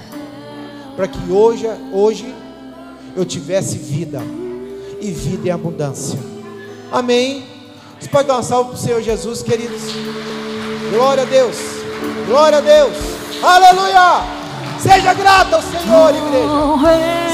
para 0.94 1.08
que 1.08 1.32
hoje, 1.32 1.66
hoje 1.92 2.32
eu 3.16 3.24
tivesse 3.24 3.76
vida 3.76 4.22
e 5.00 5.10
vida 5.10 5.48
em 5.48 5.50
abundância. 5.50 6.18
Amém. 6.92 7.42
Você 7.98 8.08
pode 8.08 8.28
dar 8.28 8.34
uma 8.34 8.42
salva 8.44 8.70
para 8.70 8.78
o 8.78 8.80
Senhor 8.80 9.02
Jesus, 9.02 9.42
queridos. 9.42 9.82
Glória 10.90 11.22
a 11.22 11.26
Deus. 11.26 11.56
Glória 12.26 12.58
a 12.58 12.60
Deus. 12.60 12.96
Aleluia. 13.42 14.42
Seja 14.78 15.14
grato 15.14 15.54
ao 15.54 15.62
Senhor, 15.62 16.14
igreja. 16.14 16.48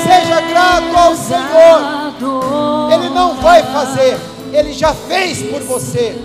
Seja 0.03 0.41
grato 0.43 0.97
ao 0.97 1.17
Senhor. 1.17 2.93
Ele 2.93 3.09
não 3.11 3.37
vai 3.37 3.63
fazer, 3.63 4.19
ele 4.53 4.73
já 4.73 4.93
fez 4.93 5.43
por 5.43 5.63
você. 5.63 6.17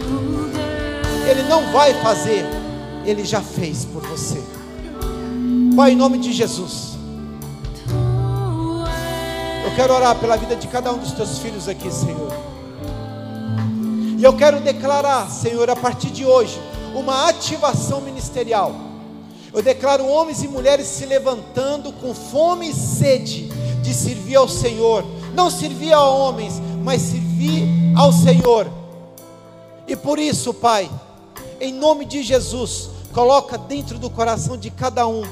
Ele 1.29 1.43
não 1.43 1.71
vai 1.71 1.93
fazer, 2.01 2.45
ele 3.05 3.23
já 3.23 3.41
fez 3.41 3.85
por 3.85 4.01
você. 4.01 4.43
Pai, 5.75 5.91
em 5.91 5.95
nome 5.95 6.17
de 6.17 6.33
Jesus. 6.33 6.97
Eu 9.65 9.71
quero 9.75 9.93
orar 9.93 10.15
pela 10.15 10.35
vida 10.35 10.55
de 10.55 10.67
cada 10.67 10.91
um 10.91 10.97
dos 10.97 11.13
teus 11.13 11.39
filhos 11.39 11.69
aqui, 11.69 11.89
Senhor. 11.89 12.33
E 14.17 14.23
eu 14.23 14.33
quero 14.33 14.59
declarar, 14.59 15.29
Senhor, 15.29 15.69
a 15.69 15.75
partir 15.75 16.09
de 16.09 16.25
hoje, 16.25 16.59
uma 16.93 17.27
ativação 17.27 18.01
ministerial. 18.01 18.73
Eu 19.53 19.61
declaro 19.61 20.07
homens 20.07 20.43
e 20.43 20.47
mulheres 20.47 20.87
se 20.87 21.05
levantando 21.05 21.91
com 21.93 22.13
fome 22.13 22.69
e 22.69 22.73
sede 22.73 23.49
de 23.81 23.93
servir 23.93 24.35
ao 24.35 24.47
Senhor, 24.47 25.05
não 25.33 25.49
servir 25.49 25.93
a 25.93 26.01
homens, 26.01 26.53
mas 26.83 27.01
servir 27.01 27.67
ao 27.95 28.11
Senhor. 28.11 28.67
E 29.87 29.95
por 29.95 30.17
isso, 30.17 30.53
Pai, 30.53 30.89
em 31.59 31.73
nome 31.73 32.05
de 32.05 32.23
Jesus, 32.23 32.89
coloca 33.13 33.57
dentro 33.57 33.99
do 33.99 34.09
coração 34.09 34.57
de 34.57 34.71
cada 34.71 35.05
um 35.07 35.23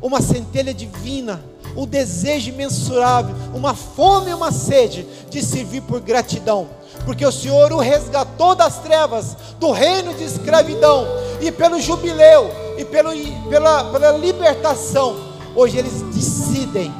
uma 0.00 0.20
centelha 0.20 0.72
divina, 0.72 1.42
um 1.76 1.84
desejo 1.84 2.50
imensurável, 2.50 3.34
uma 3.52 3.74
fome 3.74 4.30
e 4.30 4.34
uma 4.34 4.52
sede 4.52 5.04
de 5.28 5.42
servir 5.42 5.82
por 5.82 6.00
gratidão 6.00 6.77
porque 7.08 7.24
o 7.24 7.32
Senhor 7.32 7.72
o 7.72 7.78
resgatou 7.78 8.54
das 8.54 8.80
trevas, 8.80 9.34
do 9.58 9.70
reino 9.70 10.12
de 10.12 10.24
escravidão, 10.24 11.06
e 11.40 11.50
pelo 11.50 11.80
jubileu, 11.80 12.50
e 12.76 12.84
pelo, 12.84 13.12
pela, 13.48 13.90
pela 13.90 14.12
libertação, 14.12 15.16
hoje 15.56 15.78
eles 15.78 16.02
decidem, 16.14 16.92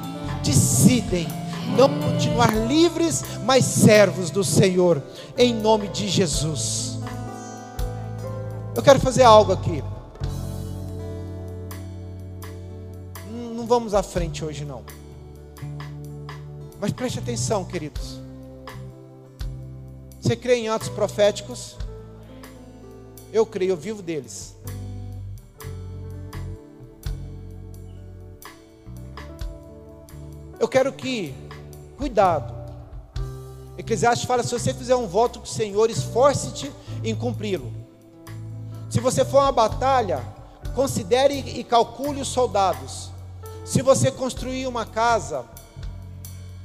decidem 0.42 1.28
não 1.76 1.90
continuar 2.00 2.56
livres, 2.66 3.22
mas 3.44 3.66
servos 3.66 4.30
do 4.30 4.42
Senhor, 4.42 5.02
em 5.36 5.52
nome 5.52 5.88
de 5.88 6.08
Jesus. 6.08 6.98
Eu 8.74 8.82
quero 8.82 9.00
fazer 9.00 9.24
algo 9.24 9.52
aqui. 9.52 9.84
Não 13.54 13.66
vamos 13.66 13.92
à 13.92 14.02
frente 14.02 14.42
hoje, 14.42 14.64
não. 14.64 14.82
Mas 16.80 16.94
preste 16.94 17.18
atenção, 17.18 17.62
queridos. 17.62 18.26
Você 20.20 20.36
crê 20.36 20.56
em 20.56 20.68
atos 20.68 20.88
proféticos? 20.88 21.76
Eu 23.32 23.46
creio, 23.46 23.70
eu 23.72 23.76
vivo 23.76 24.02
deles. 24.02 24.54
Eu 30.58 30.66
quero 30.66 30.92
que, 30.92 31.34
cuidado. 31.96 32.52
Eclesiastes 33.76 34.26
fala: 34.26 34.42
se 34.42 34.50
você 34.50 34.74
fizer 34.74 34.96
um 34.96 35.06
voto 35.06 35.38
com 35.38 35.44
o 35.44 35.48
Senhor, 35.48 35.88
esforce-te 35.88 36.72
em 37.04 37.14
cumpri-lo. 37.14 37.72
Se 38.90 39.00
você 39.00 39.24
for 39.24 39.38
uma 39.38 39.52
batalha, 39.52 40.24
considere 40.74 41.38
e 41.38 41.62
calcule 41.62 42.20
os 42.20 42.28
soldados. 42.28 43.10
Se 43.64 43.82
você 43.82 44.10
construir 44.10 44.66
uma 44.66 44.84
casa, 44.84 45.44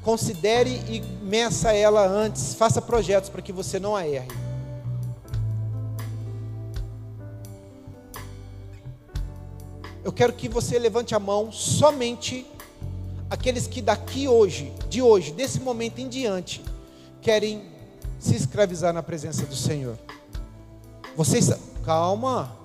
considere 0.04 0.70
e 0.90 1.02
meça 1.24 1.72
ela 1.72 2.06
antes, 2.06 2.54
faça 2.54 2.82
projetos 2.82 3.30
para 3.30 3.42
que 3.42 3.54
você 3.54 3.80
não 3.80 3.96
a 3.96 4.06
erre. 4.06 4.28
Eu 10.04 10.12
quero 10.12 10.34
que 10.34 10.50
você 10.50 10.78
levante 10.78 11.16
a 11.16 11.20
mão 11.20 11.52
somente 11.52 12.46
aqueles 13.30 13.66
que 13.66 13.82
daqui 13.82 14.28
hoje, 14.28 14.74
de 14.90 15.02
hoje, 15.02 15.32
desse 15.32 15.62
momento 15.62 16.00
em 16.00 16.10
diante, 16.10 16.62
querem 17.22 17.64
se 18.20 18.36
escravizar 18.36 18.94
na 18.94 19.02
presença 19.02 19.46
do 19.46 19.56
Senhor. 19.56 19.98
Vocês, 21.16 21.50
calma. 21.86 22.56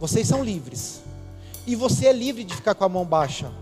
Vocês 0.00 0.26
são 0.26 0.42
livres. 0.42 1.02
E 1.66 1.76
você 1.76 2.06
é 2.06 2.12
livre 2.12 2.42
de 2.42 2.54
ficar 2.54 2.74
com 2.74 2.84
a 2.84 2.88
mão 2.88 3.04
baixa. 3.04 3.52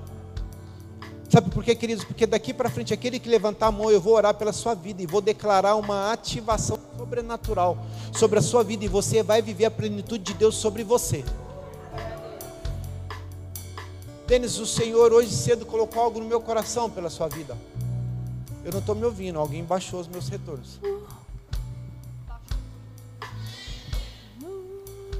Sabe 1.39 1.51
por 1.51 1.63
quê, 1.63 1.73
queridos? 1.73 2.03
Porque 2.03 2.27
daqui 2.27 2.53
para 2.53 2.69
frente, 2.69 2.93
aquele 2.93 3.21
que 3.21 3.29
levantar 3.29 3.69
a 3.69 3.71
mão, 3.71 3.93
eu 3.93 4.01
vou 4.01 4.15
orar 4.15 4.35
pela 4.35 4.53
sua 4.53 4.75
vida 4.75 5.01
e 5.01 5.07
vou 5.07 5.21
declarar 5.21 5.77
uma 5.77 6.13
ativação 6.13 6.77
sobrenatural 6.97 7.79
sobre 8.13 8.41
a 8.41 8.43
sua 8.43 8.65
vida 8.65 8.85
e 8.85 8.89
você 8.89 9.23
vai 9.23 9.41
viver 9.41 9.67
a 9.67 9.71
plenitude 9.71 10.25
de 10.25 10.35
Deus 10.35 10.57
sobre 10.57 10.83
você. 10.83 11.25
Denis, 14.27 14.59
o 14.59 14.67
Senhor 14.67 15.13
hoje 15.13 15.31
cedo 15.31 15.65
colocou 15.65 16.03
algo 16.03 16.19
no 16.19 16.27
meu 16.27 16.41
coração 16.41 16.91
pela 16.91 17.09
sua 17.09 17.29
vida. 17.29 17.57
Eu 18.65 18.73
não 18.73 18.81
estou 18.81 18.97
me 18.97 19.05
ouvindo, 19.05 19.39
alguém 19.39 19.63
baixou 19.63 20.01
os 20.01 20.09
meus 20.09 20.29
retornos. 20.29 20.81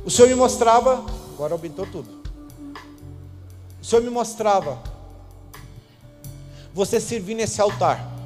O 0.05 0.11
Senhor 0.11 0.27
me 0.27 0.35
mostrava, 0.35 1.05
agora 1.33 1.53
aumentou 1.53 1.87
tudo. 1.87 2.11
O 3.81 3.85
Senhor 3.85 4.03
me 4.03 4.11
mostrava 4.11 4.98
você 6.73 7.01
servir 7.01 7.35
nesse 7.35 7.61
altar. 7.61 8.17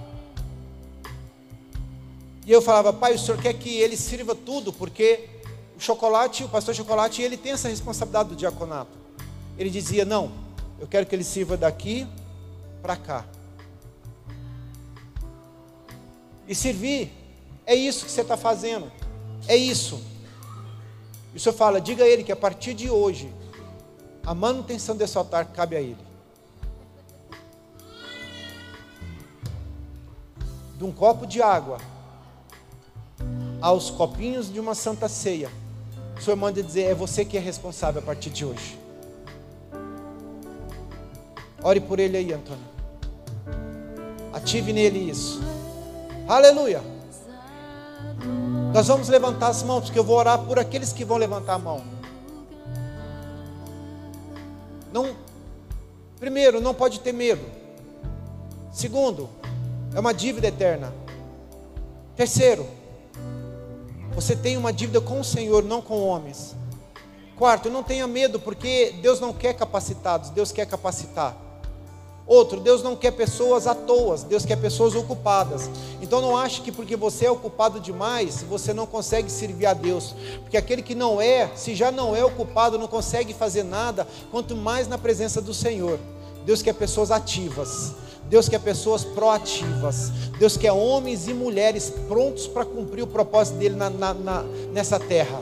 E 2.44 2.50
eu 2.50 2.60
falava, 2.60 2.92
pai, 2.92 3.14
o 3.14 3.18
senhor 3.18 3.40
quer 3.40 3.54
que 3.54 3.78
ele 3.78 3.96
sirva 3.96 4.34
tudo, 4.34 4.72
porque 4.72 5.28
o 5.76 5.80
chocolate, 5.80 6.44
o 6.44 6.48
pastor 6.48 6.74
chocolate, 6.74 7.22
ele 7.22 7.36
tem 7.36 7.52
essa 7.52 7.68
responsabilidade 7.68 8.30
do 8.30 8.36
diaconato. 8.36 8.98
Ele 9.56 9.70
dizia, 9.70 10.04
não, 10.04 10.32
eu 10.80 10.86
quero 10.86 11.06
que 11.06 11.14
ele 11.14 11.24
sirva 11.24 11.56
daqui 11.56 12.06
para 12.82 12.96
cá. 12.96 13.24
E 16.48 16.54
servir 16.54 17.12
é 17.64 17.74
isso 17.74 18.04
que 18.04 18.10
você 18.10 18.22
está 18.22 18.36
fazendo. 18.36 18.90
É 19.46 19.56
isso. 19.56 20.02
E 21.32 21.36
o 21.36 21.40
senhor 21.40 21.54
fala, 21.54 21.80
diga 21.80 22.04
a 22.04 22.08
ele 22.08 22.24
que 22.24 22.32
a 22.32 22.36
partir 22.36 22.74
de 22.74 22.90
hoje, 22.90 23.32
a 24.26 24.34
manutenção 24.34 24.96
desse 24.96 25.16
altar 25.16 25.46
cabe 25.46 25.76
a 25.76 25.80
ele. 25.80 26.11
De 30.82 30.86
um 30.88 30.90
copo 30.90 31.28
de 31.28 31.40
água 31.40 31.78
aos 33.60 33.88
copinhos 33.88 34.52
de 34.52 34.58
uma 34.58 34.74
santa 34.74 35.08
ceia. 35.08 35.48
O 36.18 36.20
senhor 36.20 36.34
manda 36.34 36.60
dizer, 36.60 36.90
é 36.90 36.92
você 36.92 37.24
que 37.24 37.36
é 37.36 37.40
responsável 37.40 38.02
a 38.02 38.04
partir 38.04 38.30
de 38.30 38.44
hoje. 38.44 38.76
Ore 41.62 41.78
por 41.78 42.00
ele 42.00 42.16
aí, 42.16 42.32
Antônio. 42.32 42.64
Ative 44.32 44.72
nele 44.72 45.08
isso. 45.08 45.40
Aleluia. 46.26 46.82
Nós 48.74 48.88
vamos 48.88 49.08
levantar 49.08 49.50
as 49.50 49.62
mãos, 49.62 49.84
porque 49.84 50.00
eu 50.00 50.04
vou 50.04 50.16
orar 50.16 50.40
por 50.40 50.58
aqueles 50.58 50.92
que 50.92 51.04
vão 51.04 51.16
levantar 51.16 51.54
a 51.54 51.58
mão. 51.60 51.80
Não, 54.92 55.14
primeiro, 56.18 56.60
não 56.60 56.74
pode 56.74 56.98
ter 56.98 57.12
medo. 57.12 57.46
Segundo, 58.72 59.30
é 59.94 60.00
uma 60.00 60.12
dívida 60.12 60.48
eterna. 60.48 60.92
Terceiro, 62.16 62.66
você 64.14 64.36
tem 64.36 64.56
uma 64.56 64.72
dívida 64.72 65.00
com 65.00 65.20
o 65.20 65.24
Senhor, 65.24 65.62
não 65.62 65.80
com 65.80 66.02
homens. 66.02 66.54
Quarto, 67.36 67.70
não 67.70 67.82
tenha 67.82 68.06
medo, 68.06 68.38
porque 68.38 68.94
Deus 69.02 69.18
não 69.18 69.32
quer 69.32 69.54
capacitados, 69.54 70.30
Deus 70.30 70.52
quer 70.52 70.66
capacitar. 70.66 71.36
Outro, 72.24 72.60
Deus 72.60 72.82
não 72.82 72.94
quer 72.94 73.10
pessoas 73.10 73.66
à 73.66 73.74
toa, 73.74 74.16
Deus 74.18 74.44
quer 74.44 74.56
pessoas 74.56 74.94
ocupadas. 74.94 75.68
Então 76.00 76.20
não 76.20 76.36
ache 76.36 76.60
que 76.60 76.70
porque 76.70 76.94
você 76.94 77.26
é 77.26 77.30
ocupado 77.30 77.80
demais, 77.80 78.42
você 78.42 78.72
não 78.72 78.86
consegue 78.86 79.30
servir 79.30 79.66
a 79.66 79.74
Deus. 79.74 80.14
Porque 80.40 80.56
aquele 80.56 80.82
que 80.82 80.94
não 80.94 81.20
é, 81.20 81.50
se 81.56 81.74
já 81.74 81.90
não 81.90 82.14
é 82.14 82.24
ocupado, 82.24 82.78
não 82.78 82.86
consegue 82.86 83.34
fazer 83.34 83.64
nada, 83.64 84.06
quanto 84.30 84.56
mais 84.56 84.86
na 84.86 84.96
presença 84.96 85.40
do 85.40 85.52
Senhor. 85.52 85.98
Deus 86.44 86.62
quer 86.62 86.74
pessoas 86.74 87.10
ativas. 87.10 87.94
Deus 88.32 88.48
quer 88.48 88.60
pessoas 88.60 89.04
proativas. 89.04 90.10
Deus 90.38 90.56
quer 90.56 90.72
homens 90.72 91.28
e 91.28 91.34
mulheres 91.34 91.92
prontos 92.08 92.46
para 92.46 92.64
cumprir 92.64 93.02
o 93.02 93.06
propósito 93.06 93.58
dele 93.58 93.76
na, 93.76 93.90
na, 93.90 94.14
na, 94.14 94.42
nessa 94.72 94.98
terra. 94.98 95.38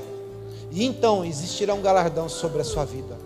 E 0.72 0.84
então 0.84 1.24
existirá 1.24 1.72
um 1.72 1.80
galardão 1.80 2.28
sobre 2.28 2.60
a 2.60 2.64
sua 2.64 2.84
vida. 2.84 3.16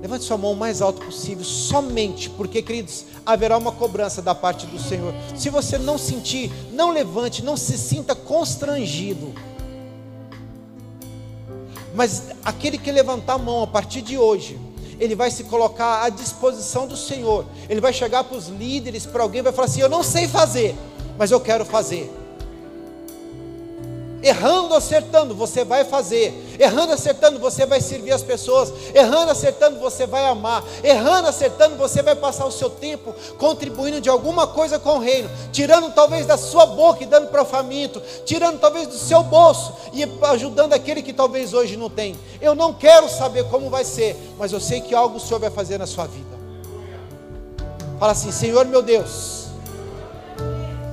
Levante 0.00 0.22
sua 0.22 0.38
mão 0.38 0.52
o 0.52 0.56
mais 0.56 0.80
alto 0.80 1.04
possível, 1.04 1.44
somente, 1.44 2.30
porque, 2.30 2.62
queridos, 2.62 3.06
haverá 3.26 3.58
uma 3.58 3.72
cobrança 3.72 4.22
da 4.22 4.36
parte 4.36 4.66
do 4.66 4.78
Senhor. 4.78 5.12
Se 5.36 5.50
você 5.50 5.76
não 5.76 5.98
sentir, 5.98 6.52
não 6.70 6.92
levante, 6.92 7.44
não 7.44 7.56
se 7.56 7.76
sinta 7.76 8.14
constrangido. 8.14 9.34
Mas 11.92 12.28
aquele 12.44 12.78
que 12.78 12.92
levantar 12.92 13.32
a 13.32 13.38
mão 13.38 13.64
a 13.64 13.66
partir 13.66 14.00
de 14.00 14.16
hoje, 14.16 14.67
ele 14.98 15.14
vai 15.14 15.30
se 15.30 15.44
colocar 15.44 16.04
à 16.04 16.08
disposição 16.08 16.86
do 16.86 16.96
Senhor. 16.96 17.44
Ele 17.68 17.80
vai 17.80 17.92
chegar 17.92 18.24
para 18.24 18.36
os 18.36 18.48
líderes, 18.48 19.06
para 19.06 19.22
alguém, 19.22 19.42
vai 19.42 19.52
falar 19.52 19.66
assim: 19.66 19.80
Eu 19.80 19.88
não 19.88 20.02
sei 20.02 20.26
fazer, 20.26 20.74
mas 21.16 21.30
eu 21.30 21.40
quero 21.40 21.64
fazer. 21.64 22.12
Errando, 24.22 24.74
acertando, 24.74 25.34
você 25.34 25.64
vai 25.64 25.84
fazer. 25.84 26.56
Errando, 26.58 26.92
acertando, 26.92 27.38
você 27.38 27.64
vai 27.64 27.80
servir 27.80 28.12
as 28.12 28.22
pessoas. 28.22 28.72
Errando, 28.92 29.30
acertando, 29.30 29.78
você 29.78 30.06
vai 30.06 30.26
amar. 30.26 30.64
Errando, 30.82 31.28
acertando, 31.28 31.76
você 31.76 32.02
vai 32.02 32.16
passar 32.16 32.44
o 32.44 32.50
seu 32.50 32.68
tempo 32.68 33.14
contribuindo 33.38 34.00
de 34.00 34.08
alguma 34.08 34.46
coisa 34.46 34.78
com 34.78 34.96
o 34.96 34.98
reino. 34.98 35.30
Tirando 35.52 35.92
talvez 35.92 36.26
da 36.26 36.36
sua 36.36 36.66
boca 36.66 37.02
e 37.02 37.06
dando 37.06 37.28
para 37.28 37.42
o 37.42 37.46
faminto. 37.46 38.02
Tirando 38.24 38.58
talvez 38.58 38.88
do 38.88 38.98
seu 38.98 39.22
bolso 39.22 39.72
e 39.92 40.04
ajudando 40.26 40.72
aquele 40.72 41.02
que 41.02 41.12
talvez 41.12 41.54
hoje 41.54 41.76
não 41.76 41.88
tem. 41.88 42.18
Eu 42.40 42.54
não 42.54 42.74
quero 42.74 43.08
saber 43.08 43.44
como 43.44 43.70
vai 43.70 43.84
ser, 43.84 44.16
mas 44.36 44.52
eu 44.52 44.60
sei 44.60 44.80
que 44.80 44.94
algo 44.94 45.16
o 45.16 45.20
Senhor 45.20 45.38
vai 45.38 45.50
fazer 45.50 45.78
na 45.78 45.86
sua 45.86 46.06
vida. 46.06 46.38
Fala 48.00 48.12
assim: 48.12 48.32
Senhor 48.32 48.64
meu 48.66 48.82
Deus 48.82 49.47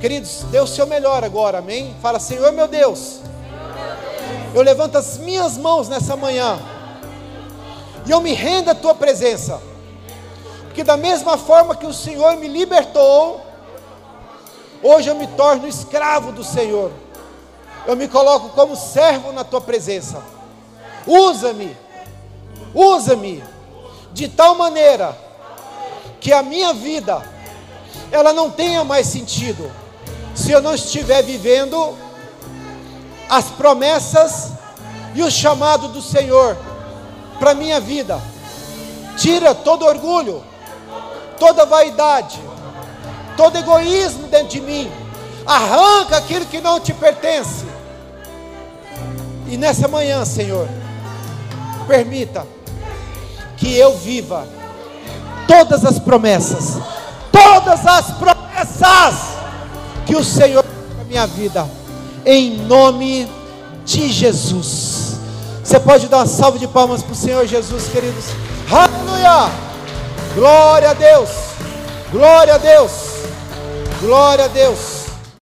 Queridos, 0.05 0.43
dê 0.51 0.59
o 0.59 0.67
seu 0.67 0.85
melhor 0.85 1.23
agora, 1.23 1.57
amém? 1.57 1.95
Fala, 1.99 2.19
Senhor 2.19 2.51
meu 2.51 2.67
Deus, 2.67 3.21
eu 4.53 4.61
levanto 4.61 4.99
as 4.99 5.17
minhas 5.17 5.57
mãos 5.57 5.89
nessa 5.89 6.15
manhã 6.15 6.59
e 8.05 8.11
eu 8.11 8.21
me 8.21 8.31
rendo 8.31 8.69
à 8.69 8.75
tua 8.75 8.93
presença, 8.93 9.59
porque 10.65 10.83
da 10.83 10.95
mesma 10.95 11.39
forma 11.39 11.75
que 11.75 11.87
o 11.87 11.91
Senhor 11.91 12.37
me 12.37 12.47
libertou, 12.47 13.43
hoje 14.83 15.09
eu 15.09 15.15
me 15.15 15.25
torno 15.25 15.67
escravo 15.67 16.31
do 16.31 16.43
Senhor, 16.43 16.91
eu 17.87 17.95
me 17.95 18.07
coloco 18.07 18.49
como 18.49 18.75
servo 18.75 19.31
na 19.31 19.43
tua 19.43 19.59
presença, 19.59 20.21
usa-me, 21.07 21.75
usa-me 22.75 23.43
de 24.13 24.27
tal 24.27 24.53
maneira 24.53 25.17
que 26.19 26.31
a 26.31 26.43
minha 26.43 26.75
vida 26.75 27.27
ela 28.11 28.31
não 28.33 28.51
tenha 28.51 28.83
mais 28.83 29.07
sentido 29.07 29.83
se 30.35 30.51
eu 30.51 30.61
não 30.61 30.75
estiver 30.75 31.23
vivendo 31.23 31.97
as 33.29 33.45
promessas 33.45 34.51
e 35.15 35.23
o 35.23 35.31
chamado 35.31 35.87
do 35.87 36.01
Senhor 36.01 36.57
para 37.39 37.53
minha 37.53 37.79
vida. 37.79 38.21
Tira 39.17 39.55
todo 39.55 39.85
orgulho, 39.85 40.43
toda 41.39 41.65
vaidade, 41.65 42.37
todo 43.37 43.57
egoísmo 43.57 44.27
dentro 44.27 44.49
de 44.49 44.61
mim. 44.61 44.91
Arranca 45.45 46.17
aquilo 46.17 46.45
que 46.45 46.59
não 46.59 46.81
te 46.81 46.93
pertence. 46.93 47.65
E 49.47 49.55
nessa 49.55 49.87
manhã, 49.87 50.25
Senhor, 50.25 50.67
permita 51.87 52.45
que 53.55 53.77
eu 53.77 53.95
viva 53.97 54.45
todas 55.47 55.85
as 55.85 55.97
promessas, 55.97 56.77
todas 57.31 57.85
as 57.85 58.11
promessas 58.17 59.34
que 60.05 60.15
o 60.15 60.23
Senhor 60.23 60.63
na 60.97 61.03
minha 61.03 61.25
vida, 61.25 61.67
em 62.25 62.57
nome 62.57 63.27
de 63.85 64.11
Jesus. 64.11 65.19
Você 65.63 65.79
pode 65.79 66.07
dar 66.07 66.17
uma 66.17 66.27
salva 66.27 66.59
de 66.59 66.67
palmas 66.67 67.01
para 67.01 67.13
o 67.13 67.15
Senhor 67.15 67.45
Jesus, 67.47 67.87
queridos. 67.87 68.25
Aleluia! 68.69 69.51
Glória 70.35 70.89
a 70.91 70.93
Deus! 70.93 71.29
Glória 72.11 72.55
a 72.55 72.57
Deus! 72.57 72.91
Glória 74.01 74.45
a 74.45 74.47
Deus! 74.47 75.04